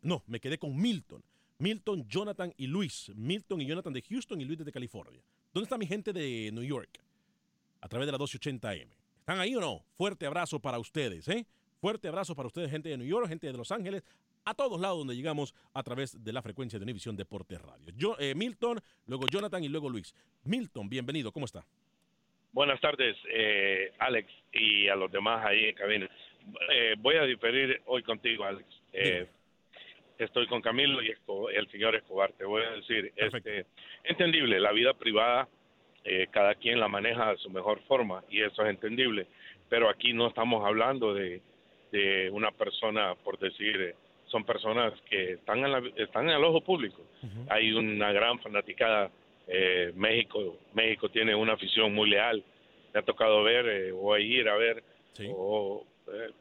no, 0.02 0.24
me 0.28 0.40
quedé 0.40 0.58
con 0.58 0.78
Milton. 0.78 1.22
Milton, 1.60 2.08
Jonathan 2.08 2.54
y 2.56 2.68
Luis. 2.68 3.12
Milton 3.16 3.62
y 3.62 3.66
Jonathan 3.66 3.92
de 3.92 4.02
Houston 4.02 4.40
y 4.40 4.46
Luis 4.46 4.60
desde 4.60 4.72
California. 4.72 5.22
¿Dónde 5.54 5.66
está 5.66 5.78
mi 5.78 5.86
gente 5.86 6.14
de 6.14 6.52
New 6.54 6.64
York? 6.64 7.02
A 7.82 7.90
través 7.90 8.06
de 8.06 8.14
la 8.14 8.18
1280M. 8.18 8.88
¿Están 9.28 9.42
ahí 9.42 9.54
o 9.58 9.60
no? 9.60 9.84
Fuerte 9.98 10.26
abrazo 10.26 10.58
para 10.58 10.80
ustedes, 10.80 11.28
¿eh? 11.28 11.46
Fuerte 11.82 12.08
abrazo 12.08 12.34
para 12.34 12.48
ustedes, 12.48 12.72
gente 12.72 12.88
de 12.88 12.98
New 12.98 13.06
York, 13.06 13.28
gente 13.28 13.48
de 13.48 13.58
Los 13.58 13.74
Ángeles, 13.74 14.02
a 14.46 14.54
todos 14.54 14.80
lados 14.80 15.00
donde 15.00 15.18
llegamos 15.18 15.54
a 15.74 15.84
través 15.84 16.24
de 16.24 16.32
la 16.32 16.42
frecuencia 16.42 16.80
de 16.80 16.84
Univisión 16.84 17.18
Deportes 17.18 17.62
Radio. 17.62 17.92
Yo, 17.98 18.16
eh, 18.20 18.34
Milton, 18.36 18.80
luego 19.06 19.28
Jonathan 19.28 19.62
y 19.62 19.68
luego 19.68 19.90
Luis. 19.90 20.16
Milton, 20.46 20.88
bienvenido, 20.88 21.34
¿cómo 21.34 21.46
está? 21.46 21.66
Buenas 22.54 22.80
tardes, 22.80 23.18
eh, 23.30 23.92
Alex, 24.00 24.32
y 24.54 24.88
a 24.88 24.96
los 24.96 25.12
demás 25.12 25.46
ahí 25.46 25.66
en 25.66 25.76
cabina. 25.76 26.10
Eh, 26.72 26.96
voy 26.98 27.16
a 27.16 27.24
diferir 27.24 27.82
hoy 27.86 28.04
contigo, 28.04 28.46
Alex. 28.46 28.66
Eh, 28.94 29.28
estoy 30.20 30.48
con 30.48 30.62
Camilo 30.62 31.04
y 31.04 31.14
el 31.54 31.70
señor 31.70 31.98
Escobar. 31.98 32.32
Te 32.32 32.46
voy 32.46 32.64
a 32.64 32.70
decir, 32.70 33.12
este, 33.18 33.66
entendible, 34.06 34.58
la 34.62 34.72
vida 34.72 34.94
privada, 34.94 35.50
eh, 36.04 36.28
cada 36.32 36.56
quien 36.56 36.80
la 36.80 36.88
maneja 36.88 37.32
de 37.32 37.38
su 37.38 37.50
mejor 37.50 37.80
forma 37.88 38.24
y 38.30 38.42
eso 38.42 38.64
es 38.64 38.70
entendible. 38.70 39.28
Pero 39.70 39.90
aquí 39.90 40.14
no 40.14 40.28
estamos 40.28 40.66
hablando 40.66 41.14
de, 41.14 41.42
de 41.92 42.30
una 42.32 42.52
persona, 42.52 43.16
por 43.24 43.38
decir, 43.40 43.76
eh, 43.82 43.96
son 44.28 44.44
personas 44.46 44.94
que 45.10 45.34
están 45.34 45.60
en, 45.66 45.72
la- 45.72 45.92
están 45.96 46.30
en 46.30 46.36
el 46.36 46.44
ojo 46.44 46.62
público. 46.62 47.02
Hay 47.50 47.72
una 47.74 48.12
gran 48.12 48.40
fanaticada. 48.40 49.10
eh, 49.48 49.92
México 49.96 50.58
México 50.74 51.08
tiene 51.10 51.34
una 51.36 51.54
afición 51.54 51.94
muy 51.94 52.10
leal. 52.10 52.44
Me 52.94 53.00
ha 53.00 53.04
tocado 53.04 53.44
ver 53.44 53.66
eh, 53.68 53.92
o 53.94 54.18
ir 54.18 54.48
a 54.50 54.56
ver 54.58 54.84
o, 55.34 55.86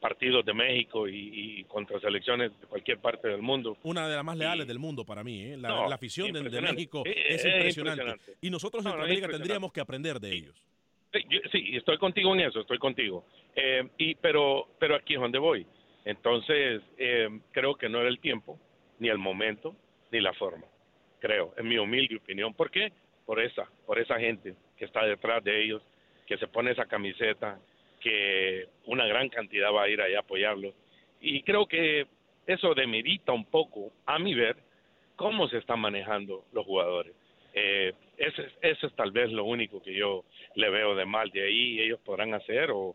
partidos 0.00 0.44
de 0.44 0.54
México 0.54 1.08
y, 1.08 1.58
y 1.60 1.64
contra 1.64 1.98
selecciones 2.00 2.52
de 2.60 2.66
cualquier 2.66 2.98
parte 2.98 3.28
del 3.28 3.42
mundo. 3.42 3.76
Una 3.82 4.08
de 4.08 4.14
las 4.16 4.24
más 4.24 4.36
leales 4.36 4.66
del 4.66 4.78
mundo 4.78 5.04
para 5.04 5.24
mí, 5.24 5.42
¿eh? 5.42 5.56
La, 5.56 5.68
No, 5.68 5.88
la 5.88 5.94
afición 5.96 6.32
de, 6.32 6.42
de. 6.48 6.60
México 6.60 7.02
Eh, 7.04 7.14
es 7.28 7.44
eh, 7.44 7.48
impresionante. 7.56 8.02
impresionante. 8.02 8.34
Y 8.40 8.50
nosotros 8.50 8.80
en 8.84 8.84
No, 8.84 8.90
Centroamérica 8.92 9.28
tendríamos 9.28 9.72
que 9.72 9.80
aprender 9.80 10.20
de 10.20 10.32
ellos. 10.32 10.54
Sí, 11.12 11.20
yo- 11.28 11.40
sí, 11.50 11.70
estoy 11.76 11.98
contigo 11.98 12.34
en 12.34 12.40
eso, 12.40 12.60
estoy 12.60 12.78
contigo. 12.78 13.24
Eh, 13.54 13.88
y 13.98 14.14
pero 14.16 14.68
pero 14.78 14.94
aquí 14.96 15.14
es 15.14 15.20
donde 15.20 15.38
voy. 15.38 15.66
Entonces 16.04 16.82
eh, 16.98 17.28
creo 17.52 17.74
que 17.74 17.88
no 17.88 17.98
era 18.00 18.08
el 18.08 18.20
tiempo, 18.20 18.58
ni 18.98 19.08
el 19.08 19.18
momento, 19.18 19.74
ni 20.12 20.20
la 20.20 20.32
forma. 20.34 20.64
Creo, 21.20 21.52
en 21.56 21.66
mi 21.68 21.78
humilde 21.78 22.16
opinión. 22.16 22.54
¿Por 22.54 22.70
qué? 22.70 22.92
Por 23.24 23.40
esa, 23.40 23.64
por 23.86 23.98
esa 23.98 24.18
gente 24.20 24.54
que 24.78 24.84
está 24.84 25.04
detrás 25.04 25.42
de 25.42 25.64
ellos, 25.64 25.82
que 26.26 26.36
se 26.38 26.46
pone 26.46 26.70
esa 26.70 26.86
camiseta, 26.86 27.58
que 28.06 28.68
una 28.84 29.04
gran 29.06 29.28
cantidad 29.28 29.72
va 29.72 29.82
a 29.82 29.88
ir 29.88 30.00
allá 30.00 30.18
a 30.18 30.20
apoyarlos. 30.20 30.74
Y 31.20 31.42
creo 31.42 31.66
que 31.66 32.06
eso 32.46 32.72
demerita 32.74 33.32
un 33.32 33.44
poco, 33.46 33.90
a 34.06 34.18
mi 34.20 34.32
ver, 34.34 34.56
cómo 35.16 35.48
se 35.48 35.58
están 35.58 35.80
manejando 35.80 36.44
los 36.52 36.64
jugadores. 36.64 37.12
Eh, 37.52 37.92
ese, 38.16 38.42
es- 38.42 38.58
eso 38.60 38.86
es 38.86 38.94
tal 38.94 39.10
vez 39.10 39.32
lo 39.32 39.44
único 39.44 39.82
que 39.82 39.92
yo 39.94 40.24
le 40.54 40.70
veo 40.70 40.94
de 40.94 41.04
mal. 41.04 41.30
De 41.30 41.42
ahí 41.48 41.80
ellos 41.80 41.98
podrán 42.04 42.32
hacer 42.34 42.70
o 42.70 42.94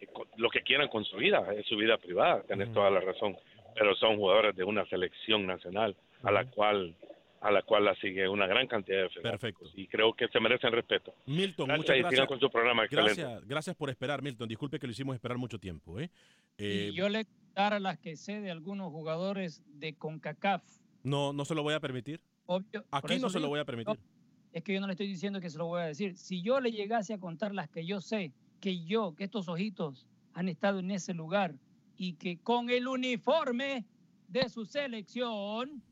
eh, 0.00 0.06
lo 0.36 0.50
que 0.50 0.60
quieran 0.62 0.88
con 0.88 1.04
su 1.06 1.16
vida, 1.16 1.46
es 1.56 1.64
su 1.66 1.76
vida 1.76 1.96
privada, 1.96 2.42
tenés 2.42 2.70
toda 2.74 2.90
la 2.90 3.00
razón. 3.00 3.36
Pero 3.74 3.94
son 3.94 4.16
jugadores 4.18 4.54
de 4.56 4.64
una 4.64 4.84
selección 4.86 5.46
nacional 5.46 5.96
a 6.22 6.30
la 6.30 6.44
cual 6.50 6.94
a 7.44 7.50
la 7.52 7.62
cual 7.62 7.84
la 7.84 7.94
sigue 7.96 8.26
una 8.28 8.46
gran 8.46 8.66
cantidad 8.66 9.02
de 9.02 9.10
fanáticos 9.10 9.70
y 9.76 9.86
creo 9.86 10.14
que 10.14 10.28
se 10.28 10.40
merecen 10.40 10.72
respeto. 10.72 11.14
Milton, 11.26 11.66
Gracias 11.68 11.78
muchas 11.88 11.98
gracias. 11.98 12.26
con 12.28 12.40
su 12.40 12.50
programa, 12.50 12.84
excelente. 12.84 13.20
Gracias, 13.20 13.46
gracias 13.48 13.76
por 13.76 13.90
esperar, 13.90 14.22
Milton. 14.22 14.48
Disculpe 14.48 14.78
que 14.78 14.86
lo 14.86 14.92
hicimos 14.92 15.14
esperar 15.14 15.36
mucho 15.36 15.58
tiempo. 15.58 16.00
¿eh? 16.00 16.10
Eh, 16.58 16.88
Y 16.90 16.96
yo 16.96 17.08
le 17.08 17.26
dar 17.54 17.74
a 17.74 17.80
las 17.80 17.98
que 17.98 18.16
sé 18.16 18.40
de 18.40 18.50
algunos 18.50 18.90
jugadores 18.90 19.62
de 19.66 19.94
CONCACAF. 19.94 20.62
no, 21.02 21.32
no 21.34 21.44
se 21.44 21.54
lo 21.54 21.62
voy 21.62 21.74
a 21.74 21.80
permitir. 21.80 22.20
Obvio, 22.46 22.84
Aquí 22.90 23.18
no 23.18 23.28
se 23.28 23.40
lo 23.40 23.48
voy 23.48 23.60
a 23.60 23.64
permitir. 23.64 23.98
es 24.52 24.62
que 24.64 24.72
yo 24.74 24.80
no 24.80 24.86
le 24.86 24.92
estoy 24.94 25.06
diciendo 25.06 25.40
que 25.40 25.50
se 25.50 25.58
lo 25.58 25.66
voy 25.66 25.82
a 25.82 25.86
decir. 25.86 26.16
Si 26.16 26.40
yo 26.42 26.60
le 26.60 26.72
llegase 26.72 27.12
a 27.14 27.18
contar 27.18 27.54
las 27.54 27.68
que 27.68 27.84
yo 27.84 28.00
sé, 28.00 28.32
que 28.60 28.84
yo, 28.84 29.14
que 29.14 29.24
estos 29.24 29.48
ojitos 29.48 30.06
han 30.32 30.48
estado 30.48 30.78
en 30.78 30.90
ese 30.90 31.12
lugar 31.12 31.54
y 31.96 32.14
que 32.14 32.38
con 32.38 32.70
el 32.70 32.88
uniforme 32.88 33.84
de 34.28 34.48
su 34.48 34.64
selección, 34.64 35.82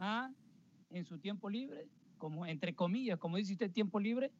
¿ah? 0.00 0.30
En 0.90 1.04
su 1.04 1.18
tiempo 1.18 1.50
libre, 1.50 1.88
como 2.18 2.46
entre 2.46 2.74
comillas, 2.74 3.18
como 3.18 3.36
dice 3.36 3.52
usted, 3.52 3.70
tiempo 3.70 4.00
libre, 4.00 4.30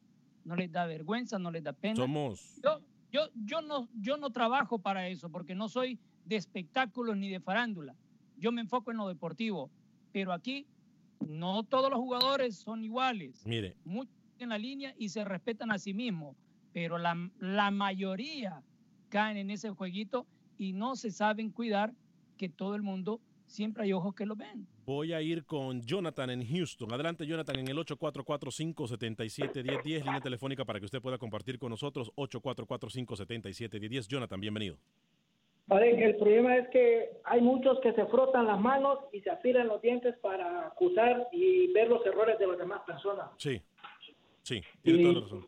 no 0.45 0.55
les 0.55 0.71
da 0.71 0.85
vergüenza, 0.85 1.39
no 1.39 1.51
les 1.51 1.63
da 1.63 1.73
pena. 1.73 1.95
Somos. 1.95 2.59
Yo, 2.63 2.81
yo, 3.11 3.29
yo, 3.45 3.61
no, 3.61 3.87
yo 3.99 4.17
no 4.17 4.29
trabajo 4.31 4.79
para 4.79 5.07
eso, 5.07 5.29
porque 5.29 5.55
no 5.55 5.69
soy 5.69 5.99
de 6.25 6.35
espectáculos 6.35 7.17
ni 7.17 7.29
de 7.29 7.39
farándula. 7.39 7.95
Yo 8.37 8.51
me 8.51 8.61
enfoco 8.61 8.91
en 8.91 8.97
lo 8.97 9.07
deportivo. 9.07 9.69
Pero 10.11 10.33
aquí 10.33 10.65
no 11.27 11.63
todos 11.63 11.89
los 11.89 11.99
jugadores 11.99 12.55
son 12.55 12.83
iguales. 12.83 13.45
Mire. 13.45 13.75
Muchos 13.85 14.13
en 14.39 14.49
la 14.49 14.57
línea 14.57 14.95
y 14.97 15.09
se 15.09 15.25
respetan 15.25 15.69
a 15.71 15.77
sí 15.77 15.93
mismos, 15.93 16.37
pero 16.71 16.97
la, 16.97 17.29
la 17.39 17.71
mayoría 17.71 18.63
caen 19.09 19.35
en 19.35 19.51
ese 19.51 19.69
jueguito 19.69 20.25
y 20.57 20.71
no 20.71 20.95
se 20.95 21.11
saben 21.11 21.51
cuidar 21.51 21.93
que 22.37 22.47
todo 22.47 22.75
el 22.75 22.81
mundo 22.81 23.19
siempre 23.49 23.83
hay 23.83 23.91
ojos 23.93 24.15
que 24.15 24.25
lo 24.25 24.35
ven. 24.35 24.67
Voy 24.85 25.13
a 25.13 25.21
ir 25.21 25.45
con 25.45 25.81
Jonathan 25.81 26.29
en 26.29 26.45
Houston. 26.47 26.93
Adelante, 26.93 27.25
Jonathan, 27.25 27.59
en 27.59 27.67
el 27.67 27.77
844-577-1010, 27.77 29.83
línea 29.83 30.21
telefónica 30.21 30.63
para 30.65 30.79
que 30.79 30.85
usted 30.85 31.01
pueda 31.01 31.17
compartir 31.17 31.57
con 31.59 31.71
nosotros. 31.71 32.11
844-577-1010. 32.15 34.07
Jonathan, 34.07 34.39
bienvenido. 34.39 34.77
Vale, 35.67 36.01
el 36.03 36.15
problema 36.15 36.55
es 36.57 36.67
que 36.69 37.09
hay 37.25 37.41
muchos 37.41 37.79
que 37.81 37.93
se 37.93 38.05
frotan 38.07 38.47
las 38.47 38.59
manos 38.59 38.97
y 39.13 39.21
se 39.21 39.29
afilan 39.29 39.67
los 39.67 39.79
dientes 39.81 40.17
para 40.17 40.65
acusar 40.67 41.27
y 41.31 41.71
ver 41.73 41.89
los 41.89 42.03
errores 42.05 42.39
de 42.39 42.47
las 42.47 42.57
demás 42.57 42.81
personas. 42.87 43.29
Sí, 43.37 43.61
sí, 44.41 44.63
tiene 44.81 45.03
toda 45.03 45.13
la 45.13 45.19
razón. 45.21 45.45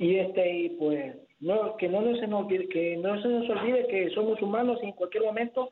Y 0.00 0.16
este, 0.16 0.58
y 0.58 0.70
pues, 0.70 1.14
no, 1.38 1.76
que 1.76 1.88
no 1.88 2.02
se 2.16 2.26
nos 2.26 2.48
que 2.48 2.96
no 2.96 3.22
se 3.22 3.28
nos 3.28 3.48
olvide 3.48 3.86
que 3.86 4.10
somos 4.10 4.42
humanos 4.42 4.80
y 4.82 4.86
en 4.86 4.92
cualquier 4.92 5.22
momento 5.24 5.70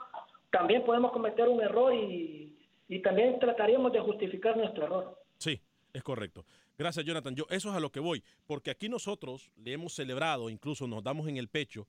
también 0.50 0.84
podemos 0.84 1.12
cometer 1.12 1.48
un 1.48 1.60
error 1.60 1.94
y, 1.94 2.56
y 2.88 3.00
también 3.00 3.38
trataríamos 3.38 3.92
de 3.92 4.00
justificar 4.00 4.56
nuestro 4.56 4.84
error. 4.84 5.18
Sí, 5.38 5.60
es 5.92 6.02
correcto. 6.02 6.44
Gracias, 6.76 7.04
Jonathan. 7.04 7.36
Yo, 7.36 7.46
eso 7.50 7.68
es 7.70 7.76
a 7.76 7.80
lo 7.80 7.92
que 7.92 8.00
voy, 8.00 8.22
porque 8.46 8.70
aquí 8.70 8.88
nosotros 8.88 9.50
le 9.56 9.72
hemos 9.72 9.92
celebrado, 9.92 10.48
incluso 10.48 10.86
nos 10.86 11.02
damos 11.02 11.28
en 11.28 11.36
el 11.36 11.48
pecho, 11.48 11.86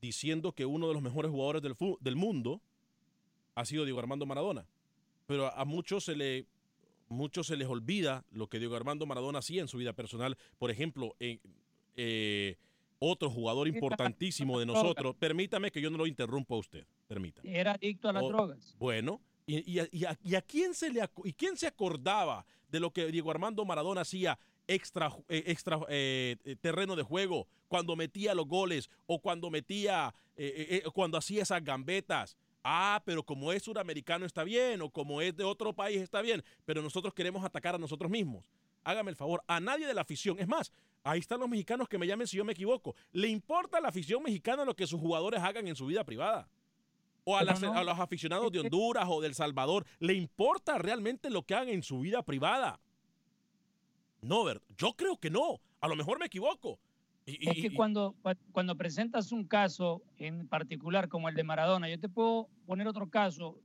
diciendo 0.00 0.52
que 0.52 0.66
uno 0.66 0.88
de 0.88 0.94
los 0.94 1.02
mejores 1.02 1.30
jugadores 1.30 1.62
del, 1.62 1.76
del 2.00 2.16
mundo 2.16 2.60
ha 3.54 3.64
sido 3.64 3.84
Diego 3.84 3.98
Armando 4.00 4.26
Maradona. 4.26 4.66
Pero 5.26 5.46
a, 5.46 5.64
muchos 5.64 6.04
se 6.04 6.16
le 6.16 6.46
muchos 7.08 7.46
se 7.46 7.56
les 7.56 7.68
olvida 7.68 8.24
lo 8.32 8.48
que 8.48 8.58
Diego 8.58 8.76
Armando 8.76 9.06
Maradona 9.06 9.38
hacía 9.38 9.62
en 9.62 9.68
su 9.68 9.78
vida 9.78 9.92
personal. 9.92 10.36
Por 10.58 10.70
ejemplo, 10.70 11.16
eh, 11.20 12.56
otro 12.98 13.30
jugador 13.30 13.68
importantísimo 13.68 14.58
de 14.58 14.66
nosotros. 14.66 15.16
Permítame 15.16 15.70
que 15.70 15.80
yo 15.80 15.90
no 15.90 15.98
lo 15.98 16.06
interrumpa 16.06 16.54
a 16.54 16.58
usted. 16.58 16.86
Permítame. 17.08 17.58
Era 17.58 17.72
adicto 17.72 18.08
a 18.08 18.12
las 18.12 18.22
drogas. 18.22 18.76
Bueno, 18.78 19.20
y, 19.46 19.78
a, 20.04 20.42
quién 20.42 20.74
se 20.74 20.90
le 20.90 21.00
y 21.24 21.32
quién 21.32 21.56
se 21.56 21.66
acordaba 21.66 22.44
de 22.68 22.80
lo 22.80 22.92
que 22.92 23.10
Diego 23.10 23.30
Armando 23.30 23.64
Maradona 23.64 24.02
hacía 24.02 24.38
extra, 24.66 25.10
eh, 25.28 25.44
extra 25.46 25.80
eh, 25.88 26.36
eh, 26.44 26.56
terreno 26.60 26.94
de 26.94 27.02
juego 27.02 27.48
cuando 27.66 27.96
metía 27.96 28.34
los 28.34 28.46
goles 28.46 28.90
o 29.06 29.20
cuando 29.20 29.50
metía 29.50 30.14
cuando 30.92 31.18
hacía 31.18 31.42
esas 31.42 31.64
gambetas? 31.64 32.36
Ah, 32.62 33.02
pero 33.06 33.22
como 33.22 33.52
es 33.52 33.62
suramericano 33.62 34.26
está 34.26 34.44
bien 34.44 34.82
o 34.82 34.90
como 34.90 35.22
es 35.22 35.34
de 35.34 35.44
otro 35.44 35.72
país 35.72 36.00
está 36.00 36.20
bien, 36.20 36.44
pero 36.64 36.82
nosotros 36.82 37.14
queremos 37.14 37.42
atacar 37.44 37.74
a 37.74 37.78
nosotros 37.78 38.10
mismos. 38.10 38.44
Hágame 38.84 39.10
el 39.10 39.16
favor, 39.16 39.42
a 39.46 39.58
nadie 39.60 39.86
de 39.86 39.94
la 39.94 40.02
afición. 40.02 40.38
Es 40.38 40.46
más, 40.46 40.72
ahí 41.02 41.20
están 41.20 41.40
los 41.40 41.48
mexicanos 41.48 41.88
que 41.88 41.98
me 41.98 42.06
llamen 42.06 42.26
si 42.26 42.36
yo 42.36 42.44
me 42.44 42.52
equivoco. 42.52 42.94
¿Le 43.12 43.28
importa 43.28 43.78
a 43.78 43.80
la 43.80 43.88
afición 43.88 44.22
mexicana 44.22 44.64
lo 44.64 44.76
que 44.76 44.86
sus 44.86 45.00
jugadores 45.00 45.40
hagan 45.40 45.66
en 45.66 45.76
su 45.76 45.86
vida 45.86 46.04
privada? 46.04 46.48
O 47.28 47.36
a, 47.36 47.44
los 47.84 47.98
aficionados 47.98 48.50
de 48.50 48.60
Honduras 48.60 49.06
o 49.06 49.20
del 49.20 49.34
Salvador, 49.34 49.84
¿le 49.98 50.14
importa 50.14 50.78
realmente 50.78 51.28
lo 51.28 51.42
que 51.42 51.54
hagan 51.54 51.68
en 51.68 51.82
su 51.82 52.00
vida 52.00 52.22
privada? 52.22 52.80
No, 54.22 54.46
yo 54.78 54.94
creo 54.94 55.18
que 55.18 55.28
no. 55.28 55.60
A 55.82 55.88
lo 55.88 55.94
mejor 55.94 56.18
me 56.18 56.24
equivoco. 56.24 56.78
es 57.26 57.60
que 57.60 57.74
cuando, 57.74 58.16
cuando 58.52 58.76
presentas 58.76 59.30
un 59.30 59.44
caso 59.44 60.02
en 60.16 60.48
particular 60.48 61.08
como 61.08 61.28
el 61.28 61.34
de 61.34 61.44
Maradona, 61.44 61.90
yo 61.90 62.00
te 62.00 62.08
puedo 62.08 62.48
poner 62.64 62.88
otro 62.88 63.10
caso, 63.10 63.58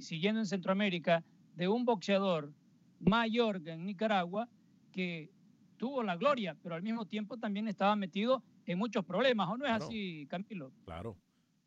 siguiendo 0.00 0.40
en 0.40 0.46
Centroamérica, 0.46 1.24
de 1.54 1.68
un 1.68 1.86
boxeador 1.86 2.52
mayor 3.00 3.66
en 3.66 3.86
Nicaragua 3.86 4.46
que 4.92 5.30
tuvo 5.78 6.02
la 6.02 6.16
gloria, 6.16 6.54
pero 6.62 6.74
al 6.74 6.82
mismo 6.82 7.06
tiempo 7.06 7.38
también 7.38 7.66
estaba 7.66 7.96
metido 7.96 8.42
en 8.66 8.78
muchos 8.78 9.06
problemas, 9.06 9.48
¿o 9.48 9.56
no 9.56 9.64
es 9.64 9.72
así, 9.72 10.26
Camilo? 10.28 10.70
Claro. 10.84 11.16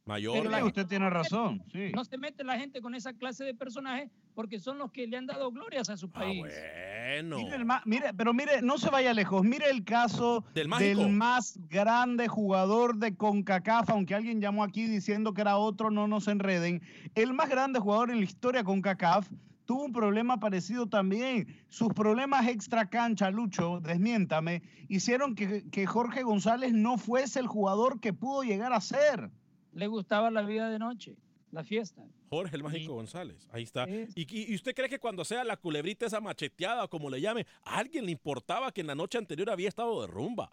Mayor. 0.10 0.64
usted 0.64 0.88
tiene 0.88 1.08
razón. 1.08 1.64
No 1.94 2.04
se 2.04 2.18
mete 2.18 2.44
la 2.44 2.58
gente 2.58 2.82
con 2.82 2.96
esa 2.96 3.14
clase 3.14 3.44
de 3.44 3.54
personajes 3.54 4.10
porque 4.34 4.60
son 4.60 4.80
los 4.80 4.92
que 4.92 5.06
le 5.06 5.18
han 5.18 5.28
dado 5.28 5.52
glorias 5.52 5.88
a 5.92 5.98
su 5.98 6.08
ah, 6.08 6.20
país. 6.20 6.40
bueno. 6.40 7.38
Mire, 7.86 8.14
pero 8.16 8.34
mire, 8.34 8.64
no 8.64 8.80
se 8.80 8.90
vaya 8.90 9.14
lejos. 9.14 9.44
Mire 9.44 9.70
el 9.70 9.84
caso 9.84 10.44
del, 10.56 10.68
más 11.12 11.60
grande 11.70 12.28
jugador 12.28 12.98
de 12.98 13.16
CONCACAF, 13.16 13.92
aunque 13.92 14.16
alguien 14.16 14.42
llamó 14.42 14.64
aquí 14.64 14.88
diciendo 14.88 15.36
que 15.36 15.42
era 15.42 15.58
otro, 15.58 15.92
no 15.92 16.08
nos 16.08 16.28
enreden. 16.28 16.82
El 17.14 17.34
más 17.34 17.48
grande 17.48 17.80
jugador 17.80 18.10
en 18.10 18.18
la 18.18 18.24
historia 18.24 18.64
CONCACAF 18.64 19.30
tuvo 19.66 19.86
un 19.86 19.94
problema 19.94 20.40
parecido 20.40 20.88
también. 20.88 21.56
Sus 21.68 21.90
problemas 21.94 22.48
extra 22.48 22.90
cancha, 22.90 23.30
Lucho, 23.30 23.80
desmiéntame, 23.80 24.64
hicieron 24.88 25.36
que, 25.36 25.70
que 25.70 25.86
Jorge 25.86 26.24
González 26.24 26.74
no 26.74 26.98
fuese 26.98 27.40
el 27.40 27.46
jugador 27.46 28.00
que 28.00 28.12
pudo 28.12 28.42
llegar 28.42 28.74
a 28.74 28.82
ser 28.82 29.30
le 29.74 29.88
gustaba 29.88 30.32
la 30.32 30.42
vida 30.42 30.70
de 30.70 30.80
noche, 30.80 31.16
la 31.52 31.64
fiesta. 31.64 32.04
Jorge 32.30 32.56
el 32.56 32.64
Mágico 32.64 32.94
González, 32.94 33.48
ahí 33.52 33.64
está. 33.64 33.88
¿Y, 33.88 34.54
usted 34.54 34.76
cree 34.76 34.90
que 34.90 35.00
cuando 35.00 35.26
sea 35.26 35.44
la 35.44 35.58
culebrita 35.58 36.06
esa 36.06 36.22
macheteada, 36.22 36.88
como 36.88 37.10
le 37.10 37.20
llame, 37.20 37.46
a 37.64 37.78
alguien 37.78 38.06
le 38.06 38.12
importaba 38.12 38.72
que 38.72 38.82
en 38.82 38.88
la 38.88 38.96
noche 38.96 39.18
anterior 39.18 39.50
había 39.50 39.68
estado 39.68 40.02
de 40.02 40.08
rumba? 40.08 40.52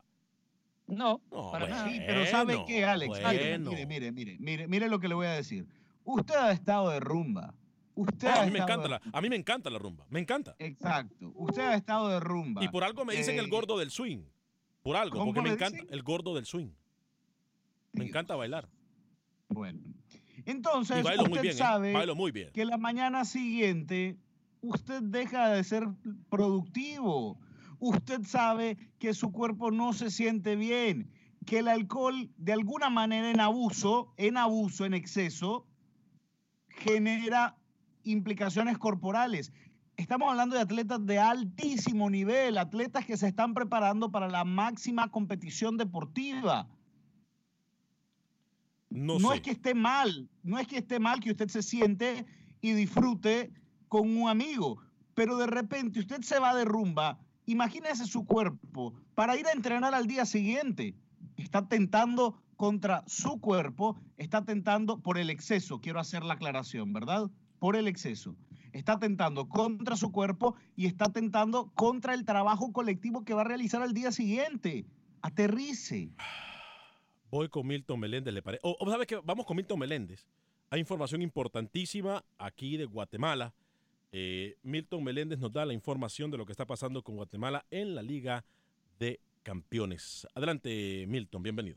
No, 0.87 1.21
para 1.53 1.67
nada. 1.69 1.89
Sí, 1.89 2.01
pero 2.07 2.27
¿sabe 2.27 2.65
qué, 2.67 2.85
Alex? 2.85 3.19
Mire, 3.19 3.59
mire, 3.59 4.13
mire, 4.13 4.37
mire, 4.39 4.69
mire 4.69 4.89
lo 4.89 5.01
que 5.01 5.09
le 5.09 5.15
voy 5.15 5.27
a 5.27 5.33
decir. 5.33 5.67
Usted 6.05 6.35
ha 6.35 6.53
estado 6.53 6.91
de 6.91 7.01
rumba. 7.01 7.55
Usted 7.97 8.29
a, 8.29 8.45
mí 8.45 8.51
me 8.51 8.59
encanta 8.59 8.89
la, 8.89 9.01
a 9.11 9.21
mí 9.23 9.29
me 9.31 9.37
encanta 9.37 9.71
la 9.71 9.79
rumba, 9.79 10.07
me 10.11 10.21
encanta. 10.21 10.55
Exacto. 10.59 11.33
Usted 11.35 11.63
ha 11.63 11.75
estado 11.75 12.09
de 12.09 12.21
rumba. 12.21 12.63
Y 12.63 12.69
por 12.69 12.85
algo 12.85 13.07
me 13.07 13.15
dicen 13.15 13.39
el 13.39 13.47
eh, 13.47 13.49
gordo 13.49 13.79
del 13.79 13.91
swing. 13.91 14.23
Por 14.83 14.97
algo, 14.97 15.25
porque 15.25 15.41
me 15.41 15.51
encanta 15.51 15.83
el 15.89 16.03
gordo 16.03 16.35
del 16.35 16.45
swing. 16.45 16.69
Me 17.93 18.05
encanta 18.05 18.37
bailar. 18.37 18.69
Bueno, 19.49 19.81
entonces 20.45 21.05
usted 21.05 21.45
¿eh? 21.45 21.53
sabe 21.53 21.95
que 22.53 22.65
la 22.65 22.79
mañana 22.79 23.25
siguiente 23.25 24.19
usted 24.61 25.03
deja 25.03 25.49
de 25.51 25.65
ser 25.65 25.89
productivo. 26.29 27.39
Usted 27.79 28.23
sabe 28.25 28.77
que 28.99 29.15
su 29.15 29.33
cuerpo 29.33 29.71
no 29.71 29.93
se 29.93 30.11
siente 30.11 30.57
bien, 30.57 31.11
que 31.45 31.59
el 31.59 31.69
alcohol 31.69 32.31
de 32.37 32.53
alguna 32.53 32.91
manera 32.91 33.31
en 33.31 33.41
abuso, 33.41 34.15
en 34.17 34.37
abuso, 34.37 34.85
en 34.85 34.95
exceso, 34.95 35.67
genera 36.69 37.57
implicaciones 38.03 38.79
corporales. 38.79 39.53
Estamos 39.97 40.31
hablando 40.31 40.57
de 40.57 40.63
atletas 40.63 41.05
de 41.07 41.19
altísimo 41.19 42.11
nivel, 42.11 42.59
atletas 42.59 43.05
que 43.07 43.17
se 43.17 43.29
están 43.29 43.55
preparando 43.55 44.11
para 44.11 44.29
la 44.29 44.45
máxima 44.45 45.11
competición 45.11 45.77
deportiva. 45.77 46.69
No, 48.91 49.33
es 49.33 49.41
que 49.41 49.51
esté 49.51 49.75
mal, 49.75 50.29
no 50.43 50.59
es 50.59 50.67
que 50.67 50.79
esté 50.79 50.99
mal 51.01 51.21
que 51.21 51.31
usted 51.31 51.49
se 51.49 51.63
siente 51.63 52.25
y 52.61 52.73
disfrute 52.73 53.53
con 53.89 54.17
un 54.17 54.29
amigo, 54.29 54.79
pero 55.15 55.37
de 55.37 55.47
repente 55.47 56.01
usted 56.01 56.23
se 56.23 56.39
va 56.39 56.55
de 56.55 56.65
rumba, 56.65 57.19
imagínese 57.47 58.07
su 58.07 58.25
cuerpo 58.25 58.95
para 59.15 59.37
ir 59.37 59.47
a 59.47 59.53
entrenar 59.53 59.95
al 59.95 60.07
día 60.07 60.25
siguiente. 60.25 60.95
Está 61.37 61.69
tentando 61.69 62.41
contra 62.57 63.05
su 63.07 63.41
cuerpo, 63.41 63.97
está 64.17 64.45
tentando 64.45 65.01
por 65.01 65.19
el 65.19 65.31
exceso, 65.31 65.81
quiero 65.81 66.01
hacer 66.01 66.25
la 66.25 66.35
aclaración, 66.35 66.93
¿verdad? 66.93 67.31
Por 67.59 67.77
el 67.77 67.89
exceso. 67.89 68.37
Está 68.73 68.99
tentando 68.99 69.49
contra 69.49 69.97
su 69.97 70.13
cuerpo 70.13 70.55
y 70.75 70.87
está 70.87 71.11
tentando 71.11 71.73
contra 71.75 72.15
el 72.15 72.25
trabajo 72.25 72.73
colectivo 72.73 73.25
que 73.25 73.35
va 73.35 73.43
a 73.43 73.45
realizar 73.45 73.83
al 73.83 73.95
día 73.95 74.13
siguiente. 74.13 74.87
Aterrice. 75.23 76.11
Voy 77.37 77.51
con 77.51 77.67
Milton 77.67 78.01
Meléndez, 78.01 78.33
¿le 78.33 78.41
parece? 78.41 78.63
¿sabes 78.87 79.07
qué? 79.07 79.21
Vamos 79.23 79.45
con 79.45 79.59
Milton 79.59 79.79
Meléndez. 79.79 80.25
Hay 80.71 80.81
información 80.81 81.21
importantísima 81.21 82.25
aquí 82.39 82.79
de 82.79 82.87
Guatemala. 82.87 83.53
Eh, 84.11 84.57
Milton 84.63 85.05
Meléndez 85.05 85.39
nos 85.39 85.53
da 85.53 85.67
la 85.67 85.75
información 85.75 86.31
de 86.31 86.39
lo 86.39 86.47
que 86.47 86.53
está 86.53 86.65
pasando 86.65 87.03
con 87.03 87.17
Guatemala 87.17 87.67
en 87.71 87.95
la 87.95 88.01
Liga 88.01 88.43
de 88.99 89.21
Campeones. 89.43 90.27
Adelante, 90.35 91.05
Milton, 91.09 91.43
bienvenido. 91.43 91.77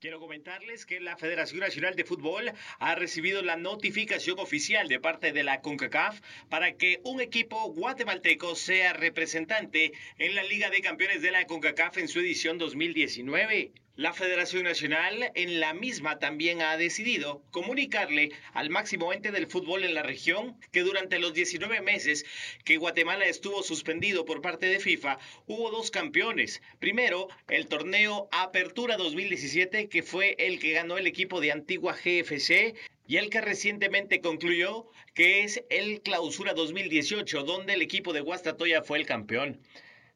Quiero 0.00 0.18
comentarles 0.18 0.84
que 0.84 0.98
la 0.98 1.16
Federación 1.16 1.60
Nacional 1.60 1.94
de 1.94 2.02
Fútbol 2.02 2.50
ha 2.80 2.94
recibido 2.96 3.40
la 3.42 3.56
notificación 3.56 4.40
oficial 4.40 4.88
de 4.88 4.98
parte 4.98 5.30
de 5.30 5.44
la 5.44 5.60
CONCACAF 5.60 6.20
para 6.48 6.72
que 6.72 7.00
un 7.04 7.20
equipo 7.20 7.72
guatemalteco 7.72 8.56
sea 8.56 8.94
representante 8.94 9.92
en 10.18 10.34
la 10.34 10.42
Liga 10.42 10.70
de 10.70 10.80
Campeones 10.80 11.22
de 11.22 11.30
la 11.30 11.46
CONCACAF 11.46 11.98
en 11.98 12.08
su 12.08 12.18
edición 12.18 12.58
2019. 12.58 13.70
La 13.98 14.12
Federación 14.12 14.62
Nacional 14.62 15.32
en 15.34 15.58
la 15.58 15.74
misma 15.74 16.20
también 16.20 16.62
ha 16.62 16.76
decidido 16.76 17.42
comunicarle 17.50 18.30
al 18.52 18.70
máximo 18.70 19.12
ente 19.12 19.32
del 19.32 19.48
fútbol 19.48 19.82
en 19.82 19.94
la 19.94 20.04
región 20.04 20.56
que 20.70 20.82
durante 20.82 21.18
los 21.18 21.34
19 21.34 21.80
meses 21.80 22.24
que 22.64 22.76
Guatemala 22.76 23.26
estuvo 23.26 23.60
suspendido 23.64 24.24
por 24.24 24.40
parte 24.40 24.66
de 24.66 24.78
FIFA 24.78 25.18
hubo 25.48 25.72
dos 25.72 25.90
campeones. 25.90 26.62
Primero, 26.78 27.26
el 27.48 27.66
torneo 27.66 28.28
Apertura 28.30 28.96
2017 28.96 29.88
que 29.88 30.04
fue 30.04 30.36
el 30.38 30.60
que 30.60 30.74
ganó 30.74 30.96
el 30.96 31.08
equipo 31.08 31.40
de 31.40 31.50
Antigua 31.50 31.92
GFC 31.92 32.76
y 33.08 33.16
el 33.16 33.30
que 33.30 33.40
recientemente 33.40 34.20
concluyó 34.20 34.86
que 35.14 35.42
es 35.42 35.64
el 35.70 36.02
Clausura 36.02 36.54
2018, 36.54 37.42
donde 37.42 37.74
el 37.74 37.82
equipo 37.82 38.12
de 38.12 38.20
Guastatoya 38.20 38.80
fue 38.80 38.98
el 38.98 39.06
campeón. 39.06 39.60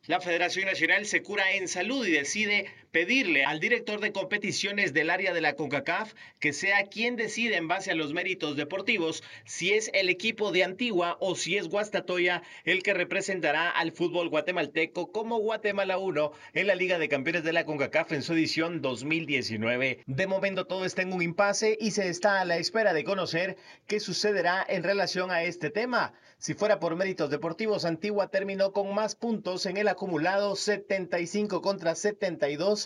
La 0.07 0.21
Federación 0.21 0.67
Nacional 0.67 1.07
se 1.07 1.23
cura 1.23 1.53
en 1.55 1.69
salud 1.69 2.05
y 2.05 2.11
decide 2.11 2.67
pedirle 2.93 3.45
al 3.47 3.59
director 3.59 4.01
de 4.01 4.13
competiciones 4.13 4.93
del 4.93 5.09
área 5.09 5.33
de 5.33 5.41
la 5.41 5.55
CONCACAF 5.55 6.13
que 6.39 6.53
sea 6.53 6.85
quien 6.85 7.17
decida 7.17 7.57
en 7.57 7.67
base 7.67 7.91
a 7.91 7.95
los 7.95 8.13
méritos 8.13 8.55
deportivos 8.55 9.23
si 9.47 9.73
es 9.73 9.91
el 9.95 10.11
equipo 10.11 10.53
de 10.53 10.63
Antigua 10.63 11.17
o 11.19 11.35
si 11.35 11.57
es 11.57 11.69
Guastatoya 11.69 12.43
el 12.65 12.83
que 12.83 12.93
representará 12.93 13.71
al 13.71 13.93
fútbol 13.93 14.29
guatemalteco 14.29 15.11
como 15.11 15.39
Guatemala 15.39 15.97
1 15.97 16.33
en 16.53 16.67
la 16.67 16.75
Liga 16.75 16.99
de 16.99 17.09
Campeones 17.09 17.45
de 17.45 17.55
la 17.55 17.65
CONCACAF 17.65 18.13
en 18.13 18.23
su 18.23 18.35
edición 18.35 18.83
2019. 18.83 20.01
De 20.07 20.27
momento 20.27 20.67
todo 20.67 20.85
está 20.85 21.01
en 21.01 21.15
un 21.15 21.23
impasse 21.23 21.79
y 21.81 21.93
se 21.93 22.09
está 22.09 22.43
a 22.43 22.45
la 22.45 22.59
espera 22.59 22.93
de 22.93 23.05
conocer 23.05 23.57
qué 23.87 24.01
sucederá 24.01 24.65
en 24.69 24.83
relación 24.83 25.31
a 25.31 25.45
este 25.45 25.71
tema. 25.71 26.13
Si 26.39 26.55
fuera 26.55 26.81
por 26.81 26.97
méritos 26.97 27.31
deportivos, 27.31 27.85
Antigua 27.85 28.29
terminó 28.29 28.73
con 28.73 28.93
más 28.95 29.15
puntos 29.15 29.65
en 29.65 29.77
el 29.77 29.87
acumulado 29.87 30.57
75 30.57 31.63
contra 31.63 31.95
72 31.95 32.82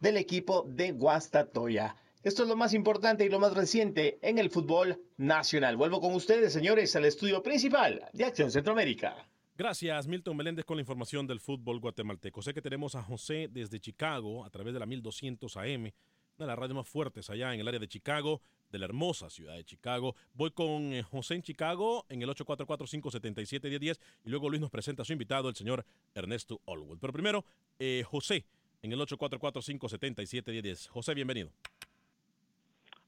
del 0.00 0.16
equipo 0.16 0.64
de 0.68 0.92
Guastatoya. 0.92 1.96
Esto 2.22 2.42
es 2.42 2.48
lo 2.48 2.56
más 2.56 2.74
importante 2.74 3.24
y 3.24 3.28
lo 3.28 3.38
más 3.38 3.54
reciente 3.54 4.18
en 4.20 4.38
el 4.38 4.50
fútbol 4.50 5.00
nacional. 5.16 5.76
Vuelvo 5.76 6.00
con 6.00 6.12
ustedes, 6.14 6.52
señores, 6.52 6.96
al 6.96 7.04
estudio 7.04 7.42
principal 7.42 8.04
de 8.12 8.24
Acción 8.24 8.50
Centroamérica. 8.50 9.28
Gracias, 9.56 10.06
Milton 10.06 10.36
Meléndez, 10.36 10.64
con 10.64 10.76
la 10.76 10.82
información 10.82 11.26
del 11.26 11.40
fútbol 11.40 11.80
guatemalteco. 11.80 12.42
Sé 12.42 12.52
que 12.52 12.60
tenemos 12.60 12.94
a 12.94 13.02
José 13.02 13.48
desde 13.50 13.80
Chicago 13.80 14.44
a 14.44 14.50
través 14.50 14.74
de 14.74 14.80
la 14.80 14.86
1200 14.86 15.56
AM, 15.56 15.82
una 15.82 15.92
de 16.36 16.46
las 16.46 16.58
radios 16.58 16.76
más 16.76 16.88
fuertes 16.88 17.30
allá 17.30 17.54
en 17.54 17.60
el 17.60 17.68
área 17.68 17.80
de 17.80 17.88
Chicago 17.88 18.42
de 18.70 18.78
la 18.78 18.84
hermosa 18.84 19.30
ciudad 19.30 19.54
de 19.54 19.64
Chicago. 19.64 20.14
Voy 20.34 20.50
con 20.50 20.92
eh, 20.92 21.02
José 21.02 21.36
en 21.36 21.42
Chicago 21.42 22.04
en 22.08 22.20
el 22.22 22.28
844-577-1010 22.28 23.98
y 24.24 24.30
luego 24.30 24.50
Luis 24.50 24.60
nos 24.60 24.70
presenta 24.70 25.02
a 25.02 25.04
su 25.04 25.12
invitado, 25.12 25.48
el 25.48 25.56
señor 25.56 25.86
Ernesto 26.14 26.60
Allwood. 26.66 26.98
Pero 26.98 27.12
primero, 27.12 27.44
eh, 27.78 28.04
José 28.06 28.44
en 28.86 28.92
el 28.92 29.00
844-577-1010. 29.00 30.88
José, 30.88 31.14
bienvenido. 31.14 31.50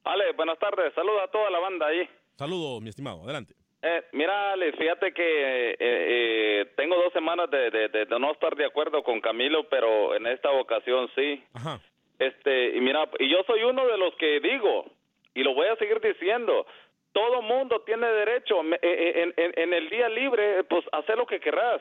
Ale, 0.05 0.33
buenas 0.33 0.59
tardes. 0.59 0.93
Saludos 0.95 1.23
a 1.25 1.31
toda 1.31 1.51
la 1.51 1.59
banda 1.59 1.87
ahí. 1.87 2.09
Saludos, 2.37 2.83
mi 2.83 2.89
estimado. 2.89 3.23
Adelante. 3.25 3.55
Eh, 3.81 4.05
mira, 4.13 4.53
Ale, 4.53 4.73
fíjate 4.73 5.13
que 5.13 5.77
eh, 5.79 6.67
tengo 6.77 6.97
dos 6.97 7.13
semanas 7.13 7.49
de, 7.51 7.71
de, 7.71 7.89
de, 7.89 8.07
no 8.19 8.33
estar 8.33 8.57
de 8.57 8.67
acuerdo 8.67 9.05
con 9.05 9.21
Camilo, 9.21 9.69
pero 9.69 10.17
en 10.17 10.27
esta 10.27 10.51
ocasión 10.51 11.09
sí. 11.15 11.43
Ajá. 11.55 11.81
Este, 12.19 12.77
y 12.77 12.81
mira, 12.81 13.09
y 13.21 13.31
yo 13.31 13.39
soy 13.47 13.63
uno 13.63 13.87
de 13.87 13.99
los 13.99 14.15
que 14.17 14.41
digo, 14.41 14.87
y 15.35 15.45
lo 15.45 15.55
voy 15.55 15.69
a 15.69 15.77
seguir 15.77 16.01
diciendo, 16.01 16.67
todo 17.13 17.41
mundo 17.43 17.83
tiene 17.83 18.09
derecho 18.09 18.61
en, 18.61 18.77
en, 18.83 19.35
en 19.37 19.73
el 19.73 19.89
día 19.89 20.09
libre, 20.09 20.65
pues 20.65 20.85
hacer 20.91 21.17
lo 21.17 21.27
que 21.27 21.39
querrás, 21.39 21.81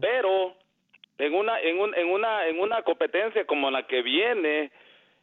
pero 0.00 0.56
en 1.18 1.34
una 1.34 1.60
en, 1.60 1.78
un, 1.80 1.94
en 1.94 2.10
una 2.10 2.46
en 2.46 2.60
una 2.60 2.82
competencia 2.82 3.46
como 3.46 3.70
la 3.70 3.86
que 3.86 4.02
viene, 4.02 4.70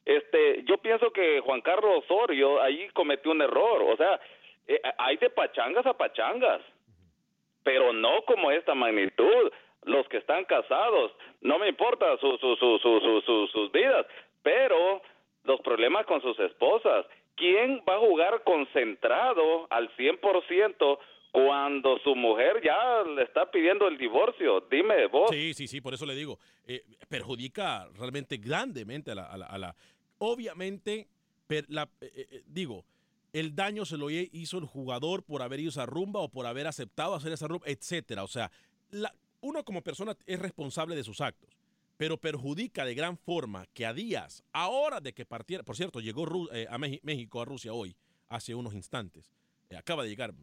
este, 0.06 0.64
yo 0.64 0.78
pienso 0.78 1.12
que 1.12 1.40
Juan 1.42 1.62
Carlos 1.62 2.04
Osorio 2.06 2.62
ahí 2.62 2.90
cometió 2.94 3.32
un 3.32 3.42
error, 3.42 3.84
o 3.84 3.98
sea, 3.98 4.20
eh, 4.68 4.82
hay 4.98 5.18
de 5.18 5.30
pachangas 5.30 5.86
a 5.86 5.98
pachangas, 5.98 6.62
pero 7.64 7.94
no 7.94 8.24
como 8.24 8.52
esta 8.52 8.76
magnitud. 8.76 9.52
Los 9.84 10.08
que 10.10 10.18
están 10.18 10.46
casados, 10.46 11.12
no 11.42 11.58
me 11.58 11.68
importa 11.68 12.16
su, 12.18 12.38
su, 12.38 12.56
su, 12.56 12.78
su, 13.26 13.48
sus 13.48 13.72
vidas, 13.72 14.06
pero 14.44 15.02
los 15.44 15.60
problemas 15.62 16.06
con 16.06 16.22
sus 16.22 16.40
esposas 16.40 17.08
¿quién 17.42 17.82
va 17.90 17.96
a 17.96 18.00
jugar 18.00 18.44
concentrado 18.44 19.66
al 19.72 19.90
100% 19.98 21.00
cuando 21.32 21.98
su 22.00 22.16
mujer 22.16 22.62
ya 22.64 23.04
le 23.04 23.24
está 23.24 23.50
pidiendo 23.50 23.88
el 23.88 23.98
divorcio? 23.98 24.62
Dime 24.70 25.08
vos. 25.08 25.30
Sí, 25.32 25.54
sí, 25.54 25.68
sí, 25.68 25.82
por 25.82 25.94
eso 25.94 26.06
le 26.06 26.16
digo, 26.16 26.40
eh, 26.66 26.84
perjudica 27.08 27.88
realmente 27.98 28.38
grandemente 28.38 29.12
a 29.12 29.16
la... 29.16 29.24
A 29.26 29.58
la, 29.58 29.76
obviamente, 30.20 31.08
la, 31.68 31.90
eh, 32.02 32.12
eh, 32.16 32.44
digo, 32.46 32.86
el 33.34 33.56
daño 33.56 33.86
se 33.86 33.98
lo 33.98 34.10
hizo 34.10 34.58
el 34.58 34.66
jugador 34.66 35.24
por 35.24 35.42
haber 35.42 35.62
ido 35.62 35.70
a 35.70 35.72
esa 35.72 35.86
rumba 35.86 36.20
o 36.20 36.30
por 36.30 36.46
haber 36.46 36.68
aceptado 36.68 37.16
hacer 37.16 37.32
esa 37.32 37.48
rumba, 37.48 37.66
etcétera. 37.68 38.24
O 38.24 38.28
sea, 38.28 38.52
uno 39.40 39.64
como 39.64 39.82
persona 39.82 40.16
es 40.26 40.40
responsable 40.40 40.96
de 40.96 41.04
sus 41.04 41.22
actos 41.22 41.50
pero 42.02 42.18
perjudica 42.18 42.84
de 42.84 42.96
gran 42.96 43.16
forma 43.16 43.68
que 43.76 43.86
a 43.86 43.94
días, 43.94 44.44
ahora 44.54 45.00
de 45.00 45.14
que 45.14 45.24
partiera, 45.24 45.62
por 45.62 45.76
cierto, 45.76 46.00
llegó 46.00 46.52
eh, 46.52 46.66
a 46.68 46.80
México, 46.80 47.40
a 47.40 47.46
Rusia 47.46 47.74
hoy, 47.74 47.96
hace 48.28 48.56
unos 48.56 48.74
instantes, 48.74 49.32
acaba 49.78 50.02
de 50.02 50.10
llegar, 50.10 50.34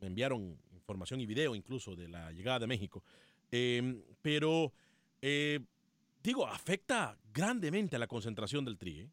me 0.00 0.06
enviaron 0.06 0.58
información 0.72 1.20
y 1.20 1.26
video 1.26 1.54
incluso 1.54 1.94
de 1.94 2.08
la 2.08 2.32
llegada 2.32 2.60
de 2.60 2.66
México, 2.66 3.02
em, 3.50 4.02
pero 4.22 4.72
digo, 6.22 6.46
afecta 6.46 7.16
grandemente 7.32 7.96
a 7.96 7.98
la 7.98 8.06
concentración 8.06 8.64
del 8.64 8.78
TRI, 8.78 9.08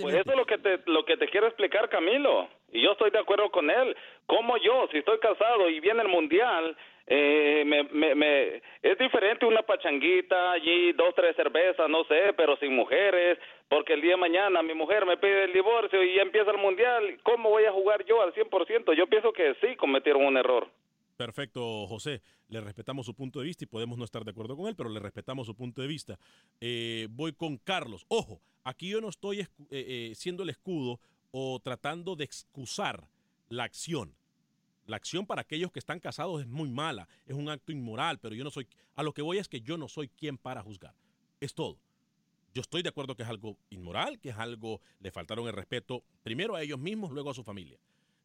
Pues 0.00 0.14
eso 0.14 0.30
es 0.30 0.36
lo 0.36 0.46
que 0.46 0.58
te 0.58 0.80
lo 0.86 1.04
que 1.04 1.16
te 1.16 1.28
quiero 1.28 1.46
explicar, 1.46 1.88
Camilo. 1.88 2.48
Y 2.72 2.82
yo 2.82 2.92
estoy 2.92 3.10
de 3.10 3.18
acuerdo 3.18 3.50
con 3.50 3.70
él. 3.70 3.96
Como 4.26 4.56
yo, 4.58 4.88
si 4.90 4.98
estoy 4.98 5.18
casado 5.18 5.68
y 5.68 5.80
viene 5.80 6.02
el 6.02 6.08
mundial, 6.08 6.76
eh, 7.06 7.62
me, 7.66 7.84
me, 7.84 8.14
me, 8.14 8.62
es 8.82 8.98
diferente 8.98 9.44
una 9.46 9.62
pachanguita 9.62 10.52
allí, 10.52 10.92
dos, 10.92 11.14
tres 11.14 11.36
cervezas, 11.36 11.88
no 11.88 12.04
sé, 12.04 12.32
pero 12.36 12.56
sin 12.56 12.74
mujeres, 12.74 13.38
porque 13.68 13.92
el 13.92 14.00
día 14.00 14.12
de 14.12 14.16
mañana 14.16 14.62
mi 14.62 14.74
mujer 14.74 15.04
me 15.04 15.18
pide 15.18 15.44
el 15.44 15.52
divorcio 15.52 16.02
y 16.02 16.16
ya 16.16 16.22
empieza 16.22 16.50
el 16.50 16.58
mundial, 16.58 17.18
¿cómo 17.22 17.50
voy 17.50 17.64
a 17.64 17.72
jugar 17.72 18.04
yo 18.06 18.22
al 18.22 18.32
100%? 18.32 18.96
Yo 18.96 19.06
pienso 19.06 19.32
que 19.32 19.54
sí 19.60 19.76
cometieron 19.76 20.24
un 20.24 20.36
error. 20.36 20.68
Perfecto, 21.16 21.86
José. 21.86 22.22
Le 22.48 22.60
respetamos 22.60 23.06
su 23.06 23.14
punto 23.14 23.40
de 23.40 23.46
vista 23.46 23.64
y 23.64 23.68
podemos 23.68 23.98
no 23.98 24.04
estar 24.04 24.24
de 24.24 24.30
acuerdo 24.30 24.56
con 24.56 24.66
él, 24.66 24.74
pero 24.76 24.88
le 24.88 25.00
respetamos 25.00 25.46
su 25.46 25.54
punto 25.54 25.82
de 25.82 25.88
vista. 25.88 26.18
Eh, 26.60 27.06
voy 27.10 27.32
con 27.32 27.56
Carlos. 27.58 28.04
Ojo, 28.08 28.40
aquí 28.64 28.88
yo 28.88 29.00
no 29.00 29.08
estoy 29.08 29.40
eh, 29.40 29.48
eh, 29.70 30.12
siendo 30.16 30.42
el 30.42 30.48
escudo 30.48 30.98
o 31.30 31.60
tratando 31.60 32.16
de 32.16 32.24
excusar 32.24 33.06
la 33.48 33.64
acción. 33.64 34.14
La 34.86 34.96
acción 34.96 35.26
para 35.26 35.42
aquellos 35.42 35.70
que 35.70 35.78
están 35.78 36.00
casados 36.00 36.42
es 36.42 36.46
muy 36.46 36.68
mala, 36.68 37.08
es 37.26 37.34
un 37.34 37.48
acto 37.48 37.72
inmoral, 37.72 38.18
pero 38.18 38.34
yo 38.34 38.44
no 38.44 38.50
soy, 38.50 38.66
a 38.96 39.02
lo 39.02 39.14
que 39.14 39.22
voy 39.22 39.38
es 39.38 39.48
que 39.48 39.60
yo 39.60 39.78
no 39.78 39.88
soy 39.88 40.08
quien 40.08 40.36
para 40.36 40.62
juzgar. 40.62 40.94
Es 41.40 41.54
todo. 41.54 41.78
Yo 42.54 42.60
estoy 42.60 42.82
de 42.82 42.90
acuerdo 42.90 43.16
que 43.16 43.22
es 43.22 43.28
algo 43.28 43.56
inmoral, 43.70 44.20
que 44.20 44.28
es 44.28 44.36
algo, 44.36 44.80
le 45.00 45.10
faltaron 45.10 45.46
el 45.46 45.54
respeto 45.54 46.04
primero 46.22 46.54
a 46.54 46.62
ellos 46.62 46.78
mismos, 46.78 47.12
luego 47.12 47.30
a 47.30 47.34
su 47.34 47.42
familia. 47.42 47.78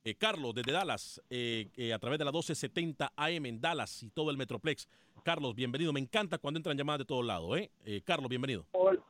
Eh, 0.03 0.15
Carlos, 0.15 0.53
desde 0.53 0.71
Dallas, 0.71 1.19
a 1.19 1.99
través 1.99 2.19
de 2.19 2.25
la 2.25 2.31
1270 2.31 3.13
AM 3.15 3.45
en 3.45 3.61
Dallas 3.61 4.03
y 4.03 4.09
todo 4.09 4.29
el 4.29 4.37
Metroplex. 4.37 4.87
Carlos, 5.23 5.55
bienvenido. 5.55 5.91
Me 5.91 5.99
encanta 5.99 6.37
cuando 6.37 6.57
entran 6.57 6.77
llamadas 6.77 6.99
de 6.99 7.05
todos 7.05 7.25
lados. 7.25 7.57
Carlos, 8.05 8.29
bienvenido. 8.29 8.65
Hola, 8.71 9.01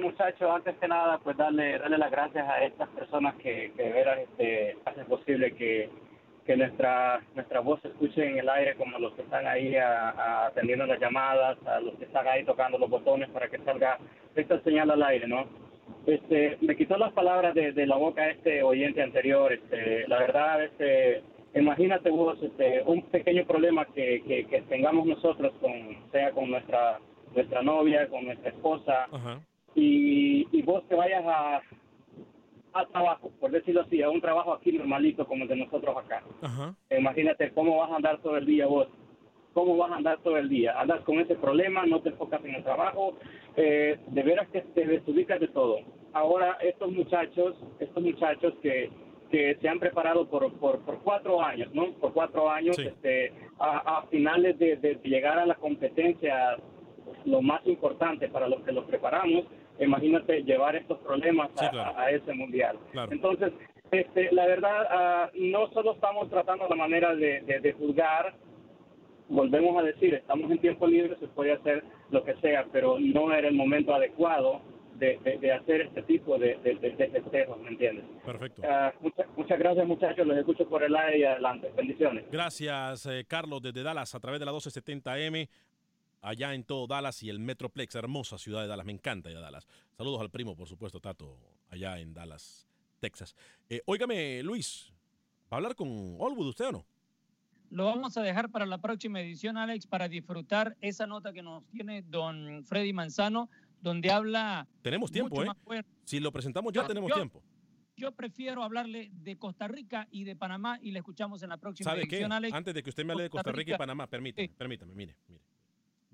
muchachos. 0.00 0.50
Antes 0.50 0.76
que 0.76 0.88
nada, 0.88 1.18
pues 1.18 1.36
darle, 1.36 1.78
darle 1.78 1.98
las 1.98 2.10
gracias 2.10 2.48
a 2.48 2.64
estas 2.64 2.88
personas 2.90 3.34
que, 3.36 3.72
que 3.76 3.82
de 3.82 3.92
veras 3.92 4.18
este, 4.20 4.76
hacen 4.84 5.06
posible 5.06 5.54
que 5.54 5.90
que 6.46 6.58
nuestra 6.58 7.22
nuestra 7.34 7.60
voz 7.60 7.80
se 7.80 7.88
escuche 7.88 8.22
en 8.22 8.36
el 8.36 8.48
aire 8.50 8.74
como 8.74 8.98
los 8.98 9.14
que 9.14 9.22
están 9.22 9.46
ahí 9.46 9.74
atendiendo 9.76 10.84
las 10.84 11.00
llamadas, 11.00 11.56
a 11.66 11.80
los 11.80 11.94
que 11.94 12.04
están 12.04 12.28
ahí 12.28 12.44
tocando 12.44 12.76
los 12.76 12.90
botones 12.90 13.30
para 13.30 13.48
que 13.48 13.56
salga 13.60 13.98
esta 14.36 14.60
señal 14.60 14.90
al 14.90 15.02
aire, 15.04 15.26
¿no? 15.26 15.46
Este, 16.06 16.58
me 16.60 16.76
quitó 16.76 16.98
las 16.98 17.14
palabras 17.14 17.54
de, 17.54 17.86
la 17.86 17.96
boca 17.96 18.28
este 18.28 18.62
oyente 18.62 19.02
anterior, 19.02 19.54
este, 19.54 20.06
la 20.06 20.18
verdad, 20.18 20.64
este, 20.64 21.22
imagínate 21.54 22.10
vos, 22.10 22.38
este, 22.42 22.82
un 22.84 23.00
pequeño 23.04 23.46
problema 23.46 23.86
que, 23.86 24.22
que, 24.28 24.44
que 24.44 24.60
tengamos 24.68 25.06
nosotros 25.06 25.54
con, 25.62 25.72
sea 26.12 26.30
con 26.32 26.50
nuestra 26.50 26.98
nuestra 27.34 27.62
novia, 27.62 28.08
con 28.08 28.24
nuestra 28.24 28.50
esposa, 28.50 29.06
y, 29.74 30.46
y 30.52 30.62
vos 30.62 30.86
te 30.88 30.94
vayas 30.94 31.24
a, 31.26 31.60
al 32.74 32.88
trabajo, 32.88 33.30
por 33.40 33.50
decirlo 33.50 33.82
así, 33.82 34.02
a 34.02 34.10
un 34.10 34.20
trabajo 34.20 34.52
aquí 34.52 34.72
normalito 34.72 35.26
como 35.26 35.44
el 35.44 35.48
de 35.48 35.56
nosotros 35.56 35.96
acá. 35.96 36.22
Imagínate 36.90 37.52
cómo 37.52 37.76
vas 37.78 37.90
a 37.90 37.96
andar 37.96 38.18
todo 38.18 38.36
el 38.36 38.46
día 38.46 38.66
vos, 38.66 38.88
cómo 39.52 39.76
vas 39.76 39.92
a 39.92 39.96
andar 39.96 40.18
todo 40.18 40.36
el 40.36 40.48
día. 40.48 40.78
Andas 40.80 41.00
con 41.02 41.20
ese 41.20 41.36
problema, 41.36 41.86
no 41.86 42.00
te 42.00 42.08
enfocas 42.08 42.44
en 42.44 42.56
el 42.56 42.64
trabajo, 42.64 43.14
eh, 43.56 43.98
de 44.08 44.22
veras 44.22 44.48
que 44.48 44.62
te 44.62 44.86
desubicas 44.86 45.38
de 45.38 45.48
todo. 45.48 45.78
Ahora, 46.12 46.58
estos 46.60 46.90
muchachos, 46.92 47.56
estos 47.78 48.02
muchachos 48.02 48.54
que, 48.62 48.90
que 49.30 49.56
se 49.60 49.68
han 49.68 49.78
preparado 49.78 50.28
por, 50.28 50.52
por, 50.54 50.80
por 50.80 50.98
cuatro 51.00 51.42
años, 51.42 51.72
¿no? 51.74 51.92
Por 51.92 52.12
cuatro 52.12 52.50
años, 52.50 52.78
este, 52.78 53.32
a, 53.58 53.98
a 53.98 54.02
finales 54.08 54.58
de, 54.58 54.76
de 54.76 54.98
llegar 55.04 55.38
a 55.38 55.46
la 55.46 55.54
competencia, 55.54 56.56
lo 57.24 57.40
más 57.40 57.64
importante 57.66 58.28
para 58.28 58.48
los 58.48 58.62
que 58.62 58.72
los 58.72 58.84
preparamos, 58.84 59.44
imagínate 59.78 60.42
llevar 60.42 60.76
estos 60.76 60.98
problemas 60.98 61.50
a, 61.56 62.10
ese 62.10 62.32
mundial. 62.34 62.78
Entonces, 63.10 63.52
este, 63.90 64.32
la 64.32 64.46
verdad, 64.46 64.86
ah, 64.90 65.30
no 65.34 65.70
solo 65.72 65.92
estamos 65.92 66.28
tratando 66.30 66.68
la 66.68 66.76
manera 66.76 67.14
de, 67.14 67.74
juzgar, 67.78 68.34
volvemos 69.28 69.76
a 69.78 69.86
decir, 69.86 70.14
estamos 70.14 70.50
en 70.50 70.58
tiempo 70.58 70.86
libre, 70.86 71.16
se 71.18 71.28
puede 71.28 71.52
hacer 71.52 71.84
lo 72.10 72.24
que 72.24 72.34
sea, 72.36 72.66
pero 72.72 72.98
no 72.98 73.32
era 73.32 73.48
el 73.48 73.54
momento 73.54 73.94
adecuado 73.94 74.62
de, 74.96 75.52
hacer 75.52 75.82
este 75.82 76.02
tipo 76.02 76.38
de, 76.38 76.56
festejos, 77.12 77.60
¿me 77.60 77.70
entiendes? 77.70 78.04
Perfecto. 78.24 78.62
Ah, 78.64 78.92
muchas 79.36 79.58
gracias, 79.58 79.86
muchachos. 79.86 80.26
Los 80.26 80.38
escucho 80.38 80.68
por 80.68 80.82
el 80.82 80.94
aire 80.94 81.18
y 81.18 81.24
adelante. 81.24 81.70
Bendiciones. 81.76 82.24
Gracias, 82.30 83.06
eh, 83.06 83.24
Carlos, 83.26 83.60
desde 83.60 83.82
Dallas, 83.82 84.14
a 84.14 84.20
través 84.20 84.40
de 84.40 84.46
la 84.46 84.52
1270M, 84.52 85.48
allá 86.24 86.54
en 86.54 86.64
todo 86.64 86.86
Dallas 86.86 87.22
y 87.22 87.28
el 87.28 87.38
Metroplex, 87.38 87.94
hermosa 87.94 88.38
ciudad 88.38 88.62
de 88.62 88.66
Dallas. 88.66 88.86
Me 88.86 88.92
encanta 88.92 89.30
ya 89.30 89.40
Dallas. 89.40 89.66
Saludos 89.96 90.20
al 90.20 90.30
primo, 90.30 90.56
por 90.56 90.66
supuesto, 90.66 91.00
Tato, 91.00 91.38
allá 91.68 91.98
en 92.00 92.14
Dallas, 92.14 92.66
Texas. 92.98 93.36
Eh, 93.68 93.82
óigame, 93.86 94.42
Luis, 94.42 94.92
¿va 95.52 95.52
a 95.52 95.56
hablar 95.56 95.76
con 95.76 95.88
Olwood 96.18 96.48
usted 96.48 96.66
o 96.66 96.72
no? 96.72 96.86
Lo 97.70 97.86
vamos 97.86 98.16
a 98.16 98.22
dejar 98.22 98.50
para 98.50 98.66
la 98.66 98.78
próxima 98.78 99.20
edición, 99.20 99.56
Alex, 99.56 99.86
para 99.86 100.08
disfrutar 100.08 100.76
esa 100.80 101.06
nota 101.06 101.32
que 101.32 101.42
nos 101.42 101.64
tiene 101.70 102.02
don 102.02 102.64
Freddy 102.64 102.92
Manzano, 102.92 103.50
donde 103.80 104.10
habla... 104.10 104.66
Tenemos 104.82 105.10
tiempo, 105.10 105.42
¿eh? 105.42 105.82
Si 106.04 106.20
lo 106.20 106.32
presentamos 106.32 106.72
ya 106.72 106.86
tenemos 106.86 107.12
tiempo. 107.12 107.42
Yo 107.96 108.12
prefiero 108.12 108.62
hablarle 108.62 109.10
de 109.12 109.36
Costa 109.36 109.68
Rica 109.68 110.08
y 110.10 110.24
de 110.24 110.34
Panamá 110.34 110.78
y 110.82 110.90
le 110.90 110.98
escuchamos 110.98 111.42
en 111.42 111.50
la 111.50 111.58
próxima 111.58 111.94
edición, 111.94 112.32
Alex. 112.32 112.54
Antes 112.54 112.74
de 112.74 112.82
que 112.82 112.90
usted 112.90 113.04
me 113.04 113.12
hable 113.12 113.24
de 113.24 113.30
Costa 113.30 113.52
Rica, 113.52 113.74
y 113.74 113.78
Panamá, 113.78 114.06
permítame, 114.08 114.48
permítame, 114.48 114.94
mire, 114.94 115.16
mire, 115.28 115.44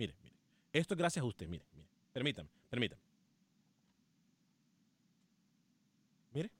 mire, 0.01 0.14
mire. 0.22 0.36
Esto 0.72 0.94
es 0.94 0.98
gracias 0.98 1.22
a 1.22 1.26
usted, 1.26 1.46
mire, 1.46 1.64
mire. 1.74 1.88
Permítame, 2.12 2.48
permítame. 2.70 3.03
Mire, 6.32 6.51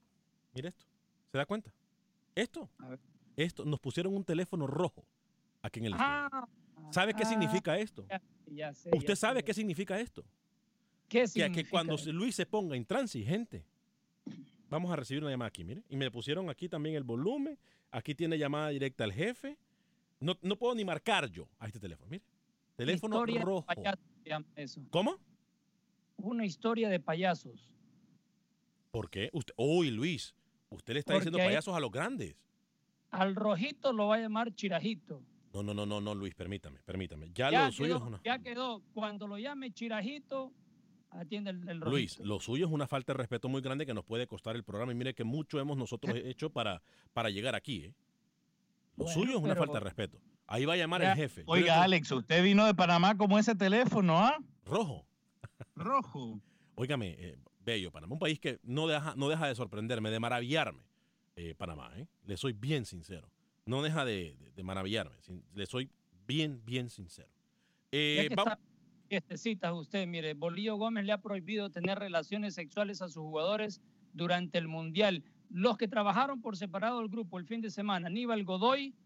mire 0.53 0.69
esto. 0.69 0.85
¿Se 1.33 1.39
da 1.39 1.47
cuenta? 1.47 1.73
Esto. 2.35 2.69
Esto, 3.37 3.65
nos 3.65 3.81
pusieron 3.81 4.15
un 4.15 4.25
teléfono 4.25 4.67
rojo 4.67 5.07
aquí 5.63 5.81
en 5.81 5.87
el 5.87 5.95
ah, 5.97 6.47
¿Sabe 6.91 7.15
qué 7.15 7.25
significa 7.25 7.79
esto? 7.79 8.07
¿Usted 8.93 9.15
sabe 9.15 9.43
qué 9.43 9.55
significa 9.55 9.99
esto? 9.99 10.25
¿Qué 11.09 11.27
significa? 11.27 11.63
Que, 11.63 11.71
cuando 11.71 11.97
Luis 12.13 12.35
se 12.35 12.45
ponga 12.45 12.77
intransigente, 12.77 13.65
vamos 14.69 14.93
a 14.93 14.97
recibir 14.97 15.23
una 15.23 15.31
llamada 15.31 15.49
aquí, 15.49 15.65
mire. 15.65 15.83
Y 15.89 15.97
me 15.97 16.11
pusieron 16.11 16.51
aquí 16.51 16.69
también 16.69 16.95
el 16.97 17.05
volumen. 17.05 17.59
Aquí 17.91 18.15
tiene 18.15 18.37
llamada 18.37 18.69
directa 18.69 19.05
al 19.05 19.13
jefe. 19.13 19.57
No, 20.19 20.37
no 20.43 20.57
puedo 20.57 20.75
ni 20.75 20.85
marcar 20.85 21.31
yo 21.31 21.49
a 21.59 21.67
este 21.67 21.81
teléfono, 21.81 22.11
mire. 22.11 22.25
Teléfono 22.81 23.27
rojo. 23.27 23.67
eso. 24.57 24.81
¿Cómo? 24.91 25.19
Una 26.17 26.47
historia 26.47 26.89
de 26.89 26.99
payasos. 26.99 27.71
¿Por 28.91 29.11
qué? 29.11 29.29
Usted, 29.35 29.53
uy, 29.59 29.91
Luis, 29.91 30.35
usted 30.71 30.95
le 30.95 31.01
está 31.01 31.15
diciendo 31.15 31.37
payasos 31.37 31.77
a 31.77 31.81
los 31.81 31.91
grandes. 31.91 32.37
Al 33.11 33.37
rojito 33.37 33.93
lo 33.93 34.09
va 34.09 34.15
a 34.17 34.21
llamar 34.21 34.55
chirajito. 34.55 35.23
No, 35.53 35.63
no, 35.63 35.75
no, 35.75 35.85
no, 35.85 36.01
no, 36.01 36.15
Luis, 36.15 36.35
permítame, 36.35 36.81
permítame. 36.85 37.31
Ya, 37.35 37.51
lo 37.51 37.73
suyo 37.73 37.97
es 37.97 38.03
una... 38.03 38.21
Ya 38.25 38.39
quedó. 38.39 38.83
Cuando 38.95 39.27
lo 39.27 39.37
llame 39.37 39.73
chirajito, 39.73 40.51
atiende 41.11 41.51
el, 41.51 41.81
rojito. 41.81 41.91
Luis, 41.91 42.19
lo 42.21 42.41
suyo 42.41 42.65
es 42.65 42.73
una 42.73 42.87
falta 42.87 43.13
de 43.13 43.19
respeto 43.19 43.51
muy 43.51 43.61
grande 43.61 43.85
que 43.85 43.93
nos 43.93 44.07
puede 44.07 44.27
costar 44.27 44.57
el 44.57 44.65
programa. 44.65 44.93
Y 44.93 44.95
mire 44.95 45.13
que 45.13 45.25
mucho 45.25 45.61
hemos 45.61 45.77
nosotros 45.77 46.15
hecho 46.25 46.49
para, 46.49 46.81
para 47.13 47.29
llegar 47.29 47.55
aquí, 47.55 47.85
¿eh? 47.85 47.95
Lo 48.97 49.07
suyo 49.07 49.37
es 49.37 49.43
una 49.43 49.55
falta 49.55 49.75
de 49.75 49.81
respeto. 49.81 50.19
Ahí 50.51 50.65
va 50.65 50.73
a 50.75 50.77
llamar 50.77 51.01
el 51.01 51.15
jefe. 51.15 51.45
Oiga, 51.47 51.81
Alex, 51.81 52.11
usted 52.11 52.43
vino 52.43 52.67
de 52.67 52.75
Panamá 52.75 53.17
como 53.17 53.39
ese 53.39 53.55
teléfono, 53.55 54.19
¿ah? 54.19 54.37
Rojo. 54.65 55.07
Rojo. 55.77 56.41
Óigame, 56.75 57.15
eh, 57.21 57.39
bello 57.61 57.93
Panamá, 57.93 58.15
un 58.15 58.19
país 58.19 58.41
que 58.41 58.59
no 58.65 58.89
deja, 58.89 59.15
no 59.17 59.29
deja 59.29 59.47
de 59.47 59.55
sorprenderme, 59.55 60.11
de 60.11 60.19
maravillarme 60.19 60.83
eh, 61.37 61.55
Panamá. 61.55 61.93
¿eh? 61.95 62.09
Le 62.25 62.37
soy 62.37 62.53
bien 62.53 62.85
sincero. 62.85 63.31
No 63.65 63.81
deja 63.81 64.05
de, 64.05 64.37
maravillarme. 64.65 65.15
Le 65.55 65.67
soy 65.67 65.89
bien, 66.27 66.61
bien 66.65 66.91
sincero. 66.91 67.31
Eh, 67.93 68.29
citas 69.37 69.73
usted, 69.73 70.05
mire, 70.09 70.35
Bolillo 70.35 70.75
Gómez 70.75 71.05
le 71.05 71.13
ha 71.13 71.19
prohibido 71.19 71.71
tener 71.71 71.97
relaciones 72.01 72.55
sexuales 72.55 73.03
a 73.03 73.09
sus 73.09 73.23
jugadores 73.23 73.81
durante 74.15 74.59
el 74.59 74.67
Mundial. 74.67 75.23
Los 75.49 75.79
que 75.79 75.87
trabajaron 75.87 76.43
por 76.43 76.57
separado 76.57 76.99
del 76.99 77.09
grupo 77.09 77.39
el 77.39 77.47
fin 77.47 77.61
de 77.61 77.71
semana, 77.71 78.09
Aníbal 78.09 78.43
Godoy, 78.43 78.97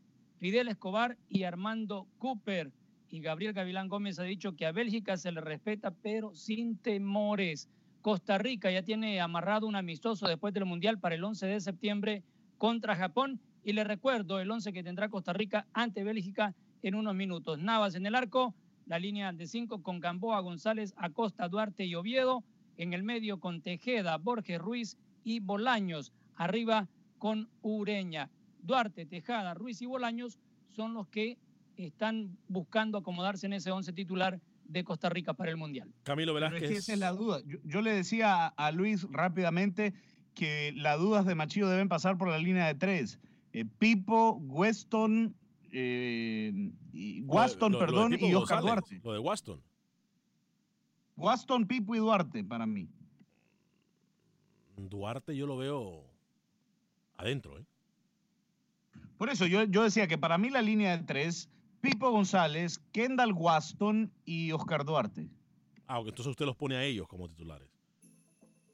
Fidel 0.44 0.68
Escobar 0.68 1.16
y 1.30 1.44
Armando 1.44 2.06
Cooper. 2.18 2.70
Y 3.08 3.20
Gabriel 3.20 3.54
Gavilán 3.54 3.88
Gómez 3.88 4.18
ha 4.18 4.24
dicho 4.24 4.54
que 4.54 4.66
a 4.66 4.72
Bélgica 4.72 5.16
se 5.16 5.32
le 5.32 5.40
respeta, 5.40 5.90
pero 5.90 6.34
sin 6.34 6.76
temores. 6.76 7.70
Costa 8.02 8.36
Rica 8.36 8.70
ya 8.70 8.82
tiene 8.82 9.22
amarrado 9.22 9.66
un 9.66 9.74
amistoso 9.74 10.28
después 10.28 10.52
del 10.52 10.66
Mundial 10.66 11.00
para 11.00 11.14
el 11.14 11.24
11 11.24 11.46
de 11.46 11.60
septiembre 11.60 12.22
contra 12.58 12.94
Japón. 12.94 13.40
Y 13.62 13.72
le 13.72 13.84
recuerdo 13.84 14.38
el 14.38 14.50
11 14.50 14.74
que 14.74 14.82
tendrá 14.82 15.08
Costa 15.08 15.32
Rica 15.32 15.66
ante 15.72 16.04
Bélgica 16.04 16.54
en 16.82 16.94
unos 16.94 17.14
minutos. 17.14 17.58
Navas 17.58 17.94
en 17.94 18.04
el 18.04 18.14
arco, 18.14 18.54
la 18.84 18.98
línea 18.98 19.32
de 19.32 19.46
cinco 19.46 19.82
con 19.82 19.98
Gamboa, 19.98 20.40
González, 20.40 20.92
Acosta, 20.98 21.48
Duarte 21.48 21.86
y 21.86 21.94
Oviedo. 21.94 22.44
En 22.76 22.92
el 22.92 23.02
medio 23.02 23.40
con 23.40 23.62
Tejeda, 23.62 24.18
Borges 24.18 24.58
Ruiz 24.58 24.98
y 25.24 25.40
Bolaños. 25.40 26.12
Arriba 26.36 26.86
con 27.16 27.48
Ureña. 27.62 28.28
Duarte, 28.64 29.06
Tejada, 29.06 29.54
Ruiz 29.54 29.80
y 29.82 29.86
Bolaños 29.86 30.38
son 30.70 30.94
los 30.94 31.06
que 31.08 31.38
están 31.76 32.36
buscando 32.48 32.98
acomodarse 32.98 33.46
en 33.46 33.52
ese 33.52 33.70
11 33.70 33.92
titular 33.92 34.40
de 34.64 34.84
Costa 34.84 35.10
Rica 35.10 35.34
para 35.34 35.50
el 35.50 35.56
Mundial. 35.56 35.92
Camilo 36.02 36.32
Velázquez. 36.32 36.70
esa 36.70 36.92
es 36.94 36.98
la 36.98 37.12
duda. 37.12 37.40
Yo, 37.64 37.82
le 37.82 37.92
decía 37.92 38.46
a, 38.46 38.72
Luis 38.72 39.06
rápidamente 39.10 39.92
que 40.34 40.72
las 40.76 40.98
dudas 40.98 41.26
de 41.26 41.34
Machillo 41.34 41.68
deben 41.68 41.88
pasar 41.88 42.16
por 42.16 42.28
la 42.28 42.38
línea 42.38 42.66
de 42.66 42.74
tres. 42.74 43.20
Eh, 43.52 43.64
Pipo, 43.78 44.32
Weston, 44.32 45.36
eh, 45.70 46.72
y 46.92 47.20
Waston, 47.22 47.72
perdón, 47.72 48.16
y 48.18 48.34
Oscar 48.34 48.62
Duarte. 48.62 49.00
Lo 49.04 49.12
de 49.12 49.18
Waston. 49.18 49.60
Waston, 51.16 51.66
Pipo 51.66 51.94
y 51.94 51.98
Duarte 51.98 52.42
para 52.42 52.66
mí. 52.66 52.88
Duarte 54.76 55.36
yo 55.36 55.46
lo 55.46 55.56
veo 55.56 56.04
adentro, 57.16 57.58
¿eh? 57.58 57.64
Por 59.18 59.30
eso 59.30 59.46
yo, 59.46 59.64
yo 59.64 59.82
decía 59.82 60.06
que 60.06 60.18
para 60.18 60.38
mí 60.38 60.50
la 60.50 60.62
línea 60.62 60.96
de 60.96 61.04
tres 61.04 61.48
Pipo 61.84 62.10
González, 62.10 62.78
Kendall 62.92 63.32
Waston 63.32 64.10
y 64.24 64.52
Oscar 64.52 64.86
Duarte. 64.86 65.28
Ah, 65.86 65.98
entonces 65.98 66.28
usted 66.28 66.46
los 66.46 66.56
pone 66.56 66.76
a 66.76 66.82
ellos 66.82 67.06
como 67.06 67.28
titulares. 67.28 67.68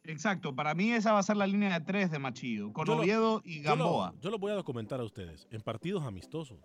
Exacto, 0.04 0.54
para 0.54 0.74
mí 0.74 0.92
esa 0.92 1.12
va 1.12 1.18
a 1.18 1.22
ser 1.24 1.36
la 1.36 1.48
línea 1.48 1.76
de 1.76 1.84
tres 1.84 2.12
de 2.12 2.20
Machillo, 2.20 2.72
con 2.72 2.88
Oviedo 2.88 3.42
y 3.44 3.62
Gamboa. 3.62 4.14
Yo 4.20 4.30
lo, 4.30 4.38
voy 4.38 4.52
a 4.52 4.54
documentar 4.54 5.00
a 5.00 5.02
ustedes. 5.02 5.48
En 5.50 5.60
partidos 5.60 6.04
amistosos, 6.04 6.60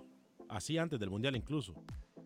así 0.48 0.78
antes 0.78 1.00
del 1.00 1.10
Mundial 1.10 1.36
incluso, 1.36 1.74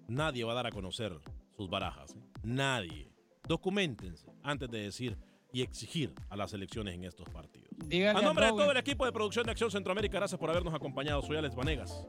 nadie 0.09 0.43
va 0.43 0.51
a 0.51 0.55
dar 0.55 0.67
a 0.67 0.71
conocer 0.71 1.17
sus 1.55 1.69
barajas. 1.69 2.13
¿eh? 2.13 2.19
Nadie. 2.43 3.09
Documentense 3.47 4.27
antes 4.43 4.69
de 4.69 4.79
decir 4.81 5.17
y 5.51 5.61
exigir 5.61 6.13
a 6.29 6.35
las 6.35 6.53
elecciones 6.53 6.95
en 6.95 7.03
estos 7.03 7.27
partidos. 7.29 7.69
a 8.15 8.21
nombre 8.21 8.45
de 8.45 8.51
todo 8.51 8.71
el 8.71 8.77
equipo 8.77 9.05
de 9.05 9.11
producción 9.11 9.45
de 9.45 9.51
Acción 9.51 9.71
Centroamérica, 9.71 10.17
gracias 10.17 10.39
por 10.39 10.49
habernos 10.49 10.73
acompañado. 10.73 11.21
Soy 11.21 11.37
Alex 11.37 11.55
Vanegas. 11.55 12.07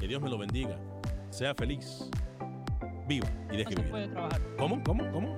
Que 0.00 0.08
Dios 0.08 0.22
me 0.22 0.30
lo 0.30 0.38
bendiga 0.38 0.78
sea 1.32 1.54
feliz, 1.54 2.10
viva 3.08 3.26
y 3.50 3.56
deje 3.56 3.74
vivir. 3.74 4.10
trabajar. 4.12 4.40
¿Cómo? 4.58 4.82
¿Cómo? 4.84 5.10
¿Cómo? 5.10 5.36